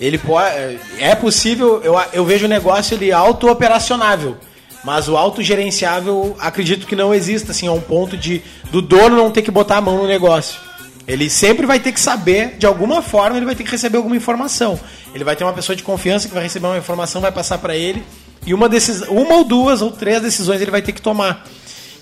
Ele 0.00 0.18
pode, 0.18 0.48
é, 0.56 0.78
é 0.98 1.14
possível, 1.14 1.80
eu, 1.82 1.94
eu 2.12 2.24
vejo 2.24 2.46
o 2.46 2.48
negócio 2.48 2.94
ele 2.94 3.12
auto-operacionável. 3.12 4.36
Mas 4.84 5.08
o 5.08 5.16
autogerenciável, 5.16 6.36
acredito 6.40 6.86
que 6.86 6.96
não 6.96 7.14
exista, 7.14 7.52
assim, 7.52 7.66
a 7.68 7.72
um 7.72 7.80
ponto 7.80 8.16
de 8.16 8.42
do 8.70 8.82
dono 8.82 9.16
não 9.16 9.30
ter 9.30 9.42
que 9.42 9.50
botar 9.50 9.76
a 9.76 9.80
mão 9.80 9.98
no 9.98 10.06
negócio. 10.06 10.60
Ele 11.06 11.28
sempre 11.28 11.66
vai 11.66 11.80
ter 11.80 11.92
que 11.92 12.00
saber, 12.00 12.56
de 12.58 12.66
alguma 12.66 13.02
forma, 13.02 13.36
ele 13.36 13.46
vai 13.46 13.54
ter 13.54 13.64
que 13.64 13.70
receber 13.70 13.96
alguma 13.96 14.16
informação. 14.16 14.78
Ele 15.14 15.24
vai 15.24 15.36
ter 15.36 15.44
uma 15.44 15.52
pessoa 15.52 15.74
de 15.76 15.82
confiança 15.82 16.28
que 16.28 16.34
vai 16.34 16.42
receber 16.42 16.66
uma 16.66 16.78
informação, 16.78 17.20
vai 17.20 17.32
passar 17.32 17.58
para 17.58 17.76
ele 17.76 18.02
e 18.46 18.52
uma, 18.52 18.68
decis... 18.68 19.02
uma 19.02 19.36
ou 19.36 19.44
duas 19.44 19.82
ou 19.82 19.90
três 19.90 20.20
decisões 20.20 20.60
ele 20.60 20.70
vai 20.70 20.82
ter 20.82 20.92
que 20.92 21.02
tomar. 21.02 21.44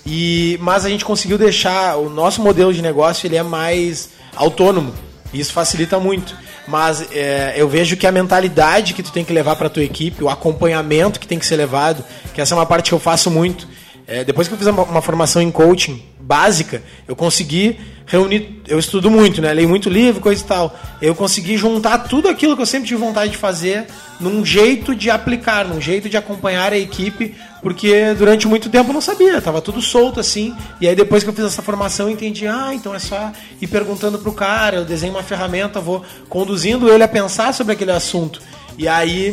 E, 0.05 0.57
mas 0.61 0.85
a 0.85 0.89
gente 0.89 1.05
conseguiu 1.05 1.37
deixar 1.37 1.97
o 1.97 2.09
nosso 2.09 2.41
modelo 2.41 2.73
de 2.73 2.81
negócio 2.81 3.27
ele 3.27 3.35
é 3.35 3.43
mais 3.43 4.09
autônomo. 4.35 4.93
Isso 5.33 5.53
facilita 5.53 5.99
muito. 5.99 6.35
Mas 6.67 7.07
é, 7.11 7.53
eu 7.55 7.67
vejo 7.67 7.97
que 7.97 8.05
a 8.05 8.11
mentalidade 8.11 8.93
que 8.93 9.01
tu 9.01 9.11
tem 9.11 9.25
que 9.25 9.33
levar 9.33 9.55
para 9.55 9.69
tua 9.69 9.83
equipe, 9.83 10.23
o 10.23 10.29
acompanhamento 10.29 11.19
que 11.19 11.27
tem 11.27 11.39
que 11.39 11.45
ser 11.45 11.55
levado, 11.55 12.03
que 12.33 12.41
essa 12.41 12.53
é 12.53 12.57
uma 12.57 12.65
parte 12.65 12.89
que 12.89 12.93
eu 12.93 12.99
faço 12.99 13.31
muito. 13.31 13.67
É, 14.07 14.23
depois 14.23 14.47
que 14.47 14.53
eu 14.53 14.57
fiz 14.57 14.67
uma, 14.67 14.83
uma 14.83 15.01
formação 15.01 15.41
em 15.41 15.49
coaching 15.51 16.03
básica, 16.21 16.81
eu 17.07 17.15
consegui 17.15 17.77
reunir. 18.05 18.61
Eu 18.67 18.77
estudo 18.77 19.09
muito, 19.09 19.41
né? 19.41 19.53
Leio 19.53 19.69
muito 19.69 19.89
livro, 19.89 20.21
coisa 20.21 20.43
e 20.43 20.45
tal. 20.45 20.79
Eu 21.01 21.15
consegui 21.15 21.57
juntar 21.57 21.99
tudo 21.99 22.27
aquilo 22.27 22.55
que 22.55 22.61
eu 22.61 22.65
sempre 22.65 22.89
tive 22.89 22.99
vontade 22.99 23.31
de 23.31 23.37
fazer 23.37 23.87
num 24.19 24.45
jeito 24.45 24.93
de 24.93 25.09
aplicar, 25.09 25.65
num 25.65 25.81
jeito 25.81 26.09
de 26.09 26.17
acompanhar 26.17 26.73
a 26.73 26.77
equipe, 26.77 27.35
porque 27.61 28.13
durante 28.13 28.47
muito 28.47 28.69
tempo 28.69 28.89
eu 28.89 28.93
não 28.93 29.01
sabia, 29.01 29.41
tava 29.41 29.61
tudo 29.61 29.81
solto 29.81 30.19
assim. 30.19 30.53
E 30.79 30.87
aí 30.87 30.95
depois 30.95 31.23
que 31.23 31.29
eu 31.29 31.33
fiz 31.33 31.45
essa 31.45 31.61
formação, 31.61 32.07
eu 32.07 32.13
entendi, 32.13 32.45
ah, 32.45 32.71
então 32.73 32.93
é 32.93 32.99
só 32.99 33.31
ir 33.59 33.67
perguntando 33.67 34.19
pro 34.19 34.33
cara, 34.33 34.77
eu 34.77 34.85
desenho 34.85 35.13
uma 35.13 35.23
ferramenta, 35.23 35.79
vou 35.79 36.03
conduzindo 36.29 36.91
ele 36.91 37.03
a 37.03 37.07
pensar 37.07 37.53
sobre 37.53 37.73
aquele 37.73 37.91
assunto. 37.91 38.41
E 38.77 38.87
aí 38.87 39.29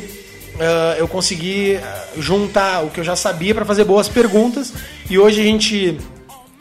uh, 0.54 0.98
eu 0.98 1.08
consegui 1.08 1.78
juntar 2.16 2.84
o 2.84 2.90
que 2.90 3.00
eu 3.00 3.04
já 3.04 3.16
sabia 3.16 3.54
para 3.54 3.64
fazer 3.64 3.84
boas 3.84 4.08
perguntas. 4.08 4.72
E 5.10 5.18
hoje 5.18 5.40
a 5.40 5.44
gente 5.44 5.98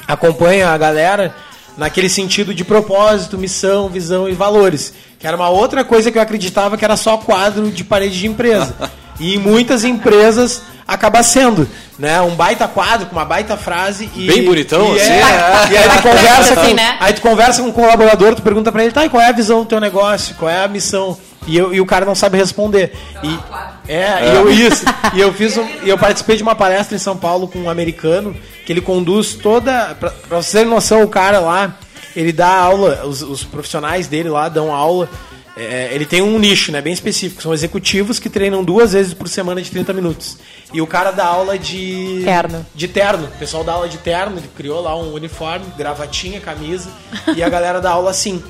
acompanha 0.07 0.69
a 0.69 0.77
galera 0.77 1.35
naquele 1.77 2.09
sentido 2.09 2.53
de 2.53 2.63
propósito, 2.63 3.37
missão, 3.37 3.89
visão 3.89 4.27
e 4.27 4.33
valores. 4.33 4.93
Que 5.19 5.27
era 5.27 5.35
uma 5.35 5.49
outra 5.49 5.83
coisa 5.83 6.11
que 6.11 6.17
eu 6.17 6.21
acreditava 6.21 6.77
que 6.77 6.85
era 6.85 6.97
só 6.97 7.17
quadro 7.17 7.69
de 7.69 7.83
parede 7.83 8.19
de 8.19 8.27
empresa. 8.27 8.73
e 9.19 9.35
em 9.35 9.37
muitas 9.37 9.83
empresas 9.83 10.61
acaba 10.87 11.21
sendo, 11.21 11.67
né? 11.99 12.21
Um 12.21 12.35
baita 12.35 12.67
quadro 12.67 13.07
com 13.07 13.15
uma 13.15 13.25
baita 13.25 13.57
frase 13.57 14.09
e 14.15 14.25
bem 14.25 14.45
bonitão 14.45 14.95
e 14.95 15.01
assim. 15.01 15.11
É, 15.11 15.15
é. 15.15 15.67
E 15.71 15.77
aí 15.77 15.89
tu 15.89 16.01
conversa 16.03 16.55
com, 16.55 16.61
assim, 16.61 16.73
né? 16.73 16.97
aí 16.99 17.13
tu 17.13 17.21
conversa 17.21 17.61
com 17.61 17.67
um 17.67 17.71
colaborador, 17.71 18.35
tu 18.35 18.41
pergunta 18.41 18.71
para 18.71 18.83
ele, 18.83 18.93
tá, 18.93 19.05
e 19.05 19.09
qual 19.09 19.21
é 19.21 19.27
a 19.27 19.33
visão 19.33 19.59
do 19.59 19.65
teu 19.65 19.79
negócio? 19.79 20.35
Qual 20.35 20.49
é 20.49 20.63
a 20.63 20.67
missão? 20.67 21.17
E, 21.47 21.57
eu, 21.57 21.73
e 21.73 21.81
o 21.81 21.85
cara 21.85 22.05
não 22.05 22.13
sabe 22.13 22.37
responder. 22.37 22.93
E, 23.23 23.39
é, 23.87 24.01
é. 24.01 24.31
E 24.31 24.35
eu 24.35 24.49
isso. 24.51 24.85
E 25.13 25.19
eu 25.19 25.33
fiz 25.33 25.57
um, 25.57 25.65
eu 25.83 25.97
participei 25.97 26.35
de 26.35 26.43
uma 26.43 26.53
palestra 26.55 26.95
em 26.95 26.99
São 26.99 27.15
Paulo 27.15 27.47
com 27.47 27.59
um 27.59 27.69
americano 27.69 28.35
que 28.65 28.71
ele 28.71 28.81
conduz 28.81 29.33
toda. 29.33 29.95
Pra, 29.95 30.11
pra 30.11 30.41
vocês 30.41 30.51
terem 30.51 30.67
noção, 30.69 31.03
o 31.03 31.07
cara 31.07 31.39
lá, 31.39 31.77
ele 32.15 32.33
dá 32.33 32.49
aula, 32.49 33.05
os, 33.05 33.21
os 33.21 33.43
profissionais 33.43 34.07
dele 34.07 34.29
lá 34.29 34.49
dão 34.49 34.73
aula. 34.73 35.09
É, 35.55 35.89
ele 35.91 36.05
tem 36.05 36.21
um 36.21 36.37
nicho, 36.37 36.71
né, 36.71 36.81
bem 36.81 36.93
específico. 36.93 37.41
São 37.41 37.51
executivos 37.51 38.19
que 38.19 38.29
treinam 38.29 38.63
duas 38.63 38.93
vezes 38.93 39.13
por 39.13 39.27
semana 39.27 39.59
de 39.59 39.71
30 39.71 39.91
minutos. 39.91 40.37
E 40.71 40.79
o 40.81 40.85
cara 40.85 41.09
dá 41.09 41.25
aula 41.25 41.57
de. 41.57 42.21
Terno. 42.23 42.65
De 42.75 42.87
terno. 42.87 43.25
O 43.25 43.39
pessoal 43.39 43.63
dá 43.63 43.73
aula 43.73 43.89
de 43.89 43.97
terno, 43.97 44.37
ele 44.37 44.49
criou 44.55 44.81
lá 44.81 44.95
um 44.95 45.13
uniforme, 45.13 45.65
gravatinha, 45.75 46.39
camisa. 46.39 46.89
e 47.35 47.41
a 47.41 47.49
galera 47.49 47.81
dá 47.81 47.91
aula 47.91 48.11
assim. 48.11 48.43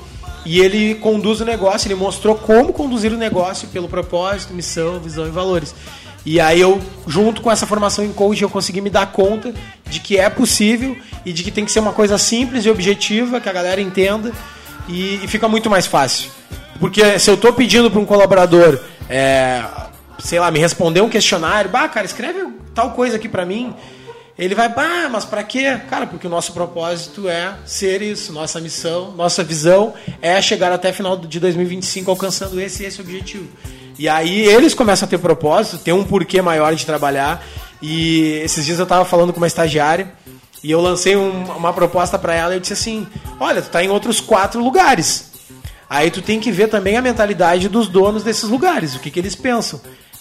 E 0.44 0.60
ele 0.60 0.94
conduz 0.96 1.40
o 1.40 1.44
negócio, 1.44 1.88
ele 1.88 1.94
mostrou 1.94 2.34
como 2.34 2.72
conduzir 2.72 3.12
o 3.12 3.16
negócio 3.16 3.68
pelo 3.68 3.88
propósito, 3.88 4.54
missão, 4.54 4.98
visão 4.98 5.26
e 5.26 5.30
valores. 5.30 5.74
E 6.24 6.40
aí 6.40 6.60
eu, 6.60 6.80
junto 7.06 7.40
com 7.40 7.50
essa 7.50 7.66
formação 7.66 8.04
em 8.04 8.12
coaching, 8.12 8.42
eu 8.42 8.50
consegui 8.50 8.80
me 8.80 8.90
dar 8.90 9.06
conta 9.12 9.54
de 9.88 10.00
que 10.00 10.18
é 10.18 10.28
possível 10.28 10.96
e 11.24 11.32
de 11.32 11.42
que 11.42 11.50
tem 11.50 11.64
que 11.64 11.72
ser 11.72 11.80
uma 11.80 11.92
coisa 11.92 12.18
simples 12.18 12.64
e 12.64 12.70
objetiva, 12.70 13.40
que 13.40 13.48
a 13.48 13.52
galera 13.52 13.80
entenda 13.80 14.32
e, 14.88 15.20
e 15.22 15.28
fica 15.28 15.48
muito 15.48 15.70
mais 15.70 15.86
fácil. 15.86 16.30
Porque 16.78 17.18
se 17.18 17.30
eu 17.30 17.36
tô 17.36 17.52
pedindo 17.52 17.90
para 17.90 18.00
um 18.00 18.04
colaborador, 18.04 18.78
é, 19.08 19.64
sei 20.18 20.38
lá, 20.38 20.50
me 20.50 20.58
responder 20.58 21.00
um 21.00 21.08
questionário, 21.08 21.70
bah, 21.70 21.88
cara, 21.88 22.06
escreve 22.06 22.46
tal 22.74 22.92
coisa 22.92 23.16
aqui 23.16 23.28
para 23.28 23.44
mim. 23.44 23.74
Ele 24.38 24.54
vai, 24.54 24.68
bah, 24.68 25.08
mas 25.10 25.24
para 25.24 25.42
quê? 25.42 25.78
Cara, 25.90 26.06
porque 26.06 26.26
o 26.26 26.30
nosso 26.30 26.52
propósito 26.52 27.28
é 27.28 27.54
ser 27.66 28.00
isso, 28.02 28.32
nossa 28.32 28.60
missão, 28.60 29.10
nossa 29.16 29.42
visão 29.42 29.94
é 30.22 30.40
chegar 30.40 30.70
até 30.70 30.92
final 30.92 31.16
de 31.16 31.40
2025 31.40 32.08
alcançando 32.10 32.60
esse 32.60 32.84
esse 32.84 33.00
objetivo. 33.00 33.48
E 33.98 34.08
aí 34.08 34.46
eles 34.46 34.74
começam 34.74 35.06
a 35.06 35.10
ter 35.10 35.18
propósito, 35.18 35.78
tem 35.78 35.92
um 35.92 36.04
porquê 36.04 36.40
maior 36.40 36.72
de 36.74 36.86
trabalhar. 36.86 37.44
E 37.82 38.40
esses 38.44 38.64
dias 38.64 38.78
eu 38.78 38.86
tava 38.86 39.04
falando 39.04 39.32
com 39.32 39.38
uma 39.40 39.46
estagiária 39.48 40.12
e 40.62 40.70
eu 40.70 40.80
lancei 40.80 41.16
um- 41.16 41.42
uma 41.56 41.72
proposta 41.72 42.16
para 42.16 42.32
ela 42.32 42.54
e 42.54 42.56
eu 42.58 42.60
disse 42.60 42.74
assim: 42.74 43.08
"Olha, 43.40 43.60
tu 43.60 43.70
tá 43.70 43.82
em 43.82 43.88
outros 43.88 44.20
quatro 44.20 44.62
lugares. 44.62 45.32
Aí 45.90 46.10
tu 46.12 46.20
tem 46.22 46.38
que 46.38 46.52
ver 46.52 46.68
também 46.68 46.96
a 46.96 47.02
mentalidade 47.02 47.68
dos 47.68 47.88
donos 47.88 48.22
desses 48.22 48.44
lugares, 48.44 48.94
o 48.94 49.00
que, 49.00 49.10
que 49.10 49.18
eles 49.18 49.34
pensam. 49.34 49.80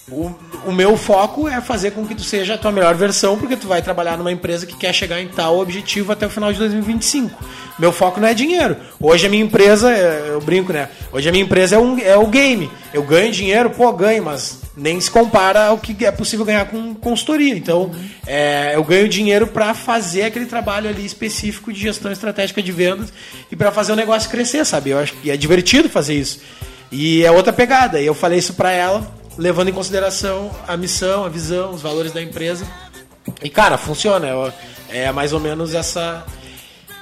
O, 0.10 0.34
o 0.66 0.72
meu 0.72 0.96
foco 0.96 1.50
é 1.50 1.60
fazer 1.60 1.92
com 1.92 2.08
que 2.08 2.16
tu 2.16 2.24
seja 2.24 2.54
a 2.54 2.58
tua 2.58 2.72
melhor 2.72 2.96
versão, 2.96 3.38
porque 3.38 3.58
tu 3.58 3.68
vai 3.68 3.82
trabalhar 3.82 4.18
numa 4.18 4.32
empresa 4.32 4.66
que 4.66 4.76
quer 4.78 4.94
chegar 4.94 5.22
em 5.22 5.28
tal 5.28 5.60
objetivo 5.60 6.14
até 6.14 6.26
o 6.26 6.30
final 6.30 6.54
de 6.54 6.60
2025. 6.60 7.38
Meu 7.78 7.92
foco 7.92 8.18
não 8.18 8.28
é 8.28 8.34
dinheiro. 8.34 8.78
Hoje 9.02 9.28
a 9.28 9.30
minha 9.30 9.44
empresa, 9.44 9.92
é, 9.92 10.30
eu 10.30 10.40
brinco, 10.40 10.72
né? 10.72 10.88
Hoje 11.12 11.28
a 11.28 11.32
minha 11.32 11.44
empresa 11.44 11.76
é, 11.76 11.80
um, 11.80 12.00
é 12.00 12.16
o 12.16 12.26
game. 12.28 12.72
Eu 12.94 13.04
ganho 13.04 13.34
dinheiro, 13.34 13.70
pô, 13.70 13.92
ganho, 13.92 14.24
mas 14.24 14.62
nem 14.78 14.98
se 15.02 15.12
compara 15.12 15.66
ao 15.66 15.78
que 15.78 16.06
é 16.06 16.12
possível 16.12 16.46
ganhar 16.46 16.66
com 16.68 16.96
consultoria. 16.96 17.54
Então, 17.54 17.92
é, 18.26 18.76
eu 18.76 18.86
ganho 18.86 19.10
dinheiro 19.10 19.46
para 19.48 19.74
fazer 19.74 20.24
aquele 20.24 20.46
trabalho 20.46 20.90
ali 20.90 21.06
específico 21.06 21.74
de 21.74 21.82
gestão 21.82 22.14
estratégica 22.14 22.64
de 22.64 22.72
vendas 22.72 23.12
e 23.52 23.58
para 23.58 23.74
fazer 23.74 23.92
o 23.92 23.96
negócio 23.98 24.30
crescer, 24.30 24.66
sabe? 24.66 24.92
Eu 24.92 25.00
acho 25.00 25.12
que 25.16 25.30
é 25.30 25.36
divertido 25.36 25.90
fazer 25.90 26.14
isso. 26.14 26.40
E 26.90 27.26
é 27.26 27.32
outra 27.32 27.52
pegada. 27.52 28.00
E 28.00 28.06
eu 28.06 28.14
falei 28.14 28.40
isso 28.40 28.54
para 28.54 28.72
ela, 28.72 29.17
levando 29.38 29.70
em 29.70 29.74
consideração 29.74 30.52
a 30.68 30.76
missão, 30.76 31.26
a 31.26 31.30
visão, 31.30 31.72
os 31.72 31.82
valores 31.82 32.12
da 32.12 32.22
empresa. 32.22 32.66
E 33.42 33.50
cara, 33.50 33.78
funciona. 33.78 34.28
É 34.90 35.12
mais 35.12 35.34
ou 35.34 35.40
menos 35.40 35.74
essa 35.74 36.24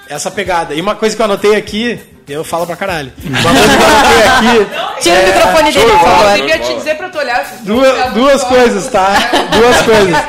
essa 0.10 0.30
pegada. 0.30 0.74
E 0.74 0.82
uma 0.82 0.96
coisa 0.96 1.16
que 1.16 1.22
eu 1.22 1.26
anotei 1.26 1.56
aqui, 1.56 2.00
eu 2.28 2.44
falo 2.44 2.66
pra 2.66 2.76
caralho. 2.76 3.12
Uma 3.24 3.42
coisa 3.42 3.78
que 3.78 3.84
eu 3.84 3.88
anotei 3.88 4.24
aqui. 4.24 5.02
Tira 5.02 5.16
o 5.16 5.20
é- 5.20 5.26
microfone 5.26 5.72
dele, 5.72 5.92
por 5.92 6.00
favor. 6.00 6.40
Eu 6.40 6.48
ia 6.48 6.60
te 6.60 6.74
dizer 6.76 6.96
pra 6.96 7.10
tu 7.10 7.18
olhar. 7.18 7.58
Duas, 7.62 7.96
dois, 7.96 8.14
duas 8.14 8.44
coisas, 8.44 8.88
tá? 8.88 9.14
Duas 9.52 9.82
coisas. 9.82 10.24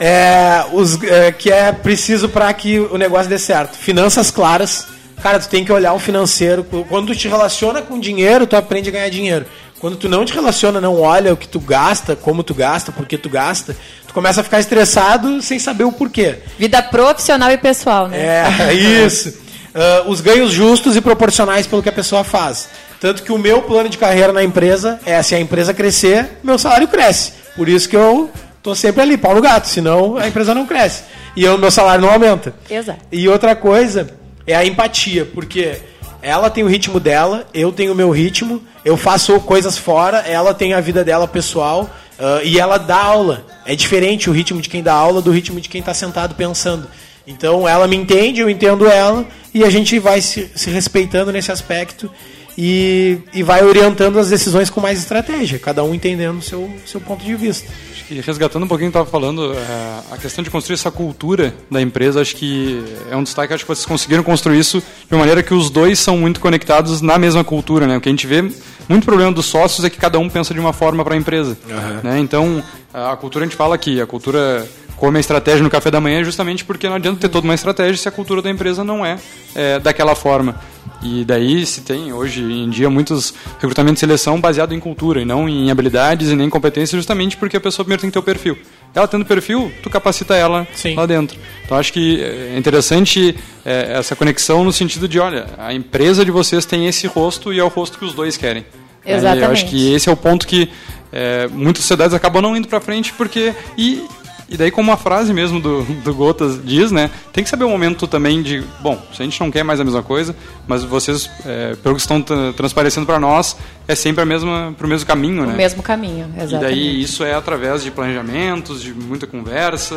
É, 0.00 0.64
os, 0.72 1.02
é, 1.02 1.32
que 1.32 1.50
é 1.50 1.72
preciso 1.72 2.28
para 2.28 2.52
que 2.52 2.78
o 2.78 2.96
negócio 2.96 3.28
dê 3.28 3.38
certo. 3.38 3.76
Finanças 3.76 4.30
claras. 4.30 4.86
Cara, 5.22 5.40
tu 5.40 5.48
tem 5.48 5.64
que 5.64 5.72
olhar 5.72 5.92
o 5.92 5.98
financeiro. 5.98 6.64
Quando 6.88 7.08
tu 7.08 7.16
te 7.16 7.26
relaciona 7.26 7.82
com 7.82 7.98
dinheiro, 7.98 8.46
tu 8.46 8.56
aprende 8.56 8.88
a 8.88 8.92
ganhar 8.92 9.08
dinheiro. 9.08 9.46
Quando 9.80 9.96
tu 9.96 10.08
não 10.08 10.24
te 10.24 10.32
relaciona, 10.32 10.80
não 10.80 11.00
olha 11.00 11.32
o 11.32 11.36
que 11.36 11.46
tu 11.46 11.60
gasta, 11.60 12.16
como 12.16 12.42
tu 12.42 12.52
gasta, 12.54 12.90
por 12.90 13.06
que 13.06 13.16
tu 13.16 13.28
gasta, 13.28 13.76
tu 14.06 14.12
começa 14.12 14.40
a 14.40 14.44
ficar 14.44 14.58
estressado 14.58 15.40
sem 15.40 15.58
saber 15.58 15.84
o 15.84 15.92
porquê. 15.92 16.38
Vida 16.58 16.82
profissional 16.82 17.50
e 17.52 17.58
pessoal, 17.58 18.08
né? 18.08 18.18
É, 18.68 18.72
isso. 18.74 19.48
Ah, 19.74 20.04
os 20.06 20.20
ganhos 20.20 20.50
justos 20.50 20.96
e 20.96 21.00
proporcionais 21.00 21.66
pelo 21.66 21.82
que 21.82 21.88
a 21.88 21.92
pessoa 21.92 22.24
faz. 22.24 22.68
Tanto 23.00 23.22
que 23.22 23.30
o 23.30 23.38
meu 23.38 23.62
plano 23.62 23.88
de 23.88 23.96
carreira 23.96 24.32
na 24.32 24.42
empresa 24.42 24.98
é 25.06 25.22
se 25.22 25.34
a 25.34 25.40
empresa 25.40 25.72
crescer, 25.72 26.38
meu 26.42 26.58
salário 26.58 26.88
cresce. 26.88 27.32
Por 27.54 27.68
isso 27.68 27.88
que 27.88 27.96
eu 27.96 28.28
tô 28.60 28.74
sempre 28.74 29.02
ali, 29.02 29.16
pau 29.16 29.34
no 29.34 29.40
gato, 29.40 29.68
senão 29.68 30.16
a 30.16 30.26
empresa 30.26 30.52
não 30.54 30.66
cresce. 30.66 31.04
E 31.36 31.46
o 31.46 31.56
meu 31.56 31.70
salário 31.70 32.02
não 32.02 32.10
aumenta. 32.10 32.52
Exato. 32.68 32.98
E 33.12 33.28
outra 33.28 33.54
coisa 33.54 34.08
é 34.44 34.56
a 34.56 34.64
empatia, 34.64 35.24
porque 35.24 35.78
ela 36.20 36.50
tem 36.50 36.64
o 36.64 36.68
ritmo 36.68 36.98
dela, 36.98 37.46
eu 37.54 37.72
tenho 37.72 37.92
o 37.92 37.96
meu 37.96 38.10
ritmo, 38.10 38.62
eu 38.84 38.96
faço 38.96 39.38
coisas 39.40 39.78
fora, 39.78 40.18
ela 40.18 40.52
tem 40.52 40.74
a 40.74 40.80
vida 40.80 41.04
dela 41.04 41.28
pessoal 41.28 41.88
ah, 42.18 42.40
e 42.42 42.58
ela 42.58 42.78
dá 42.78 43.00
aula. 43.00 43.46
É 43.64 43.74
diferente 43.76 44.28
o 44.28 44.32
ritmo 44.32 44.60
de 44.60 44.68
quem 44.68 44.82
dá 44.82 44.92
aula 44.92 45.22
do 45.22 45.30
ritmo 45.30 45.60
de 45.60 45.68
quem 45.68 45.80
está 45.80 45.94
sentado 45.94 46.34
pensando. 46.34 46.88
Então 47.26 47.68
ela 47.68 47.86
me 47.86 47.96
entende, 47.96 48.40
eu 48.40 48.50
entendo 48.50 48.88
ela 48.88 49.24
e 49.54 49.62
a 49.62 49.70
gente 49.70 49.98
vai 49.98 50.20
se, 50.20 50.50
se 50.54 50.70
respeitando 50.70 51.30
nesse 51.30 51.52
aspecto 51.52 52.10
e, 52.56 53.18
e 53.32 53.42
vai 53.42 53.62
orientando 53.62 54.18
as 54.18 54.30
decisões 54.30 54.70
com 54.70 54.80
mais 54.80 54.98
estratégia, 54.98 55.58
cada 55.58 55.84
um 55.84 55.94
entendendo 55.94 56.38
o 56.38 56.42
seu, 56.42 56.68
seu 56.86 57.00
ponto 57.00 57.24
de 57.24 57.34
vista. 57.36 57.70
Que 58.08 58.22
resgatando 58.22 58.62
um 58.62 58.66
pouquinho 58.66 58.88
o 58.88 58.90
que 58.90 58.98
estava 58.98 59.10
falando, 59.10 59.52
é, 59.52 60.00
a 60.10 60.16
questão 60.16 60.42
de 60.42 60.48
construir 60.48 60.76
essa 60.76 60.90
cultura 60.90 61.54
da 61.70 61.78
empresa, 61.78 62.22
acho 62.22 62.34
que 62.36 62.82
é 63.10 63.14
um 63.14 63.22
destaque. 63.22 63.52
Acho 63.52 63.64
que 63.64 63.68
vocês 63.68 63.84
conseguiram 63.84 64.22
construir 64.22 64.58
isso 64.58 64.80
de 64.80 65.12
uma 65.12 65.18
maneira 65.18 65.42
que 65.42 65.52
os 65.52 65.68
dois 65.68 65.98
são 65.98 66.16
muito 66.16 66.40
conectados 66.40 67.02
na 67.02 67.18
mesma 67.18 67.44
cultura. 67.44 67.86
Né? 67.86 67.98
O 67.98 68.00
que 68.00 68.08
a 68.08 68.12
gente 68.12 68.26
vê, 68.26 68.40
muito 68.88 69.04
problema 69.04 69.30
dos 69.30 69.44
sócios 69.44 69.84
é 69.84 69.90
que 69.90 69.98
cada 69.98 70.18
um 70.18 70.26
pensa 70.26 70.54
de 70.54 70.60
uma 70.60 70.72
forma 70.72 71.04
para 71.04 71.16
a 71.16 71.18
empresa. 71.18 71.58
Né? 72.02 72.18
Então, 72.18 72.64
a 72.94 73.14
cultura, 73.14 73.44
a 73.44 73.46
gente 73.46 73.58
fala 73.58 73.74
aqui, 73.74 74.00
a 74.00 74.06
cultura 74.06 74.66
come 74.98 75.16
a 75.16 75.20
estratégia 75.20 75.62
no 75.62 75.70
café 75.70 75.90
da 75.90 76.00
manhã 76.00 76.22
justamente 76.22 76.64
porque 76.64 76.88
não 76.88 76.96
adianta 76.96 77.20
ter 77.20 77.28
toda 77.28 77.46
uma 77.46 77.54
estratégia 77.54 77.96
se 77.96 78.08
a 78.08 78.12
cultura 78.12 78.42
da 78.42 78.50
empresa 78.50 78.84
não 78.84 79.04
é, 79.04 79.18
é, 79.54 79.78
daquela 79.78 80.14
forma. 80.14 80.56
E 81.00 81.24
daí 81.24 81.64
se 81.64 81.82
tem 81.82 82.12
hoje 82.12 82.42
em 82.42 82.68
dia 82.68 82.90
muitos 82.90 83.32
recrutamentos 83.60 83.96
de 83.96 84.00
seleção 84.00 84.40
baseado 84.40 84.74
em 84.74 84.80
cultura 84.80 85.20
e 85.22 85.24
não 85.24 85.48
em 85.48 85.70
habilidades 85.70 86.30
e 86.30 86.34
nem 86.34 86.48
em 86.48 86.50
competências 86.50 86.98
justamente 86.98 87.36
porque 87.36 87.56
a 87.56 87.60
pessoa 87.60 87.84
primeiro 87.84 88.00
tem 88.00 88.10
que 88.10 88.14
ter 88.14 88.18
o 88.18 88.22
perfil. 88.22 88.58
Ela 88.94 89.06
tendo 89.06 89.24
perfil, 89.24 89.70
tu 89.82 89.88
capacita 89.88 90.34
ela 90.34 90.66
lá 90.96 91.06
dentro. 91.06 91.38
Então 91.64 91.78
acho 91.78 91.92
que 91.92 92.20
é 92.20 92.58
interessante 92.58 93.36
é, 93.64 93.98
essa 93.98 94.16
conexão 94.16 94.64
no 94.64 94.72
sentido 94.72 95.06
de, 95.06 95.20
olha, 95.20 95.46
a 95.56 95.72
empresa 95.72 96.24
de 96.24 96.30
vocês 96.30 96.64
tem 96.66 96.86
esse 96.88 97.06
rosto 97.06 97.52
e 97.52 97.60
é 97.60 97.64
o 97.64 97.68
rosto 97.68 97.98
que 97.98 98.04
os 98.04 98.14
dois 98.14 98.36
querem. 98.36 98.64
É, 99.04 99.14
Exatamente. 99.14 99.44
eu 99.44 99.50
acho 99.52 99.66
que 99.66 99.94
esse 99.94 100.08
é 100.08 100.12
o 100.12 100.16
ponto 100.16 100.46
que 100.46 100.68
é, 101.12 101.48
muitas 101.48 101.82
sociedades 101.82 102.12
acabam 102.14 102.42
não 102.42 102.56
indo 102.56 102.66
para 102.66 102.80
frente 102.80 103.12
porque 103.12 103.54
e 103.76 104.04
e 104.48 104.56
daí, 104.56 104.70
como 104.70 104.90
a 104.90 104.96
frase 104.96 105.32
mesmo 105.32 105.60
do, 105.60 105.82
do 105.82 106.14
Gotas 106.14 106.58
diz, 106.64 106.90
né? 106.90 107.10
Tem 107.32 107.44
que 107.44 107.50
saber 107.50 107.64
o 107.64 107.68
momento 107.68 108.06
também 108.06 108.42
de. 108.42 108.62
Bom, 108.80 108.98
se 109.14 109.20
a 109.20 109.24
gente 109.24 109.38
não 109.40 109.50
quer 109.50 109.62
mais 109.62 109.78
a 109.78 109.84
mesma 109.84 110.02
coisa, 110.02 110.34
mas 110.66 110.82
vocês, 110.84 111.30
é, 111.44 111.76
pelo 111.76 111.94
que 111.94 112.00
estão 112.00 112.22
tra- 112.22 112.52
transparecendo 112.54 113.04
para 113.06 113.18
nós, 113.20 113.56
é 113.86 113.94
sempre 113.94 114.22
a 114.22 114.26
mesma, 114.26 114.74
pro 114.78 114.88
mesmo 114.88 115.06
caminho, 115.06 115.44
né? 115.46 115.52
O 115.52 115.56
mesmo 115.56 115.82
caminho, 115.82 116.32
E 116.36 116.42
exatamente. 116.42 116.60
daí 116.74 117.00
isso 117.02 117.22
é 117.24 117.34
através 117.34 117.82
de 117.82 117.90
planejamentos, 117.90 118.80
de 118.82 118.92
muita 118.94 119.26
conversa. 119.26 119.94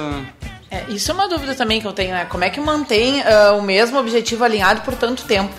É, 0.70 0.84
isso 0.90 1.12
é 1.12 1.14
uma 1.14 1.28
dúvida 1.28 1.54
também 1.56 1.80
que 1.82 1.88
eu 1.88 1.94
tenho, 1.94 2.12
né? 2.12 2.26
Como 2.26 2.44
é 2.44 2.50
que 2.50 2.60
mantém 2.60 3.22
ah, 3.24 3.54
o 3.58 3.62
mesmo 3.62 3.98
objetivo 4.00 4.44
alinhado 4.44 4.82
por 4.82 4.96
tanto 4.96 5.24
tempo? 5.24 5.54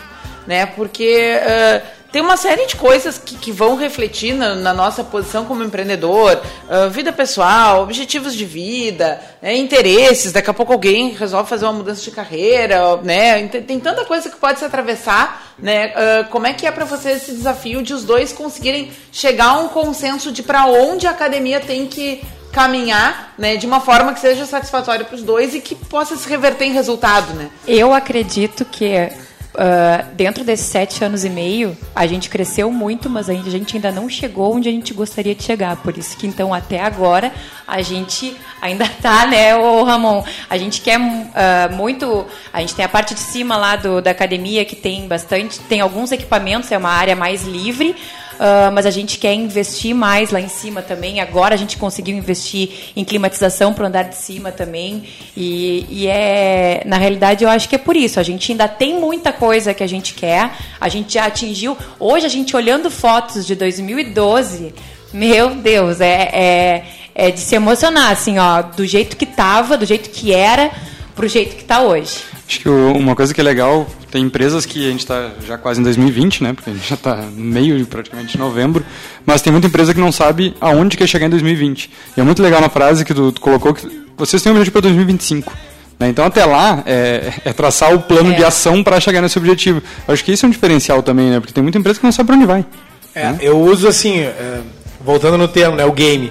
Né? 0.47 0.67
Porque 0.67 1.39
ah, 1.43 1.83
tem 2.13 2.21
uma 2.21 2.37
série 2.37 2.67
de 2.67 2.77
coisas 2.77 3.17
que, 3.17 3.37
que 3.37 3.51
vão 3.51 3.75
refletir 3.75 4.35
na, 4.35 4.55
na 4.55 4.75
nossa 4.75 5.03
posição 5.03 5.47
como 5.47 5.65
empreendedor, 5.65 6.43
ah, 6.69 6.87
vida 6.89 7.11
pessoal, 7.11 7.83
objetivos 7.83 8.35
de 8.35 8.45
vida, 8.45 9.19
né? 9.41 9.57
interesses. 9.57 10.31
Daqui 10.31 10.51
a 10.51 10.55
pouco 10.55 10.75
alguém 10.75 11.11
resolve 11.11 11.49
fazer 11.49 11.65
uma 11.65 11.73
mudança 11.73 12.03
de 12.03 12.11
carreira, 12.11 12.99
né? 12.99 13.49
Tem, 13.49 13.63
tem 13.63 13.81
tanta 13.81 14.05
coisa 14.05 14.29
que 14.29 14.37
pode 14.37 14.59
se 14.59 14.65
atravessar, 14.65 15.55
né? 15.59 15.95
Ah, 15.97 16.27
como 16.31 16.47
é 16.47 16.53
que 16.53 16.67
é 16.67 16.71
para 16.71 16.85
você 16.85 17.13
esse 17.13 17.33
desafio 17.33 17.83
de 17.83 17.95
os 17.95 18.05
dois 18.05 18.31
conseguirem 18.31 18.93
chegar 19.11 19.47
a 19.47 19.59
um 19.61 19.69
consenso 19.69 20.31
de 20.31 20.43
para 20.43 20.67
onde 20.67 21.07
a 21.07 21.11
academia 21.11 21.61
tem 21.61 21.87
que 21.87 22.23
caminhar, 22.53 23.33
né, 23.39 23.57
de 23.57 23.67
uma 23.67 23.81
forma 23.81 24.13
que 24.13 24.21
seja 24.21 24.45
satisfatória 24.45 25.07
para 25.07 25.15
os 25.15 25.23
dois 25.23 25.55
e 25.55 25.61
que 25.61 25.75
possa 25.75 26.15
se 26.17 26.29
reverter 26.29 26.67
em 26.67 26.73
resultado, 26.73 27.33
né? 27.33 27.49
Eu 27.67 27.95
acredito 27.95 28.67
que 28.67 29.11
ah, 29.55 30.07
dentro 30.15 30.45
desses 30.45 30.67
sete 30.67 31.05
anos 31.05 31.25
e 31.25 31.29
meio 31.29 31.77
a 31.95 32.07
gente 32.07 32.31
cresceu 32.31 32.71
muito, 32.71 33.11
mas 33.11 33.29
a 33.29 33.35
gente 33.35 33.77
ainda 33.77 33.93
não 33.93 34.09
chegou 34.09 34.55
onde 34.55 34.69
a 34.69 34.73
gente 34.73 34.95
gostaria 34.95 35.35
de 35.35 35.43
chegar. 35.43 35.77
Por 35.77 35.97
isso 35.99 36.17
que 36.17 36.27
então 36.27 36.55
até 36.55 36.81
agora 36.81 37.33
a 37.67 37.83
gente 37.83 38.35
ainda 38.61 38.89
tá, 39.03 39.27
né, 39.27 39.55
ô 39.57 39.83
Ramon? 39.85 40.25
A 40.49 40.57
gente 40.57 40.81
quer 40.81 40.99
ah, 41.35 41.69
muito. 41.73 42.27
A 42.53 42.61
gente 42.61 42.75
tem 42.75 42.85
a 42.85 42.89
parte 42.89 43.15
de 43.15 43.21
cima 43.21 43.57
lá 43.57 43.77
do, 43.77 44.01
da 44.01 44.11
academia 44.11 44.65
que 44.65 44.77
tem 44.77 45.07
bastante, 45.07 45.61
tem 45.61 45.81
alguns 45.81 46.13
equipamentos, 46.13 46.73
é 46.73 46.79
uma 46.79 46.91
área 46.91 47.15
mais 47.15 47.43
livre. 47.43 47.95
Ah, 48.39 48.71
mas 48.73 48.87
a 48.87 48.91
gente 48.91 49.19
quer 49.19 49.35
investir 49.35 49.95
mais 49.95 50.31
lá 50.31 50.41
em 50.41 50.49
cima 50.49 50.83
também. 50.83 51.21
Agora 51.21 51.55
a 51.55 51.59
gente 51.59 51.77
conseguiu 51.77 52.17
investir 52.17 52.93
em 52.97 53.05
climatização 53.05 53.73
para 53.73 53.85
o 53.85 53.87
andar 53.87 54.05
de 54.05 54.17
cima 54.17 54.51
também. 54.51 55.05
E, 55.37 55.87
e 55.89 56.07
é, 56.09 56.83
na 56.87 56.99
realidade, 56.99 57.45
eu 57.45 57.51
acho 57.51 57.69
que 57.69 57.77
é 57.77 57.79
por 57.79 57.97
isso. 57.97 58.19
A 58.19 58.23
gente 58.23 58.51
ainda 58.51 58.69
tem 58.69 58.99
muita 58.99 59.33
coisa 59.33 59.75
que 59.75 59.83
a 59.83 59.87
gente 59.87 60.15
quer. 60.15 60.51
A 60.81 60.89
gente 60.89 61.15
já 61.15 61.27
atingiu. 61.27 61.77
Hoje, 61.99 62.27
a 62.27 62.29
gente 62.29 62.57
olhando 62.57 62.91
fotos 62.91 63.47
de 63.47 63.55
2012, 63.55 64.75
meu 65.13 65.55
Deus, 65.55 66.01
é, 66.01 66.31
é, 66.33 66.85
é 67.15 67.31
de 67.31 67.41
se 67.41 67.55
emocionar, 67.55 68.11
assim, 68.11 68.39
ó, 68.39 68.63
do 68.63 68.85
jeito 68.87 69.17
que 69.17 69.27
tava, 69.27 69.77
do 69.77 69.85
jeito 69.85 70.11
que 70.11 70.33
era, 70.33 70.71
pro 71.15 71.29
jeito 71.29 71.57
que 71.57 71.65
tá 71.65 71.83
hoje. 71.83 72.32
Acho 72.53 72.61
que 72.61 72.69
uma 72.69 73.17
coisa 73.17 73.33
que 73.33 73.41
é 73.41 73.45
legal, 73.45 73.89
tem 74.11 74.25
empresas 74.25 74.67
que 74.67 74.87
a 74.87 74.91
gente 74.91 75.01
está 75.01 75.31
já 75.47 75.57
quase 75.57 75.81
em 75.81 75.83
2020, 75.85 76.43
né? 76.43 76.53
Porque 76.53 76.69
a 76.69 76.73
gente 76.75 76.87
já 76.87 76.97
está 76.97 77.17
no 77.17 77.43
meio 77.43 77.79
de 77.79 77.85
praticamente 77.87 78.37
novembro, 78.37 78.85
mas 79.25 79.41
tem 79.41 79.51
muita 79.51 79.69
empresa 79.69 79.95
que 79.95 80.01
não 80.01 80.13
sabe 80.13 80.55
aonde 80.61 80.99
quer 80.99 81.07
chegar 81.07 81.25
em 81.25 81.31
2020. 81.31 81.91
E 82.15 82.21
é 82.21 82.23
muito 82.23 82.43
legal 82.43 82.61
uma 82.61 82.69
frase 82.69 83.07
que 83.07 83.15
tu, 83.15 83.33
tu 83.33 83.41
colocou 83.41 83.73
que 83.73 83.89
vocês 84.19 84.43
têm 84.43 84.53
um 84.53 84.57
objetivo 84.57 84.73
para 84.73 84.83
2025. 84.83 85.51
né? 85.99 86.11
Então 86.11 86.27
até 86.27 86.45
lá 86.45 86.83
é, 86.85 87.33
é 87.43 87.55
traçar 87.55 87.95
o 87.95 88.03
plano 88.03 88.35
de 88.35 88.45
ação 88.45 88.85
para 88.85 89.01
chegar 89.01 89.23
nesse 89.23 89.39
objetivo. 89.39 89.83
Eu 90.07 90.13
acho 90.13 90.23
que 90.23 90.33
isso 90.33 90.45
é 90.45 90.49
um 90.49 90.53
diferencial 90.53 91.03
também, 91.03 91.31
né? 91.31 91.41
Porque 91.41 91.55
tem 91.55 91.63
muita 91.63 91.79
empresa 91.79 91.99
que 91.99 92.05
não 92.05 92.13
sabe 92.13 92.27
para 92.27 92.37
onde 92.37 92.45
vai. 92.45 92.67
É, 93.15 93.35
eu 93.41 93.59
uso 93.59 93.89
assim, 93.89 94.21
é, 94.21 94.61
voltando 95.01 95.39
no 95.39 95.49
termo, 95.49 95.75
né, 95.75 95.87
o 95.87 95.93
game. 95.93 96.31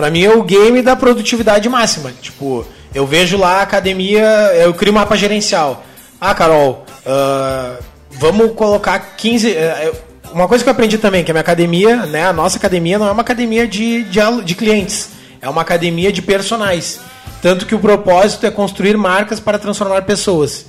Pra 0.00 0.08
mim 0.10 0.24
é 0.24 0.30
o 0.34 0.42
game 0.42 0.80
da 0.80 0.96
produtividade 0.96 1.68
máxima. 1.68 2.10
Tipo, 2.22 2.66
eu 2.94 3.06
vejo 3.06 3.36
lá 3.36 3.58
a 3.58 3.62
academia, 3.62 4.24
eu 4.54 4.72
crio 4.72 4.92
um 4.92 4.94
mapa 4.94 5.14
gerencial. 5.14 5.84
Ah, 6.18 6.34
Carol, 6.34 6.86
ah, 7.06 7.76
vamos 8.12 8.52
colocar 8.54 8.98
15. 9.18 9.54
é, 9.54 9.88
eu- 9.88 9.94
uma 10.32 10.48
coisa 10.48 10.64
que 10.64 10.70
eu 10.70 10.72
aprendi 10.72 10.96
também, 10.96 11.22
que 11.22 11.30
a 11.30 11.34
minha 11.34 11.42
academia, 11.42 12.06
né, 12.06 12.24
a 12.24 12.32
nossa 12.32 12.56
academia 12.56 12.98
não 12.98 13.06
é 13.08 13.12
uma 13.12 13.20
academia 13.20 13.68
de, 13.68 14.04
de, 14.04 14.20
de 14.42 14.54
clientes, 14.54 15.10
é 15.42 15.50
uma 15.50 15.60
academia 15.60 16.10
de 16.10 16.22
personagens. 16.22 16.98
Tanto 17.42 17.66
que 17.66 17.74
o 17.74 17.78
propósito 17.78 18.46
é 18.46 18.50
construir 18.50 18.96
marcas 18.96 19.38
para 19.38 19.58
transformar 19.58 20.00
pessoas. 20.06 20.64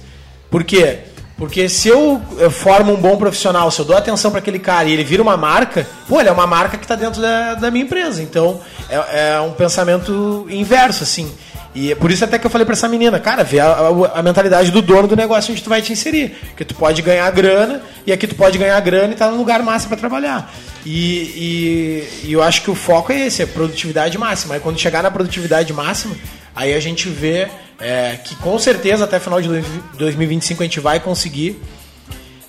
Por 0.50 0.66
quê? 0.66 1.00
Porque 1.42 1.68
se 1.68 1.88
eu, 1.88 2.22
eu 2.38 2.52
formo 2.52 2.94
um 2.94 2.98
bom 2.98 3.18
profissional, 3.18 3.72
se 3.72 3.80
eu 3.82 3.86
dou 3.86 3.98
atenção 3.98 4.30
para 4.30 4.40
aquele 4.40 4.60
cara 4.60 4.88
e 4.88 4.94
ele 4.94 5.04
vira 5.04 5.24
uma 5.24 5.36
marca, 5.36 5.88
pô, 6.08 6.20
ele 6.20 6.30
é 6.30 6.32
uma 6.32 6.46
marca 6.46 6.78
que 6.78 6.84
está 6.86 6.94
dentro 6.96 7.20
da, 7.20 7.56
da 7.56 7.72
minha 7.72 7.84
empresa. 7.84 8.22
Então 8.22 8.62
é, 8.88 9.32
é 9.34 9.42
um 9.42 9.52
pensamento 9.52 10.46
inverso, 10.52 11.02
assim. 11.04 11.32
E 11.74 11.92
é 11.92 11.96
por 11.96 12.12
isso 12.12 12.24
até 12.24 12.38
que 12.38 12.46
eu 12.46 12.50
falei 12.52 12.64
para 12.64 12.74
essa 12.74 12.88
menina, 12.88 13.20
cara, 13.20 13.44
vê 13.44 13.60
a, 13.60 13.66
a- 13.72 14.20
a 14.20 14.22
mentalidade 14.22 14.70
do 14.70 14.84
dono 14.84 15.08
do 15.08 15.16
negócio 15.16 15.52
onde 15.52 15.64
tu 15.64 15.70
vai 15.70 15.82
te 15.82 15.92
inserir. 15.92 16.30
Porque 16.50 16.64
tu 16.64 16.76
pode 16.76 17.02
ganhar 17.02 17.28
grana, 17.32 17.82
e 18.06 18.14
aqui 18.14 18.28
tu 18.28 18.36
pode 18.36 18.60
ganhar 18.60 18.80
grana 18.82 19.12
e 19.14 19.16
tá 19.16 19.28
num 19.32 19.38
lugar 19.38 19.64
massa 19.64 19.88
para 19.88 19.98
trabalhar. 19.98 20.54
E, 20.86 20.92
e- 22.22 22.28
e 22.28 22.34
eu 22.34 22.44
acho 22.44 22.62
que 22.62 22.70
o 22.70 22.76
foco 22.76 23.12
é 23.12 23.26
esse, 23.26 23.42
é 23.42 23.48
produtividade 23.48 24.16
máxima. 24.16 24.54
Aí 24.54 24.60
quando 24.60 24.78
chegar 24.80 25.02
na 25.02 25.10
produtividade 25.10 25.74
máxima, 25.74 26.16
aí 26.56 26.72
a 26.76 26.80
gente 26.80 27.10
vê 27.10 27.48
é, 27.82 28.18
que 28.24 28.36
com 28.36 28.58
certeza 28.60 29.04
até 29.04 29.20
final 29.20 29.42
de 29.42 29.48
dois- 29.50 29.66
2025 29.98 30.62
a 30.64 30.66
gente 30.66 30.80
vai 30.80 31.00
conseguir. 31.00 31.62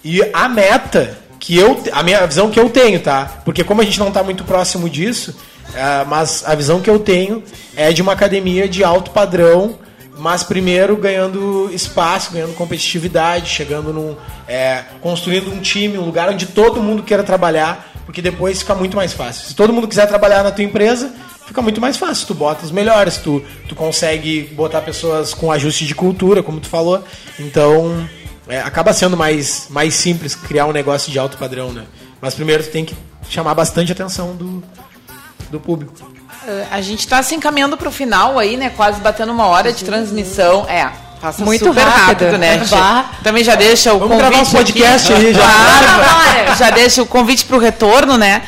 E 0.05 0.21
a 0.33 0.49
meta 0.49 1.19
que 1.39 1.57
eu, 1.57 1.83
a 1.93 2.03
minha 2.03 2.25
visão 2.27 2.51
que 2.51 2.61
eu 2.61 2.69
tenho, 2.71 3.01
tá? 3.01 3.41
Porque 3.45 3.65
como 3.65 3.81
a 3.81 3.85
gente 3.85 3.99
não 3.99 4.09
está 4.09 4.23
muito 4.23 4.45
próximo 4.45 4.89
disso, 4.89 5.37
é, 5.75 6.05
mas 6.05 6.45
a 6.47 6.55
visão 6.55 6.81
que 6.81 6.89
eu 6.91 6.99
tenho 6.99 7.43
é 7.75 7.93
de 7.93 8.03
uma 8.03 8.13
academia 8.13 8.69
de 8.69 8.85
alto 8.85 9.11
padrão, 9.11 9.79
mas 10.19 10.43
primeiro 10.43 10.97
ganhando 10.97 11.69
espaço, 11.73 12.33
ganhando 12.33 12.55
competitividade, 12.55 13.49
chegando 13.49 13.93
num, 13.93 14.17
é, 14.47 14.85
construindo 15.01 15.51
um 15.53 15.61
time, 15.61 15.99
um 15.99 16.05
lugar 16.05 16.29
onde 16.29 16.47
todo 16.47 16.81
mundo 16.83 17.03
queira 17.03 17.23
trabalhar, 17.25 17.91
porque 18.05 18.21
depois 18.21 18.59
fica 18.61 18.75
muito 18.75 18.97
mais 18.97 19.13
fácil. 19.13 19.47
Se 19.47 19.55
todo 19.55 19.73
mundo 19.73 19.89
quiser 19.89 20.07
trabalhar 20.07 20.43
na 20.43 20.51
tua 20.53 20.63
empresa, 20.65 21.13
fica 21.47 21.63
muito 21.63 21.81
mais 21.81 21.97
fácil. 21.97 22.27
Tu 22.27 22.35
bota 22.35 22.65
os 22.65 22.71
melhores, 22.71 23.19
tu, 23.19 23.43
tu 23.69 23.75
consegue 23.75 24.43
botar 24.55 24.81
pessoas 24.83 25.35
com 25.35 25.51
ajuste 25.51 25.87
de 25.87 25.95
cultura, 25.95 26.43
como 26.43 26.61
tu 26.61 26.69
falou. 26.69 27.05
Então, 27.39 28.09
é, 28.49 28.61
acaba 28.61 28.93
sendo 28.93 29.17
mais, 29.17 29.67
mais 29.71 29.95
simples 29.95 30.35
criar 30.35 30.67
um 30.67 30.73
negócio 30.73 31.11
de 31.11 31.19
alto 31.19 31.37
padrão, 31.39 31.73
né? 31.73 31.85
Mas 32.21 32.35
primeiro 32.35 32.63
tu 32.63 32.71
tem 32.71 32.85
que 32.85 32.95
chamar 33.29 33.55
bastante 33.55 33.93
atenção 33.93 34.35
do, 34.37 34.63
do 35.51 35.61
público. 35.61 35.93
A 36.71 36.81
gente 36.81 37.01
está 37.01 37.23
se 37.23 37.35
encaminhando 37.37 37.77
para 37.77 37.89
o 37.89 37.93
final 37.93 38.37
aí, 38.39 38.57
né? 38.57 38.71
Quase 38.71 39.01
batendo 39.01 39.31
uma 39.33 39.47
hora 39.47 39.73
de 39.73 39.85
transmissão. 39.85 40.67
É, 40.69 40.91
passa 41.21 41.45
Muito 41.45 41.65
super 41.65 41.85
rápido, 41.85 42.25
rápido. 42.25 42.39
né? 42.39 42.59
Bah. 42.69 43.11
Também 43.23 43.45
já 43.45 43.55
deixa 43.55 43.93
o 43.93 43.99
Vamos 44.01 44.17
convite 44.17 44.29
gravar 44.29 44.43
uns 44.43 44.53
podcast 44.53 45.13
aqui. 45.13 45.27
aí, 45.27 45.35
já. 45.35 45.41
Claro, 45.41 46.57
já 46.59 46.71
deixa 46.71 47.01
o 47.03 47.07
convite 47.07 47.45
para 47.45 47.57
o 47.57 47.61
retorno, 47.61 48.19
né? 48.19 48.43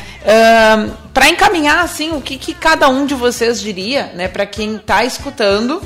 Para 1.13 1.29
encaminhar 1.29 1.83
assim 1.83 2.11
o 2.11 2.21
que, 2.21 2.37
que 2.37 2.53
cada 2.53 2.87
um 2.89 3.05
de 3.05 3.13
vocês 3.13 3.61
diria, 3.61 4.11
né? 4.15 4.27
Para 4.27 4.45
quem 4.45 4.75
está 4.75 5.03
escutando 5.05 5.81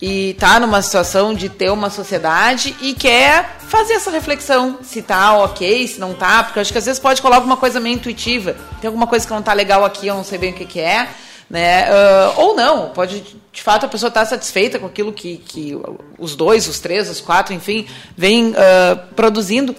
e 0.00 0.30
está 0.30 0.60
numa 0.60 0.82
situação 0.82 1.34
de 1.34 1.48
ter 1.48 1.70
uma 1.70 1.88
sociedade 1.88 2.76
e 2.80 2.92
quer 2.92 3.56
fazer 3.60 3.94
essa 3.94 4.10
reflexão, 4.10 4.78
se 4.82 5.00
tá 5.02 5.38
ok, 5.38 5.86
se 5.88 5.98
não 5.98 6.14
tá, 6.14 6.44
porque 6.44 6.60
acho 6.60 6.72
que 6.72 6.78
às 6.78 6.84
vezes 6.84 7.00
pode 7.00 7.22
colar 7.22 7.36
alguma 7.36 7.56
coisa 7.56 7.80
meio 7.80 7.94
intuitiva, 7.94 8.56
tem 8.80 8.88
alguma 8.88 9.06
coisa 9.06 9.26
que 9.26 9.32
não 9.32 9.42
tá 9.42 9.52
legal 9.52 9.84
aqui, 9.84 10.06
eu 10.06 10.14
não 10.14 10.24
sei 10.24 10.38
bem 10.38 10.50
o 10.50 10.54
que, 10.54 10.66
que 10.66 10.80
é, 10.80 11.08
né? 11.48 11.88
Ah, 11.90 12.34
ou 12.36 12.54
não, 12.54 12.90
pode 12.90 13.24
de 13.52 13.62
fato 13.62 13.86
a 13.86 13.88
pessoa 13.88 14.08
estar 14.08 14.26
satisfeita 14.26 14.78
com 14.78 14.86
aquilo 14.86 15.12
que, 15.12 15.38
que 15.38 15.78
os 16.18 16.36
dois, 16.36 16.68
os 16.68 16.78
três, 16.78 17.08
os 17.08 17.20
quatro, 17.20 17.54
enfim, 17.54 17.86
vem 18.16 18.54
ah, 18.56 18.96
produzindo. 19.14 19.74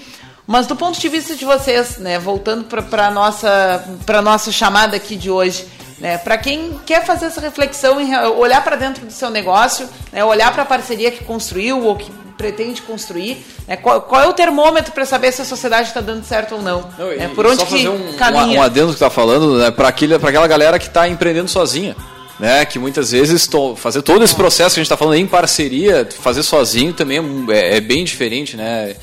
Mas 0.47 0.65
do 0.65 0.75
ponto 0.77 0.97
de 0.99 1.09
vista 1.09 1.35
de 1.35 1.43
vocês, 1.43 1.97
né, 1.97 2.17
voltando 2.17 2.63
para 2.63 3.07
a 3.07 3.11
nossa, 3.11 3.83
pra 4.05 4.21
nossa 4.21 4.49
chamada 4.51 4.95
aqui 4.95 5.17
de 5.17 5.29
hoje, 5.29 5.65
né, 5.99 6.17
para 6.17 6.37
quem 6.37 6.79
quer 6.85 7.05
fazer 7.05 7.25
essa 7.25 7.41
reflexão, 7.41 7.97
olhar 8.39 8.63
para 8.63 8.77
dentro 8.77 9.05
do 9.05 9.11
seu 9.11 9.29
negócio, 9.29 9.89
né, 10.11 10.23
olhar 10.23 10.53
para 10.53 10.63
a 10.63 10.65
parceria 10.65 11.11
que 11.11 11.23
construiu 11.25 11.83
ou 11.83 11.95
que 11.97 12.09
pretende 12.37 12.81
construir, 12.83 13.45
né, 13.67 13.75
qual, 13.75 13.99
qual 14.03 14.21
é 14.21 14.27
o 14.27 14.31
termômetro 14.33 14.93
para 14.93 15.05
saber 15.05 15.31
se 15.33 15.41
a 15.41 15.45
sociedade 15.45 15.89
está 15.89 15.99
dando 15.99 16.23
certo 16.23 16.55
ou 16.55 16.61
não? 16.61 16.87
né, 17.17 17.25
E 17.25 17.35
por 17.35 17.45
onde 17.45 17.65
que 17.65 17.87
um, 17.89 18.13
caminha? 18.15 18.59
um 18.59 18.63
adendo 18.63 18.93
que 18.93 18.99
tá 18.99 19.09
falando, 19.09 19.57
né, 19.57 19.69
para 19.71 19.89
aquela 19.89 20.47
galera 20.47 20.79
que 20.79 20.87
está 20.87 21.07
empreendendo 21.09 21.49
sozinha. 21.49 21.95
Né, 22.39 22.63
que 22.65 22.77
muitas 22.77 23.09
vezes 23.09 23.47
to- 23.47 23.75
fazer 23.75 24.03
todo 24.03 24.23
esse 24.23 24.35
processo 24.35 24.75
que 24.75 24.79
a 24.79 24.83
gente 24.83 24.85
está 24.85 24.95
falando 24.95 25.15
em 25.15 25.25
parceria, 25.25 26.07
fazer 26.21 26.43
sozinho 26.43 26.93
também 26.93 27.17
é 27.17 27.51
é, 27.51 27.77
é 27.77 27.81
bem 27.81 28.03
diferente, 28.05 28.55
né? 28.55 28.95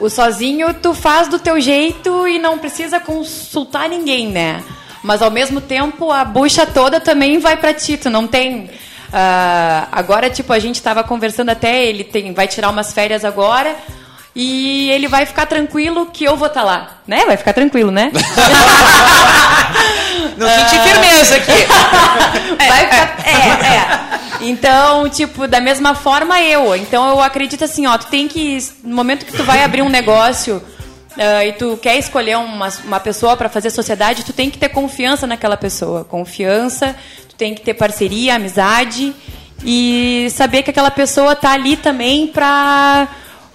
O 0.00 0.08
sozinho 0.08 0.72
tu 0.74 0.94
faz 0.94 1.28
do 1.28 1.38
teu 1.38 1.60
jeito 1.60 2.26
e 2.28 2.38
não 2.38 2.58
precisa 2.58 3.00
consultar 3.00 3.88
ninguém, 3.88 4.28
né? 4.28 4.62
Mas 5.02 5.22
ao 5.22 5.30
mesmo 5.30 5.60
tempo 5.60 6.10
a 6.12 6.24
bucha 6.24 6.66
toda 6.66 7.00
também 7.00 7.38
vai 7.38 7.56
pra 7.56 7.74
ti, 7.74 7.96
tu 7.96 8.08
não 8.10 8.26
tem. 8.26 8.70
ah, 9.12 9.88
agora, 9.90 10.30
tipo, 10.30 10.52
a 10.52 10.58
gente 10.58 10.82
tava 10.82 11.02
conversando 11.02 11.50
até, 11.50 11.84
ele 11.84 12.04
tem, 12.04 12.32
vai 12.32 12.46
tirar 12.46 12.70
umas 12.70 12.92
férias 12.92 13.24
agora 13.24 13.74
e 14.34 14.90
ele 14.90 15.08
vai 15.08 15.26
ficar 15.26 15.46
tranquilo 15.46 16.06
que 16.06 16.24
eu 16.24 16.36
vou 16.36 16.48
estar 16.48 16.62
lá, 16.62 16.98
né? 17.06 17.24
Vai 17.26 17.36
ficar 17.36 17.52
tranquilo, 17.52 17.90
né? 17.90 18.12
Não 20.36 20.48
senti 20.48 20.78
firmeza 20.80 21.36
aqui. 21.36 21.52
Vai 22.68 22.84
ficar- 22.84 23.16
é, 23.24 23.74
é. 23.74 24.18
Então, 24.40 25.08
tipo, 25.08 25.48
da 25.48 25.60
mesma 25.60 25.94
forma 25.94 26.40
eu. 26.40 26.74
Então 26.76 27.08
eu 27.08 27.20
acredito 27.20 27.64
assim, 27.64 27.86
ó, 27.86 27.96
tu 27.98 28.06
tem 28.06 28.28
que. 28.28 28.58
No 28.84 28.94
momento 28.94 29.26
que 29.26 29.32
tu 29.32 29.42
vai 29.44 29.64
abrir 29.64 29.82
um 29.82 29.88
negócio 29.88 30.62
ah, 31.18 31.44
e 31.44 31.52
tu 31.52 31.76
quer 31.82 31.96
escolher 31.98 32.36
uma, 32.38 32.68
uma 32.84 33.00
pessoa 33.00 33.36
para 33.36 33.48
fazer 33.48 33.70
sociedade, 33.70 34.24
tu 34.24 34.32
tem 34.32 34.48
que 34.50 34.58
ter 34.58 34.68
confiança 34.68 35.26
naquela 35.26 35.56
pessoa. 35.56 36.04
Confiança, 36.04 36.94
tu 37.28 37.34
tem 37.34 37.54
que 37.54 37.60
ter 37.62 37.74
parceria, 37.74 38.36
amizade 38.36 39.12
e 39.64 40.28
saber 40.30 40.62
que 40.62 40.70
aquela 40.70 40.90
pessoa 40.90 41.34
tá 41.34 41.50
ali 41.52 41.76
também 41.76 42.28
pra 42.28 43.08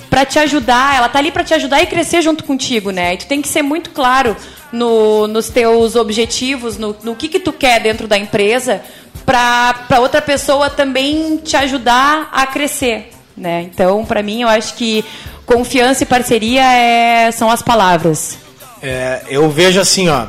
para 0.09 0.25
te 0.25 0.37
ajudar, 0.37 0.95
ela 0.95 1.09
tá 1.09 1.17
ali 1.17 1.31
para 1.31 1.43
te 1.43 1.55
ajudar 1.55 1.81
e 1.81 1.87
crescer 1.87 2.21
junto 2.21 2.43
contigo, 2.43 2.91
né? 2.91 3.15
E 3.15 3.17
tu 3.17 3.25
tem 3.25 3.41
que 3.41 3.47
ser 3.47 3.63
muito 3.63 3.89
claro 3.89 4.37
no, 4.73 5.27
nos 5.27 5.49
teus 5.49 5.95
objetivos, 5.95 6.79
no, 6.79 6.95
no 7.03 7.15
que 7.15 7.29
que 7.29 7.39
tu 7.39 7.53
quer 7.53 7.79
dentro 7.79 8.07
da 8.07 8.17
empresa, 8.17 8.81
para 9.23 9.99
outra 9.99 10.19
pessoa 10.19 10.67
também 10.67 11.37
te 11.37 11.55
ajudar 11.55 12.29
a 12.33 12.47
crescer, 12.47 13.11
né? 13.37 13.61
Então, 13.61 14.03
para 14.03 14.23
mim, 14.23 14.41
eu 14.41 14.47
acho 14.47 14.73
que 14.73 15.05
confiança 15.45 16.01
e 16.01 16.07
parceria 16.07 16.63
é, 16.63 17.31
são 17.31 17.51
as 17.51 17.61
palavras. 17.61 18.39
É, 18.81 19.21
eu 19.29 19.47
vejo 19.49 19.79
assim, 19.79 20.09
ó, 20.09 20.25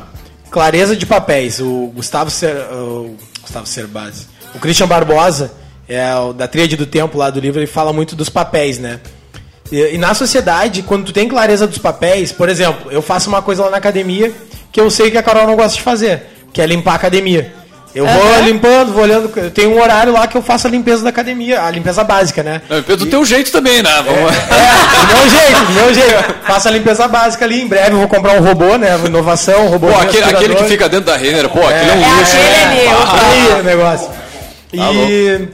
clareza 0.51 0.95
de 0.95 1.07
papéis. 1.07 1.59
O 1.59 1.91
Gustavo 1.95 2.29
Ser, 2.29 2.55
o 2.71 3.17
Gustavo 3.41 3.65
Cerbasi, 3.65 4.27
o 4.53 4.59
Christian 4.59 4.87
Barbosa, 4.87 5.51
é 5.89 6.15
o 6.15 6.33
da 6.33 6.47
Tríade 6.47 6.77
do 6.77 6.85
Tempo 6.85 7.17
lá 7.17 7.31
do 7.31 7.39
livro, 7.39 7.59
ele 7.59 7.67
fala 7.67 7.91
muito 7.91 8.15
dos 8.15 8.29
papéis, 8.29 8.77
né? 8.77 8.99
E, 9.71 9.95
e 9.95 9.97
na 9.97 10.13
sociedade, 10.13 10.81
quando 10.83 11.05
tu 11.05 11.13
tem 11.13 11.27
clareza 11.27 11.65
dos 11.65 11.77
papéis, 11.77 12.31
por 12.31 12.49
exemplo, 12.49 12.91
eu 12.91 13.01
faço 13.01 13.29
uma 13.29 13.41
coisa 13.41 13.63
lá 13.63 13.71
na 13.71 13.77
academia 13.77 14.31
que 14.71 14.79
eu 14.79 14.89
sei 14.91 15.09
que 15.09 15.17
a 15.17 15.23
Carol 15.23 15.47
não 15.47 15.55
gosta 15.55 15.75
de 15.77 15.81
fazer, 15.81 16.23
que 16.53 16.61
é 16.61 16.65
limpar 16.65 16.91
a 16.93 16.95
academia. 16.95 17.53
Eu 17.95 18.05
vou 18.05 18.23
Aham. 18.33 18.41
limpando, 18.41 18.91
vou 18.91 19.03
olhando. 19.03 19.31
Eu 19.37 19.49
tenho 19.51 19.71
um 19.71 19.81
horário 19.81 20.11
lá 20.11 20.27
que 20.27 20.35
eu 20.35 20.41
faço 20.41 20.67
a 20.67 20.69
limpeza 20.69 21.01
da 21.01 21.09
academia, 21.11 21.63
a 21.63 21.71
limpeza 21.71 22.03
básica, 22.03 22.43
né? 22.43 22.61
Do 22.85 23.05
teu 23.05 23.23
jeito 23.23 23.53
também, 23.53 23.81
né? 23.81 23.89
Vamos... 24.03 24.33
Do 24.33 25.15
meu 25.15 25.29
jeito, 25.29 25.65
do 25.65 25.71
meu 25.71 25.93
jeito. 25.93 26.35
Faço 26.45 26.67
a 26.67 26.71
limpeza 26.71 27.07
básica 27.07 27.45
ali. 27.45 27.61
Em 27.61 27.67
breve 27.67 27.91
eu 27.93 27.99
vou 27.99 28.07
comprar 28.09 28.33
um 28.33 28.43
robô, 28.45 28.75
né? 28.77 28.99
Inovação, 29.05 29.67
um 29.67 29.69
robô. 29.69 29.87
Pô, 29.87 29.97
aquele, 29.97 30.25
aquele 30.25 30.55
que 30.55 30.65
fica 30.65 30.89
dentro 30.89 31.05
da 31.05 31.15
Renner, 31.15 31.47
pô, 31.47 31.65
aquele 31.65 31.89
é 31.89 31.93
um 31.93 32.03
É, 32.03 32.19
luxo. 32.19 32.33
aquele 32.35 32.49
né? 32.49 32.63
é 32.63 32.83
meu. 32.89 32.97
Ah, 32.99 33.19
Aí 33.55 33.59
o 33.61 33.63
negócio. 33.63 34.07
Tá 34.07 34.13
E, 34.73 35.47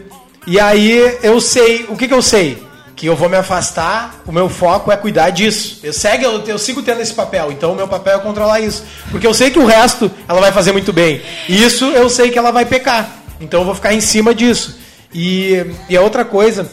e 0.47 0.59
aí 0.59 1.17
eu 1.21 1.39
sei, 1.39 1.85
o 1.89 1.95
que 1.95 2.07
que 2.07 2.13
eu 2.13 2.23
sei? 2.23 2.57
Que 3.01 3.07
eu 3.07 3.15
vou 3.15 3.27
me 3.27 3.35
afastar, 3.35 4.21
o 4.27 4.31
meu 4.31 4.47
foco 4.47 4.91
é 4.91 4.95
cuidar 4.95 5.31
disso. 5.31 5.79
Eu, 5.81 5.91
segue, 5.91 6.23
eu, 6.23 6.39
eu 6.45 6.59
sigo 6.59 6.83
tendo 6.83 7.01
esse 7.01 7.15
papel, 7.15 7.51
então 7.51 7.71
o 7.71 7.75
meu 7.75 7.87
papel 7.87 8.17
é 8.17 8.19
controlar 8.19 8.59
isso. 8.59 8.83
Porque 9.09 9.25
eu 9.25 9.33
sei 9.33 9.49
que 9.49 9.57
o 9.57 9.65
resto 9.65 10.11
ela 10.27 10.39
vai 10.39 10.51
fazer 10.51 10.71
muito 10.71 10.93
bem. 10.93 11.19
E 11.49 11.63
isso 11.63 11.85
eu 11.85 12.07
sei 12.11 12.29
que 12.29 12.37
ela 12.37 12.51
vai 12.51 12.63
pecar. 12.63 13.09
Então 13.39 13.61
eu 13.61 13.65
vou 13.65 13.73
ficar 13.73 13.91
em 13.91 14.01
cima 14.01 14.35
disso. 14.35 14.77
E, 15.11 15.65
e 15.89 15.97
a 15.97 16.01
outra 16.01 16.23
coisa 16.23 16.69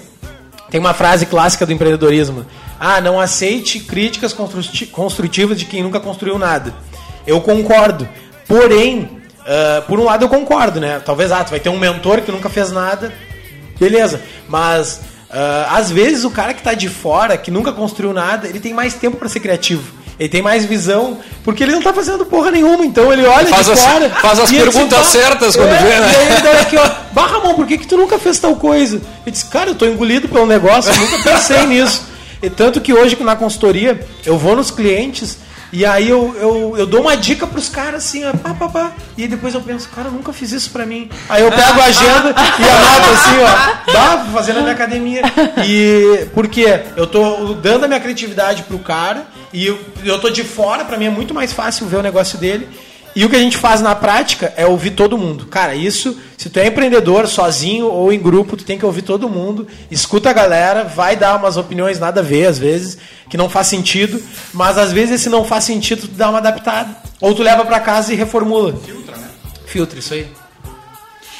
Tem 0.70 0.78
uma 0.78 0.92
frase 0.92 1.24
clássica 1.24 1.64
do 1.64 1.72
empreendedorismo. 1.72 2.44
Ah, 2.78 3.00
não 3.00 3.18
aceite 3.18 3.80
críticas 3.80 4.34
construti- 4.34 4.84
construtivas 4.84 5.58
de 5.58 5.64
quem 5.64 5.82
nunca 5.82 5.98
construiu 5.98 6.38
nada. 6.38 6.74
Eu 7.26 7.40
concordo. 7.40 8.06
Porém, 8.46 9.08
ah, 9.46 9.82
por 9.88 9.98
um 9.98 10.04
lado 10.04 10.26
eu 10.26 10.28
concordo, 10.28 10.78
né? 10.78 11.00
Talvez, 11.02 11.32
ah, 11.32 11.42
tu 11.42 11.50
vai 11.50 11.60
ter 11.60 11.70
um 11.70 11.78
mentor 11.78 12.20
que 12.20 12.30
nunca 12.30 12.50
fez 12.50 12.70
nada. 12.70 13.14
Beleza. 13.80 14.20
Mas, 14.46 15.00
ah, 15.30 15.68
às 15.76 15.90
vezes, 15.90 16.24
o 16.24 16.30
cara 16.30 16.54
que 16.54 16.62
tá 16.62 16.74
de 16.74 16.88
fora, 16.88 17.36
que 17.36 17.50
nunca 17.50 17.72
construiu 17.72 18.12
nada, 18.12 18.48
ele 18.48 18.60
tem 18.60 18.72
mais 18.72 18.94
tempo 18.94 19.16
para 19.16 19.28
ser 19.28 19.40
criativo. 19.40 19.98
Ele 20.18 20.28
tem 20.28 20.42
mais 20.42 20.64
visão, 20.64 21.18
porque 21.44 21.62
ele 21.62 21.70
não 21.70 21.80
tá 21.80 21.92
fazendo 21.92 22.26
porra 22.26 22.50
nenhuma, 22.50 22.84
então 22.84 23.12
ele 23.12 23.24
olha 23.24 23.46
Faz 23.46 23.66
de 23.66 23.72
as- 23.72 23.80
fora. 23.84 24.10
faz 24.10 24.40
as 24.40 24.50
perguntas 24.50 24.98
diz, 24.98 24.98
"Bah, 24.98 25.04
certas 25.04 25.54
quando 25.54 25.68
vê, 25.70 25.76
né?" 26.00 26.12
E 26.12 26.16
aí 26.16 26.32
ele 26.32 26.40
dá 26.42 26.50
aqui, 26.60 26.76
ó, 26.76 26.90
bah, 27.12 27.26
Ramon, 27.26 27.54
por 27.54 27.66
que, 27.68 27.78
que 27.78 27.86
tu 27.86 27.96
nunca 27.96 28.18
fez 28.18 28.36
tal 28.40 28.56
coisa? 28.56 28.96
Ele 29.24 29.30
disse, 29.30 29.44
cara, 29.44 29.70
eu 29.70 29.74
tô 29.76 29.86
engolido 29.86 30.28
pelo 30.28 30.44
negócio, 30.44 30.90
eu 30.90 30.96
nunca 30.98 31.18
pensei 31.22 31.64
nisso. 31.66 32.02
E 32.42 32.50
tanto 32.50 32.80
que 32.80 32.92
hoje 32.92 33.16
na 33.20 33.36
consultoria, 33.36 34.00
eu 34.26 34.36
vou 34.36 34.56
nos 34.56 34.72
clientes 34.72 35.38
e 35.72 35.84
aí 35.84 36.08
eu, 36.08 36.34
eu, 36.36 36.74
eu 36.78 36.86
dou 36.86 37.02
uma 37.02 37.16
dica 37.16 37.46
pros 37.46 37.68
caras 37.68 38.04
assim, 38.04 38.24
ó, 38.24 38.32
pá, 38.32 38.54
pá, 38.54 38.68
pá. 38.68 38.92
E 39.16 39.26
depois 39.28 39.54
eu 39.54 39.60
penso, 39.60 39.88
cara, 39.88 40.08
eu 40.08 40.12
nunca 40.12 40.32
fiz 40.32 40.52
isso 40.52 40.70
pra 40.70 40.86
mim. 40.86 41.10
Aí 41.28 41.42
eu 41.42 41.50
pego 41.50 41.80
a 41.80 41.84
agenda 41.84 42.34
e 42.58 42.68
anoto 42.68 43.10
assim, 43.12 43.38
ó, 43.38 43.92
dá, 43.92 44.26
fazendo 44.32 44.58
a 44.58 44.62
minha 44.62 44.72
academia. 44.72 45.22
E 45.66 46.26
por 46.34 46.48
quê? 46.48 46.82
Eu 46.96 47.06
tô 47.06 47.54
dando 47.54 47.84
a 47.84 47.88
minha 47.88 48.00
criatividade 48.00 48.62
pro 48.62 48.78
cara 48.78 49.26
e 49.52 49.66
eu, 49.66 49.78
eu 50.04 50.18
tô 50.20 50.30
de 50.30 50.44
fora, 50.44 50.84
pra 50.84 50.96
mim 50.96 51.06
é 51.06 51.10
muito 51.10 51.34
mais 51.34 51.52
fácil 51.52 51.86
ver 51.86 51.96
o 51.96 52.02
negócio 52.02 52.38
dele. 52.38 52.68
E 53.14 53.24
o 53.24 53.30
que 53.30 53.36
a 53.36 53.40
gente 53.40 53.56
faz 53.56 53.80
na 53.80 53.94
prática 53.94 54.52
é 54.56 54.66
ouvir 54.66 54.92
todo 54.92 55.18
mundo. 55.18 55.46
Cara, 55.46 55.74
isso, 55.74 56.18
se 56.36 56.48
tu 56.48 56.58
é 56.58 56.66
empreendedor 56.66 57.26
sozinho 57.26 57.86
ou 57.86 58.12
em 58.12 58.18
grupo, 58.18 58.56
tu 58.56 58.64
tem 58.64 58.78
que 58.78 58.86
ouvir 58.86 59.02
todo 59.02 59.28
mundo, 59.28 59.66
escuta 59.90 60.30
a 60.30 60.32
galera, 60.32 60.84
vai 60.84 61.16
dar 61.16 61.36
umas 61.36 61.56
opiniões 61.56 61.98
nada 61.98 62.20
a 62.20 62.24
ver, 62.24 62.46
às 62.46 62.58
vezes, 62.58 62.98
que 63.28 63.36
não 63.36 63.48
faz 63.48 63.66
sentido, 63.66 64.22
mas 64.52 64.78
às 64.78 64.92
vezes 64.92 65.16
esse 65.16 65.28
não 65.28 65.44
faz 65.44 65.64
sentido, 65.64 66.02
tu 66.02 66.14
dá 66.14 66.28
uma 66.28 66.38
adaptada. 66.38 66.96
Ou 67.20 67.34
tu 67.34 67.42
leva 67.42 67.64
pra 67.64 67.80
casa 67.80 68.12
e 68.12 68.16
reformula. 68.16 68.72
Filtra, 68.76 69.16
né? 69.16 69.28
Filtra, 69.66 69.98
isso 69.98 70.14
aí. 70.14 70.28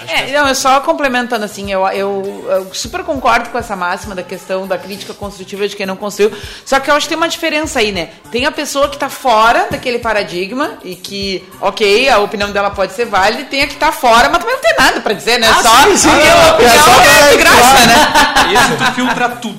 É, 0.07 0.31
não, 0.33 0.49
eu 0.49 0.55
só 0.55 0.81
complementando 0.81 1.45
assim, 1.45 1.73
eu, 1.73 1.85
eu, 1.89 2.47
eu 2.49 2.75
super 2.75 3.03
concordo 3.03 3.49
com 3.51 3.59
essa 3.59 3.75
máxima 3.75 4.15
da 4.15 4.23
questão 4.23 4.67
da 4.67 4.79
crítica 4.79 5.13
construtiva 5.13 5.67
de 5.67 5.75
quem 5.75 5.87
não 5.87 5.97
construiu. 5.97 6.31
Só 6.65 6.79
que 6.79 6.89
eu 6.91 6.95
acho 6.95 7.07
que 7.07 7.09
tem 7.09 7.17
uma 7.19 7.29
diferença 7.29 7.81
aí, 7.81 7.91
né? 7.91 8.11
Tem 8.31 8.47
a 8.47 8.53
pessoa 8.53 8.89
que 8.89 8.97
tá 8.97 9.09
fora 9.09 9.67
daquele 9.71 9.99
paradigma 9.99 10.75
e 10.85 10.95
que, 10.95 11.45
ok, 11.61 12.09
a 12.09 12.19
opinião 12.19 12.51
dela 12.53 12.71
pode 12.71 12.93
ser 12.93 13.07
válida, 13.07 13.43
e 13.43 13.45
tem 13.47 13.63
a 13.63 13.67
que 13.67 13.75
tá 13.77 13.91
fora, 13.91 14.29
mas 14.29 14.39
também 14.39 14.55
não 14.55 14.63
tem 14.63 14.75
nada 14.79 15.01
pra 15.01 15.13
dizer, 15.15 15.39
né? 15.39 15.49
Ah, 15.51 15.63
só 15.63 15.83
sim, 15.89 15.97
sim, 15.97 16.09
é, 16.11 16.31
a 16.31 16.53
opinião 16.53 16.75
é 16.75 16.79
só 16.79 17.01
é 17.03 17.31
de 17.31 17.37
graça, 17.39 17.61
claro. 17.61 17.87
né? 17.87 18.55
Esse 18.59 18.77
tu 18.77 18.93
filtra 18.95 19.29
tudo. 19.31 19.59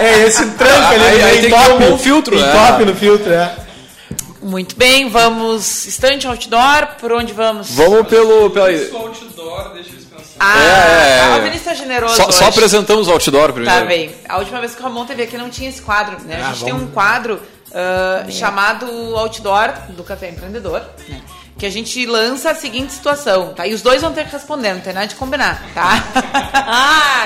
É 0.00 0.26
esse 0.26 0.46
tranco 0.50 0.94
ali, 0.94 1.04
Aí- 1.04 1.22
aí 1.22 1.38
em 1.38 1.40
tem 1.42 1.50
que 1.50 1.56
top, 1.56 1.66
ter 1.78 1.84
um 1.84 1.90
bom 1.90 1.98
filtro, 1.98 2.36
em 2.36 2.40
né? 2.42 2.52
top 2.52 2.84
no 2.84 2.94
filtro, 2.94 3.32
é. 3.32 3.52
Muito 4.44 4.76
bem, 4.76 5.08
vamos. 5.08 5.86
Estante 5.86 6.26
outdoor, 6.26 6.86
por 7.00 7.10
onde 7.12 7.32
vamos? 7.32 7.70
Vamos 7.70 8.06
pelo. 8.08 8.50
Pela... 8.50 8.70
Isso 8.70 8.94
outdoor, 8.96 9.72
deixa 9.72 9.90
eles 9.90 10.04
pensar. 10.04 10.24
Ah, 10.38 10.58
É, 10.60 11.32
é, 11.32 11.36
é. 11.36 11.38
o 11.38 11.42
Vinícius 11.44 11.64
tá 11.64 11.74
generoso. 11.74 12.14
Só, 12.14 12.30
só 12.30 12.44
apresentamos 12.48 13.08
o 13.08 13.12
outdoor 13.12 13.52
primeiro. 13.54 13.80
Tá 13.80 13.86
bem. 13.86 14.14
A 14.28 14.38
última 14.38 14.60
vez 14.60 14.74
que 14.74 14.80
o 14.80 14.84
Ramon 14.84 15.06
teve 15.06 15.22
aqui 15.22 15.38
não 15.38 15.48
tinha 15.48 15.70
esse 15.70 15.80
quadro, 15.80 16.18
né? 16.24 16.36
A 16.42 16.48
Ah, 16.48 16.52
gente 16.52 16.64
tem 16.64 16.72
vamos- 16.74 16.88
um 16.88 16.92
quadro 16.92 17.40
ah, 17.72 18.26
chamado 18.30 18.86
Outdoor 19.16 19.72
do 19.90 20.04
Café 20.04 20.28
Empreendedor, 20.28 20.82
né? 21.08 21.22
Que 21.56 21.66
a 21.66 21.70
gente 21.70 22.04
lança 22.04 22.50
a 22.50 22.54
seguinte 22.54 22.92
situação, 22.92 23.54
tá? 23.54 23.64
E 23.66 23.72
os 23.74 23.80
dois 23.80 24.02
vão 24.02 24.12
ter 24.12 24.24
que 24.26 24.32
responder, 24.32 24.74
não 24.74 24.80
tem 24.80 24.92
nada 24.92 25.06
de 25.06 25.14
combinar, 25.14 25.62
tá? 25.72 26.02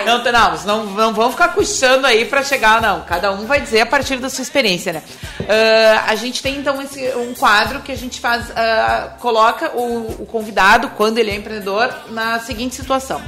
não, 0.06 0.22
tem- 0.22 0.32
não, 0.32 0.50
vocês 0.50 0.64
não, 0.66 0.84
não 0.84 1.14
vão 1.14 1.30
ficar 1.30 1.48
cochichando 1.48 2.06
aí 2.06 2.24
pra 2.26 2.42
chegar, 2.42 2.80
não. 2.82 3.00
Cada 3.02 3.32
um 3.32 3.46
vai 3.46 3.60
dizer 3.60 3.80
a 3.80 3.86
partir 3.86 4.16
da 4.18 4.28
sua 4.28 4.42
experiência, 4.42 4.92
né? 4.92 5.02
Ah, 5.48 6.04
a 6.08 6.14
gente 6.14 6.42
tem 6.42 6.56
então 6.58 6.80
esse, 6.82 7.00
um 7.16 7.32
quadro 7.34 7.80
que 7.80 7.90
a 7.90 7.96
gente 7.96 8.20
faz, 8.20 8.50
ah, 8.54 9.14
coloca 9.18 9.70
o, 9.74 10.22
o 10.22 10.26
convidado, 10.26 10.90
quando 10.90 11.16
ele 11.18 11.30
é 11.30 11.34
empreendedor, 11.34 11.92
na 12.10 12.38
seguinte 12.40 12.74
situação. 12.74 13.22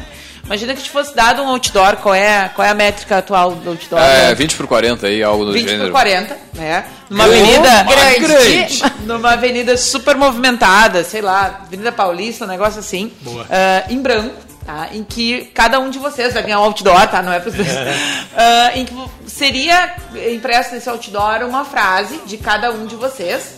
Imagina 0.51 0.75
que 0.75 0.83
te 0.83 0.91
fosse 0.91 1.15
dado 1.15 1.43
um 1.43 1.49
outdoor, 1.49 1.99
qual 1.99 2.13
é, 2.13 2.51
qual 2.53 2.67
é 2.67 2.73
a 2.73 2.75
métrica 2.75 3.19
atual 3.19 3.53
do 3.53 3.71
outdoor? 3.71 4.01
É, 4.03 4.35
20 4.35 4.57
por 4.57 4.67
40 4.67 5.07
aí, 5.07 5.23
algo 5.23 5.45
do 5.45 5.53
20 5.53 5.65
gênero. 5.65 5.85
por 5.85 5.93
40, 5.93 6.37
né? 6.55 6.87
Numa 7.09 7.23
avenida 7.23 7.87
grande. 8.19 8.83
numa 9.07 9.33
avenida 9.35 9.77
super 9.77 10.17
movimentada, 10.17 11.05
sei 11.05 11.23
lá, 11.23 11.61
Avenida 11.63 11.93
Paulista, 11.93 12.47
um 12.47 12.49
negócio 12.49 12.81
assim, 12.81 13.13
Boa. 13.21 13.47
ah, 13.49 13.85
em 13.89 14.03
branco, 14.03 14.35
tá? 14.67 14.89
Em 14.93 15.05
que 15.05 15.45
cada 15.55 15.79
um 15.79 15.89
de 15.89 16.01
vocês 16.01 16.35
vai 16.35 16.43
ganhar 16.43 16.59
um 16.59 16.65
outdoor, 16.65 17.07
tá? 17.07 17.23
Não 17.23 17.33
é 17.33 17.39
para 17.39 17.53
Ah, 18.37 18.73
Em 18.75 18.85
que 18.85 18.95
seria 19.29 19.95
impresso 20.35 20.75
nesse 20.75 20.89
outdoor 20.89 21.45
uma 21.45 21.65
frase 21.65 22.23
de 22.27 22.37
cada 22.37 22.73
um 22.73 22.87
de 22.87 22.97
vocês, 22.97 23.55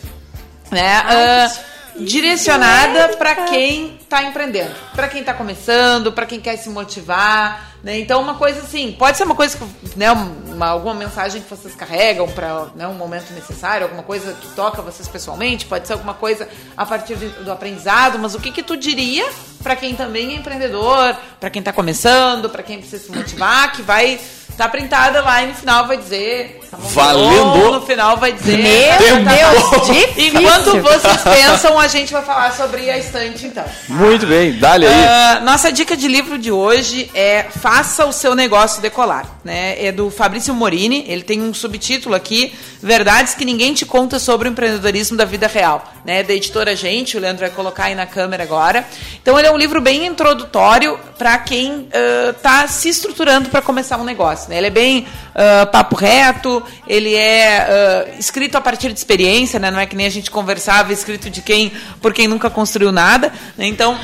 né? 0.71 1.03
Ah, 1.07 1.51
direcionada 1.97 3.17
para 3.17 3.35
quem 3.47 3.97
está 4.01 4.23
empreendendo, 4.23 4.75
para 4.95 5.09
quem 5.09 5.21
está 5.21 5.35
começando, 5.35 6.13
para 6.13 6.27
quem 6.27 6.41
quer 6.41 6.57
se 6.57 6.69
motivar, 6.69 7.72
né? 7.83 7.99
Então 7.99 8.21
uma 8.21 8.35
coisa 8.35 8.61
assim, 8.61 8.93
pode 8.93 9.17
ser 9.17 9.25
uma 9.25 9.35
coisa 9.35 9.59
que, 9.59 9.99
né, 9.99 10.13
uma, 10.13 10.69
alguma 10.69 10.95
mensagem 10.95 11.43
que 11.43 11.51
vocês 11.51 11.75
carregam 11.75 12.29
para 12.29 12.67
né, 12.75 12.87
um 12.87 12.95
momento 12.95 13.33
necessário, 13.33 13.85
alguma 13.85 14.03
coisa 14.03 14.33
que 14.35 14.49
toca 14.55 14.81
vocês 14.81 15.09
pessoalmente, 15.09 15.67
pode 15.67 15.87
ser 15.87 15.95
alguma 15.95 16.15
coisa 16.15 16.49
a 16.77 16.87
partir 16.87 17.17
do 17.17 17.51
aprendizado, 17.51 18.19
mas 18.19 18.35
o 18.35 18.41
que 18.41 18.53
que 18.53 18.63
tu 18.63 18.77
diria 18.77 19.29
para 19.63 19.77
quem 19.77 19.95
também 19.95 20.33
é 20.33 20.35
empreendedor, 20.37 21.17
para 21.41 21.51
quem 21.51 21.61
está 21.61 21.73
começando, 21.73 22.49
para 22.49 22.63
quem 22.63 22.79
precisa 22.79 23.05
se 23.05 23.13
motivar, 23.13 23.73
que 23.73 23.83
vai 23.83 24.19
estar 24.53 24.69
printada 24.69 25.23
lá 25.23 25.43
e 25.43 25.47
no 25.47 25.55
final 25.55 25.87
vai 25.87 25.97
dizer 25.97 26.61
tá 26.71 26.77
Valendo. 26.79 27.73
no 27.73 27.83
final 27.83 28.17
vai 28.19 28.33
dizer 28.33 28.59
Meu 28.59 28.99
Tempo. 28.99 29.31
Deus, 29.31 29.87
difícil. 29.87 30.41
Enquanto 30.41 30.81
vocês 30.83 31.23
pensam, 31.23 31.79
a 31.79 31.89
gente 31.89 32.13
vai 32.13 32.23
falar 32.23 32.53
sobre 32.53 32.91
a 32.91 32.99
estante, 32.99 33.47
então. 33.47 33.65
Muito 33.89 34.27
bem, 34.27 34.59
dá-lhe 34.59 34.87
aí. 34.87 35.05
Ah, 35.05 35.41
nossa 35.43 35.73
dica 35.73 35.97
de 35.97 36.07
livro 36.07 36.39
de 36.39 36.53
hoje 36.53 37.11
é 37.15 37.45
Faça 37.75 38.05
o 38.05 38.13
seu 38.13 38.35
negócio 38.35 38.83
decolar. 38.83 39.27
Né? 39.43 39.83
É 39.83 39.91
do 39.91 40.11
Fabrício 40.11 40.55
Morini. 40.55 41.07
Ele 41.09 41.23
tem 41.23 41.41
um 41.41 41.55
subtítulo 41.55 42.15
aqui: 42.15 42.53
Verdades 42.83 43.35
que 43.35 43.47
ninguém 43.47 43.73
te 43.73 43.87
conta 43.87 44.19
sobre 44.19 44.47
o 44.47 44.51
empreendedorismo 44.51 45.17
da 45.17 45.25
vida 45.25 45.47
real. 45.47 45.91
Né? 46.05 46.23
Da 46.23 46.35
editora 46.35 46.77
Gente, 46.77 47.17
o 47.17 47.21
Leandro 47.21 47.41
vai 47.41 47.49
colocar 47.49 47.85
aí 47.85 47.95
na 47.95 48.05
câmera 48.05 48.43
agora. 48.43 48.87
Então, 49.23 49.39
ele 49.39 49.49
é 49.49 49.51
um 49.51 49.57
livro 49.57 49.81
bem 49.81 50.05
introdutório 50.05 50.99
para 51.17 51.39
quem 51.39 51.89
está 52.29 52.69
se 52.69 52.91
estruturando 52.91 53.49
para 53.49 53.63
começar 53.63 53.97
um 53.97 54.05
negócio. 54.05 54.51
Né? 54.51 54.59
Ele 54.59 54.67
é 54.67 54.71
bem 54.71 55.07
ah, 55.35 55.65
papo 55.65 55.97
reto, 55.97 56.63
ele 56.87 57.15
é 57.15 57.57
ah, 57.57 58.19
escrito 58.19 58.57
a 58.57 58.61
partir 58.61 58.93
de 58.93 58.99
experiência, 58.99 59.59
né? 59.59 59.71
não 59.71 59.81
é 59.81 59.87
que 59.87 59.97
nem 59.97 60.05
a 60.05 60.11
gente 60.11 60.31
conversava, 60.31 60.93
escrito 60.93 61.31
de 61.31 61.41
quem 61.41 61.73
por 62.03 62.13
quem 62.13 62.29
nunca 62.29 62.51
construiu 62.51 62.93
nada. 62.93 63.33
Né? 63.57 63.67
Então. 63.67 63.99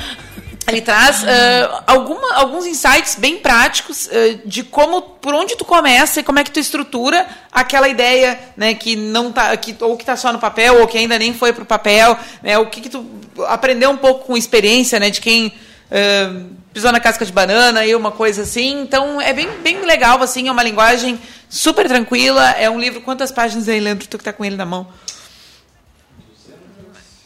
Ele 0.69 0.83
traz 0.83 1.25
ah, 1.25 1.83
alguma- 1.87 2.35
alguns 2.35 2.67
insights 2.67 3.15
bem 3.15 3.39
práticos 3.39 4.09
ah, 4.13 4.41
de 4.45 4.63
como, 4.63 5.01
por 5.01 5.35
onde 5.35 5.57
tu 5.57 5.65
começa 5.65 6.21
e 6.21 6.23
como 6.23 6.39
é 6.39 6.45
que 6.45 6.51
tu 6.51 6.61
estrutura 6.61 7.27
aquela 7.51 7.89
ideia, 7.89 8.39
né, 8.57 8.75
que 8.75 8.95
não 8.95 9.33
tá, 9.33 9.57
que, 9.57 9.75
ou 9.81 9.97
que 9.97 10.03
está 10.03 10.17
só 10.17 10.33
no 10.33 10.39
papel 10.39 10.81
ou 10.81 10.87
que 10.87 10.99
ainda 10.99 11.19
nem 11.19 11.33
foi 11.33 11.53
para 11.53 11.63
o 11.63 11.67
papel, 11.67 12.19
né, 12.43 12.59
o 12.59 12.67
que, 12.67 12.83
que 12.83 12.89
tu 12.89 13.05
aprendeu 13.47 13.91
um 13.91 13.97
pouco 13.97 14.27
com 14.27 14.37
experiência, 14.37 15.01
né, 15.01 15.11
de 15.11 15.21
quem 15.21 15.53
ah, 15.91 16.43
pisou 16.73 16.93
na 16.93 17.01
casca 17.01 17.25
de 17.25 17.33
banana 17.33 17.85
e 17.87 17.95
uma 17.95 18.13
coisa 18.13 18.43
assim. 18.43 18.83
Então 18.83 19.21
é 19.21 19.33
bem, 19.33 19.49
bem 19.63 19.81
legal, 19.85 20.23
assim, 20.23 20.49
é 20.49 20.53
uma 20.53 20.63
linguagem 20.63 21.19
super 21.49 21.89
tranquila. 21.89 22.51
É 22.51 22.69
um 22.69 22.79
livro. 22.79 23.01
Quantas 23.01 23.33
páginas 23.33 23.69
aí, 23.69 23.81
Leandro? 23.81 24.07
Tu 24.07 24.19
que 24.19 24.25
tá 24.25 24.33
com 24.33 24.45
ele 24.45 24.55
na 24.55 24.67
mão? 24.67 24.87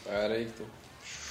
Peraí, 0.05 0.45
tô... 0.57 0.62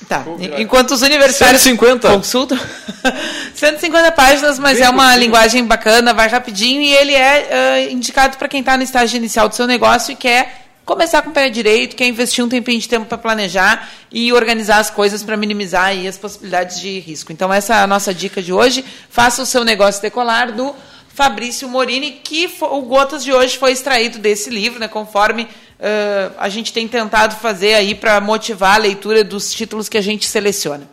Tá. 0.08 0.24
Enquanto 0.58 0.92
os 0.92 1.02
universitários 1.02 1.62
150. 1.62 2.08
consultam. 2.08 2.58
150 3.54 4.12
páginas, 4.12 4.58
mas 4.58 4.80
é 4.80 4.88
uma 4.88 5.16
linguagem 5.16 5.64
bacana, 5.64 6.12
vai 6.12 6.28
rapidinho 6.28 6.80
e 6.80 6.92
ele 6.92 7.14
é 7.14 7.48
ah, 7.50 7.80
indicado 7.90 8.36
para 8.36 8.48
quem 8.48 8.60
está 8.60 8.76
no 8.76 8.82
estágio 8.82 9.16
inicial 9.16 9.48
do 9.48 9.54
seu 9.54 9.66
negócio 9.66 10.12
e 10.12 10.16
quer 10.16 10.62
começar 10.84 11.22
com 11.22 11.30
o 11.30 11.32
pé 11.32 11.48
direito, 11.48 11.94
quer 11.94 12.06
investir 12.06 12.44
um 12.44 12.48
tempinho 12.48 12.80
de 12.80 12.88
tempo 12.88 13.06
para 13.06 13.16
planejar 13.16 13.88
e 14.10 14.32
organizar 14.32 14.78
as 14.78 14.90
coisas 14.90 15.22
para 15.22 15.36
minimizar 15.36 15.86
aí 15.86 16.08
as 16.08 16.18
possibilidades 16.18 16.80
de 16.80 16.98
risco. 16.98 17.32
Então 17.32 17.52
essa 17.52 17.74
é 17.74 17.78
a 17.78 17.86
nossa 17.86 18.12
dica 18.12 18.42
de 18.42 18.52
hoje. 18.52 18.84
Faça 19.08 19.42
o 19.42 19.46
seu 19.46 19.64
negócio 19.64 20.02
decolar 20.02 20.52
do 20.52 20.74
Fabrício 21.14 21.68
Morini, 21.68 22.12
que 22.24 22.50
o 22.60 22.82
Gotas 22.82 23.22
de 23.22 23.32
hoje 23.32 23.58
foi 23.58 23.72
extraído 23.72 24.18
desse 24.18 24.50
livro, 24.50 24.80
né, 24.80 24.88
conforme 24.88 25.46
ah, 25.82 26.30
a 26.38 26.48
gente 26.48 26.72
tem 26.72 26.86
tentado 26.86 27.34
fazer 27.36 27.74
aí 27.74 27.94
para 27.94 28.20
motivar 28.20 28.76
a 28.76 28.78
leitura 28.78 29.24
dos 29.24 29.52
títulos 29.52 29.88
que 29.88 29.98
a 29.98 30.02
gente 30.02 30.26
seleciona. 30.26 30.88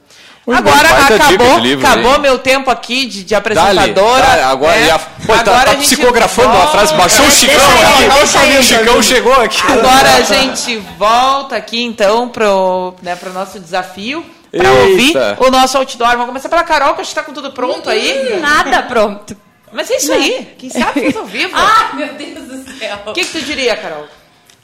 Muito 0.48 0.68
Agora 0.68 0.88
dica 0.88 1.16
acabou, 1.16 1.60
livro, 1.60 1.86
acabou 1.86 2.16
hein? 2.16 2.22
meu 2.22 2.40
tempo 2.40 2.72
aqui 2.72 3.06
de, 3.06 3.24
de 3.24 3.36
apresentadora. 3.36 4.26
dá-lhe, 4.26 4.42
agora, 4.42 4.76
né? 4.80 4.88
e 4.88 4.90
a, 4.90 4.98
pô, 4.98 5.34
tá, 5.34 5.40
Agora 5.42 5.66
tá 5.66 5.72
a 5.72 5.76
gente 5.76 5.86
psicografando 5.86 6.58
a 6.58 6.68
frase, 6.68 6.94
baixou 6.96 7.24
o 7.24 7.30
Chicão 7.30 7.56
aqui. 7.56 8.58
O 8.58 8.64
Chicão 8.64 9.04
chegou 9.04 9.34
aqui. 9.34 9.62
Agora 9.72 10.16
a 10.16 10.22
gente 10.22 10.78
volta 10.98 11.56
aqui 11.56 11.84
então 11.84 12.30
pro, 12.30 12.96
né, 13.04 13.16
pro 13.16 13.32
nosso 13.32 13.60
desafio. 13.60 14.26
Pra 14.50 14.68
Eita. 14.68 15.38
ouvir 15.38 15.48
o 15.48 15.52
nosso 15.52 15.78
outdoor. 15.78 16.10
Vamos 16.14 16.26
começar 16.26 16.50
pela 16.50 16.64
Carol, 16.64 16.96
que 16.96 17.02
acho 17.02 17.12
que 17.12 17.16
tá 17.16 17.22
com 17.22 17.34
tudo 17.34 17.52
pronto 17.52 17.88
aí. 17.88 18.40
Nada 18.40 18.82
pronto. 18.82 19.38
Mas 19.72 19.92
é 19.92 19.98
isso 19.98 20.12
aí. 20.12 20.56
Quem 20.58 20.72
sabe 20.72 21.02
faz 21.02 21.16
ao 21.16 21.26
vivo. 21.26 21.54
ah, 21.56 21.92
meu 21.94 22.12
Deus 22.16 22.48
do 22.48 22.80
céu. 22.80 22.98
O 23.06 23.14
que, 23.14 23.24
que 23.24 23.40
tu 23.40 23.46
diria, 23.46 23.76
Carol? 23.76 24.08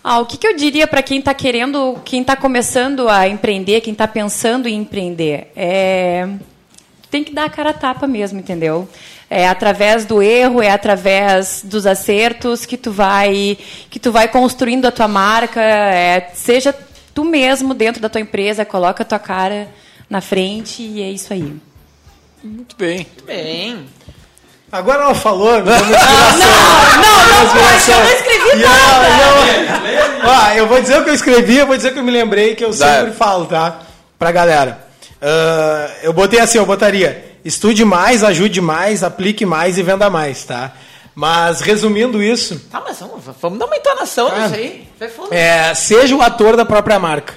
Ah, 0.07 0.19
o 0.19 0.25
que, 0.27 0.37
que 0.37 0.45
eu 0.45 0.55
diria 0.55 0.85
para 0.85 1.01
quem 1.01 1.17
está 1.17 1.33
querendo, 1.33 1.99
quem 2.05 2.21
está 2.21 2.35
começando 2.35 3.09
a 3.09 3.27
empreender, 3.27 3.81
quem 3.81 3.91
está 3.91 4.07
pensando 4.07 4.67
em 4.67 4.75
empreender? 4.75 5.51
É, 5.55 6.29
tem 7.09 7.23
que 7.23 7.33
dar 7.33 7.45
a 7.45 7.49
cara 7.49 7.71
a 7.71 7.73
tapa 7.73 8.05
mesmo, 8.05 8.37
entendeu? 8.37 8.87
É 9.27 9.47
através 9.47 10.05
do 10.05 10.21
erro, 10.21 10.61
é 10.61 10.69
através 10.69 11.63
dos 11.65 11.87
acertos 11.87 12.67
que 12.67 12.77
tu 12.77 12.91
vai, 12.91 13.57
que 13.89 13.99
tu 13.99 14.11
vai 14.11 14.27
construindo 14.27 14.85
a 14.85 14.91
tua 14.91 15.07
marca. 15.07 15.59
É, 15.59 16.29
seja 16.35 16.71
tu 17.11 17.25
mesmo 17.25 17.73
dentro 17.73 17.99
da 17.99 18.07
tua 18.07 18.21
empresa, 18.21 18.63
coloca 18.63 19.01
a 19.01 19.05
tua 19.07 19.17
cara 19.17 19.69
na 20.07 20.21
frente 20.21 20.83
e 20.83 21.01
é 21.01 21.09
isso 21.09 21.33
aí. 21.33 21.51
Muito 22.43 22.75
bem. 22.77 22.97
Muito 22.97 23.25
bem. 23.25 23.87
Agora 24.77 25.03
ela 25.03 25.15
falou, 25.15 25.49
uma 25.49 25.61
Não, 25.61 25.63
não, 25.63 25.73
não, 25.73 25.79
pode, 27.31 27.45
inspiração. 27.45 27.95
eu 27.95 28.03
não 28.03 28.11
escrevi 28.11 28.45
E 28.45 28.61
eu- 28.61 28.69
nada. 28.69 29.07
e 29.09 29.95
eu- 29.95 30.29
Ó, 30.29 30.51
eu 30.57 30.67
vou 30.67 30.81
dizer 30.81 30.99
o 30.99 31.03
que 31.03 31.09
eu 31.09 31.13
escrevi, 31.13 31.57
eu 31.57 31.67
vou 31.67 31.75
dizer 31.77 31.89
o 31.89 31.93
que 31.93 31.99
eu 31.99 32.03
me 32.03 32.11
lembrei, 32.11 32.55
que 32.55 32.63
eu 32.65 32.71
Dá. 32.73 32.97
sempre 32.97 33.11
falo, 33.13 33.45
tá? 33.45 33.79
Pra 34.17 34.31
galera. 34.31 34.85
Ah, 35.21 35.87
eu 36.03 36.13
botei 36.13 36.39
assim, 36.39 36.57
eu 36.57 36.65
botaria 36.65 37.23
estude 37.43 37.85
mais, 37.85 38.23
ajude 38.23 38.59
mais, 38.59 39.03
aplique 39.03 39.45
mais 39.45 39.77
e 39.77 39.83
venda 39.83 40.09
mais, 40.09 40.43
tá? 40.43 40.71
Mas 41.13 41.61
resumindo 41.61 42.21
isso, 42.21 42.59
Tá, 42.71 42.81
mas 42.85 42.99
vamos, 42.99 43.23
vamos 43.39 43.59
dar 43.59 43.65
uma 43.67 43.77
entonação 43.77 44.29
Ah. 44.33 44.39
nisso 44.39 44.55
aí. 44.55 44.87
Vai 44.99 45.09
fundo. 45.09 45.27
é, 45.33 45.73
seja 45.75 46.15
o 46.15 46.21
ator 46.21 46.57
da 46.57 46.65
própria 46.65 46.97
marca. 46.99 47.33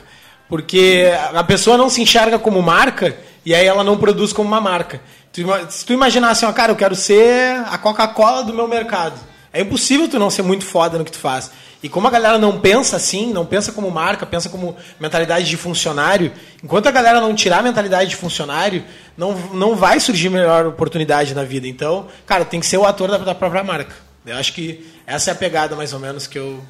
Porque 0.48 1.04
a 1.34 1.44
pessoa 1.44 1.76
não 1.76 1.90
se 1.90 2.00
enxerga 2.00 2.38
como 2.38 2.62
marca 2.62 3.14
e 3.44 3.54
aí 3.54 3.66
ela 3.66 3.84
não 3.84 3.98
produz 3.98 4.32
como 4.32 4.48
uma 4.48 4.60
marca. 4.62 4.98
Tu 5.44 5.72
Se 5.72 5.84
tu 5.84 5.92
imaginar 5.92 6.30
assim, 6.30 6.46
ó, 6.46 6.52
cara, 6.52 6.72
eu 6.72 6.76
quero 6.76 6.94
ser 6.94 7.62
a 7.70 7.78
Coca-Cola 7.78 8.44
do 8.44 8.54
meu 8.54 8.68
mercado. 8.68 9.18
É 9.52 9.60
impossível 9.60 10.08
tu 10.08 10.18
não 10.18 10.30
ser 10.30 10.42
muito 10.42 10.64
foda 10.64 10.98
no 10.98 11.04
que 11.04 11.12
tu 11.12 11.18
faz. 11.18 11.50
E 11.82 11.88
como 11.88 12.08
a 12.08 12.10
galera 12.10 12.38
não 12.38 12.58
pensa 12.58 12.96
assim, 12.96 13.32
não 13.32 13.46
pensa 13.46 13.70
como 13.70 13.90
marca, 13.90 14.26
pensa 14.26 14.48
como 14.48 14.76
mentalidade 14.98 15.48
de 15.48 15.56
funcionário, 15.56 16.32
enquanto 16.62 16.88
a 16.88 16.90
galera 16.90 17.20
não 17.20 17.34
tirar 17.34 17.58
a 17.58 17.62
mentalidade 17.62 18.10
de 18.10 18.16
funcionário, 18.16 18.84
não, 19.16 19.32
não 19.52 19.76
vai 19.76 20.00
surgir 20.00 20.28
melhor 20.28 20.66
oportunidade 20.66 21.34
na 21.34 21.44
vida. 21.44 21.68
Então, 21.68 22.08
cara, 22.26 22.44
tem 22.44 22.58
que 22.58 22.66
ser 22.66 22.78
o 22.78 22.84
ator 22.84 23.10
da, 23.10 23.18
da 23.18 23.34
própria 23.34 23.62
marca. 23.62 23.94
Eu 24.26 24.36
acho 24.36 24.52
que 24.52 24.86
essa 25.06 25.30
é 25.30 25.32
a 25.32 25.36
pegada, 25.36 25.76
mais 25.76 25.92
ou 25.92 26.00
menos, 26.00 26.26
que 26.26 26.38
eu, 26.38 26.60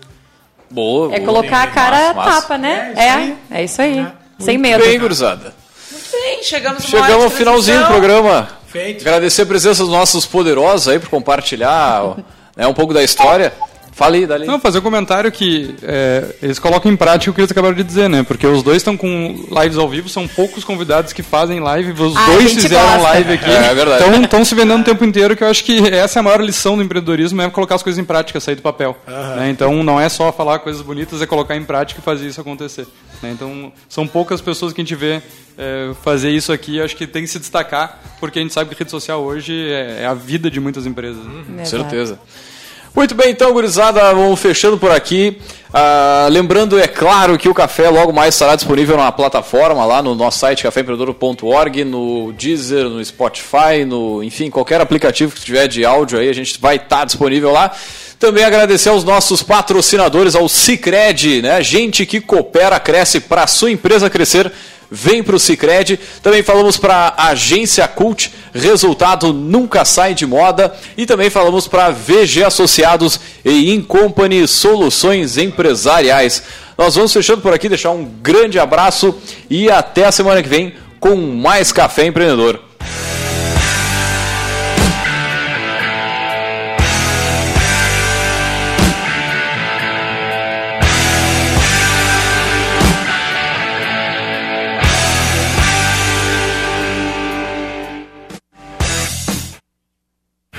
Boa. 0.70 1.14
É 1.14 1.20
boa. 1.20 1.26
colocar 1.26 1.62
a 1.62 1.66
cara 1.68 2.10
a 2.10 2.14
Massa, 2.14 2.30
massa. 2.30 2.40
tapa, 2.42 2.58
né? 2.58 2.92
É 2.94 3.04
isso 3.04 3.10
aí. 3.10 3.38
É, 3.50 3.60
é 3.60 3.64
isso 3.64 3.82
aí. 3.82 4.06
Sem 4.38 4.58
Muito 4.58 4.70
medo. 4.70 4.84
Bem, 4.84 4.98
gurizada. 4.98 5.54
Muito 5.90 6.12
bem, 6.12 6.42
chegamos 6.42 6.84
Chegamos 6.84 7.24
ao 7.24 7.30
finalzinho 7.30 7.80
do 7.80 7.86
programa. 7.86 8.57
Feito. 8.70 9.00
Agradecer 9.00 9.42
a 9.42 9.46
presença 9.46 9.82
dos 9.82 9.92
nossos 9.92 10.26
poderosos 10.26 10.88
aí 10.88 10.98
por 10.98 11.08
compartilhar 11.08 12.16
né, 12.54 12.66
um 12.66 12.74
pouco 12.74 12.92
da 12.92 13.02
história. 13.02 13.52
Fala 13.98 14.14
aí, 14.14 14.26
dali. 14.26 14.46
Não, 14.46 14.60
fazer 14.60 14.78
um 14.78 14.82
comentário 14.82 15.30
que 15.32 15.74
é, 15.82 16.24
eles 16.40 16.60
colocam 16.60 16.88
em 16.92 16.96
prática 16.96 17.32
o 17.32 17.34
que 17.34 17.40
eles 17.40 17.50
acabaram 17.50 17.74
de 17.74 17.82
dizer, 17.82 18.08
né? 18.08 18.22
Porque 18.22 18.46
os 18.46 18.62
dois 18.62 18.76
estão 18.76 18.96
com 18.96 19.44
lives 19.60 19.76
ao 19.76 19.88
vivo, 19.88 20.08
são 20.08 20.28
poucos 20.28 20.62
convidados 20.62 21.12
que 21.12 21.20
fazem 21.20 21.58
live, 21.58 22.00
os 22.00 22.16
Ah, 22.16 22.24
a 22.24 22.30
dois 22.30 22.52
fizeram 22.52 22.80
gosta. 22.84 23.02
live 23.02 23.32
aqui. 23.32 23.50
É, 23.50 23.66
é 23.70 23.74
verdade. 23.74 24.04
Então 24.04 24.22
estão 24.22 24.44
se 24.44 24.54
vendendo 24.54 24.82
o 24.82 24.84
tempo 24.84 25.04
inteiro, 25.04 25.34
que 25.36 25.42
eu 25.42 25.48
acho 25.48 25.64
que 25.64 25.80
essa 25.88 26.18
é 26.18 26.20
a 26.20 26.22
maior 26.22 26.40
lição 26.40 26.76
do 26.76 26.82
empreendedorismo, 26.84 27.42
é 27.42 27.50
colocar 27.50 27.74
as 27.74 27.82
coisas 27.82 27.98
em 27.98 28.04
prática, 28.04 28.38
sair 28.38 28.54
do 28.54 28.62
papel. 28.62 28.96
né? 29.36 29.50
Então 29.50 29.82
não 29.82 30.00
é 30.00 30.08
só 30.08 30.30
falar 30.30 30.60
coisas 30.60 30.80
bonitas, 30.80 31.20
é 31.20 31.26
colocar 31.26 31.56
em 31.56 31.64
prática 31.64 32.00
e 32.00 32.04
fazer 32.04 32.28
isso 32.28 32.40
acontecer. 32.40 32.86
né? 33.20 33.32
Então 33.32 33.72
são 33.88 34.06
poucas 34.06 34.40
pessoas 34.40 34.72
que 34.72 34.80
a 34.80 34.84
gente 34.84 34.94
vê 34.94 35.20
é, 35.58 35.90
fazer 36.04 36.30
isso 36.30 36.52
aqui, 36.52 36.80
acho 36.80 36.94
que 36.94 37.04
tem 37.04 37.22
que 37.22 37.28
se 37.28 37.40
destacar, 37.40 38.00
porque 38.20 38.38
a 38.38 38.42
gente 38.42 38.54
sabe 38.54 38.70
que 38.70 38.78
rede 38.78 38.92
social 38.92 39.20
hoje 39.24 39.52
é, 39.72 40.02
é 40.02 40.06
a 40.06 40.14
vida 40.14 40.48
de 40.48 40.60
muitas 40.60 40.86
empresas. 40.86 41.24
né? 41.24 41.42
Com 41.58 41.64
certeza. 41.64 42.16
Muito 42.98 43.14
bem, 43.14 43.30
então, 43.30 43.52
gurizada, 43.52 44.12
vamos 44.12 44.40
fechando 44.40 44.76
por 44.76 44.90
aqui. 44.90 45.38
Ah, 45.72 46.26
lembrando, 46.32 46.76
é 46.76 46.88
claro, 46.88 47.38
que 47.38 47.48
o 47.48 47.54
café 47.54 47.88
logo 47.88 48.12
mais 48.12 48.34
estará 48.34 48.56
disponível 48.56 48.96
na 48.96 49.12
plataforma, 49.12 49.84
lá 49.84 50.02
no 50.02 50.16
nosso 50.16 50.40
site 50.40 50.64
caféempreendedor.org, 50.64 51.84
no 51.84 52.32
Deezer, 52.32 52.88
no 52.88 53.04
Spotify, 53.04 53.84
no, 53.86 54.20
enfim, 54.24 54.50
qualquer 54.50 54.80
aplicativo 54.80 55.32
que 55.32 55.40
tiver 55.40 55.68
de 55.68 55.84
áudio 55.84 56.18
aí, 56.18 56.28
a 56.28 56.32
gente 56.32 56.60
vai 56.60 56.74
estar 56.74 57.04
disponível 57.04 57.52
lá. 57.52 57.70
Também 58.18 58.42
agradecer 58.42 58.88
aos 58.88 59.04
nossos 59.04 59.44
patrocinadores, 59.44 60.34
ao 60.34 60.48
Cicred, 60.48 61.40
né? 61.40 61.62
Gente 61.62 62.04
que 62.04 62.20
coopera, 62.20 62.80
cresce 62.80 63.20
para 63.20 63.46
sua 63.46 63.70
empresa 63.70 64.10
crescer. 64.10 64.50
Vem 64.90 65.22
para 65.22 65.36
o 65.36 65.38
Cicred. 65.38 65.98
Também 66.22 66.42
falamos 66.42 66.76
para 66.76 67.14
a 67.16 67.28
Agência 67.28 67.86
Cult, 67.86 68.32
resultado 68.52 69.32
nunca 69.32 69.84
sai 69.84 70.14
de 70.14 70.26
moda. 70.26 70.74
E 70.96 71.04
também 71.04 71.30
falamos 71.30 71.68
para 71.68 71.90
VG 71.90 72.44
Associados 72.44 73.20
e 73.44 73.72
Incompany 73.72 74.46
Soluções 74.48 75.36
Empresariais. 75.36 76.42
Nós 76.76 76.94
vamos 76.94 77.12
fechando 77.12 77.42
por 77.42 77.52
aqui, 77.52 77.68
deixar 77.68 77.90
um 77.90 78.04
grande 78.04 78.58
abraço 78.58 79.14
e 79.50 79.70
até 79.70 80.04
a 80.06 80.12
semana 80.12 80.42
que 80.42 80.48
vem 80.48 80.74
com 81.00 81.16
mais 81.16 81.72
Café 81.72 82.06
Empreendedor. 82.06 82.67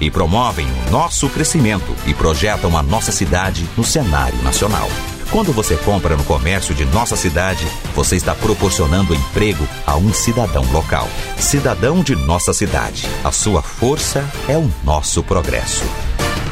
e 0.00 0.10
promovem 0.10 0.66
o 0.66 0.90
nosso 0.90 1.28
crescimento 1.28 1.94
e 2.06 2.14
projetam 2.14 2.76
a 2.76 2.82
nossa 2.82 3.12
cidade 3.12 3.68
no 3.76 3.84
cenário 3.84 4.40
nacional. 4.42 4.88
Quando 5.30 5.52
você 5.52 5.76
compra 5.76 6.16
no 6.16 6.24
comércio 6.24 6.74
de 6.74 6.86
nossa 6.86 7.14
cidade, 7.14 7.66
você 7.94 8.16
está 8.16 8.34
proporcionando 8.34 9.14
emprego 9.14 9.66
a 9.86 9.96
um 9.96 10.12
cidadão 10.12 10.64
local. 10.72 11.06
Cidadão 11.36 12.02
de 12.02 12.16
nossa 12.16 12.54
cidade. 12.54 13.06
A 13.22 13.30
sua 13.30 13.60
força 13.60 14.24
é 14.48 14.56
o 14.56 14.70
nosso 14.82 15.22
progresso. 15.22 15.84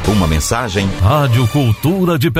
Uma 0.07 0.27
mensagem 0.27 0.87
Rádio 1.01 1.47
Cultura 1.49 2.17
de 2.17 2.31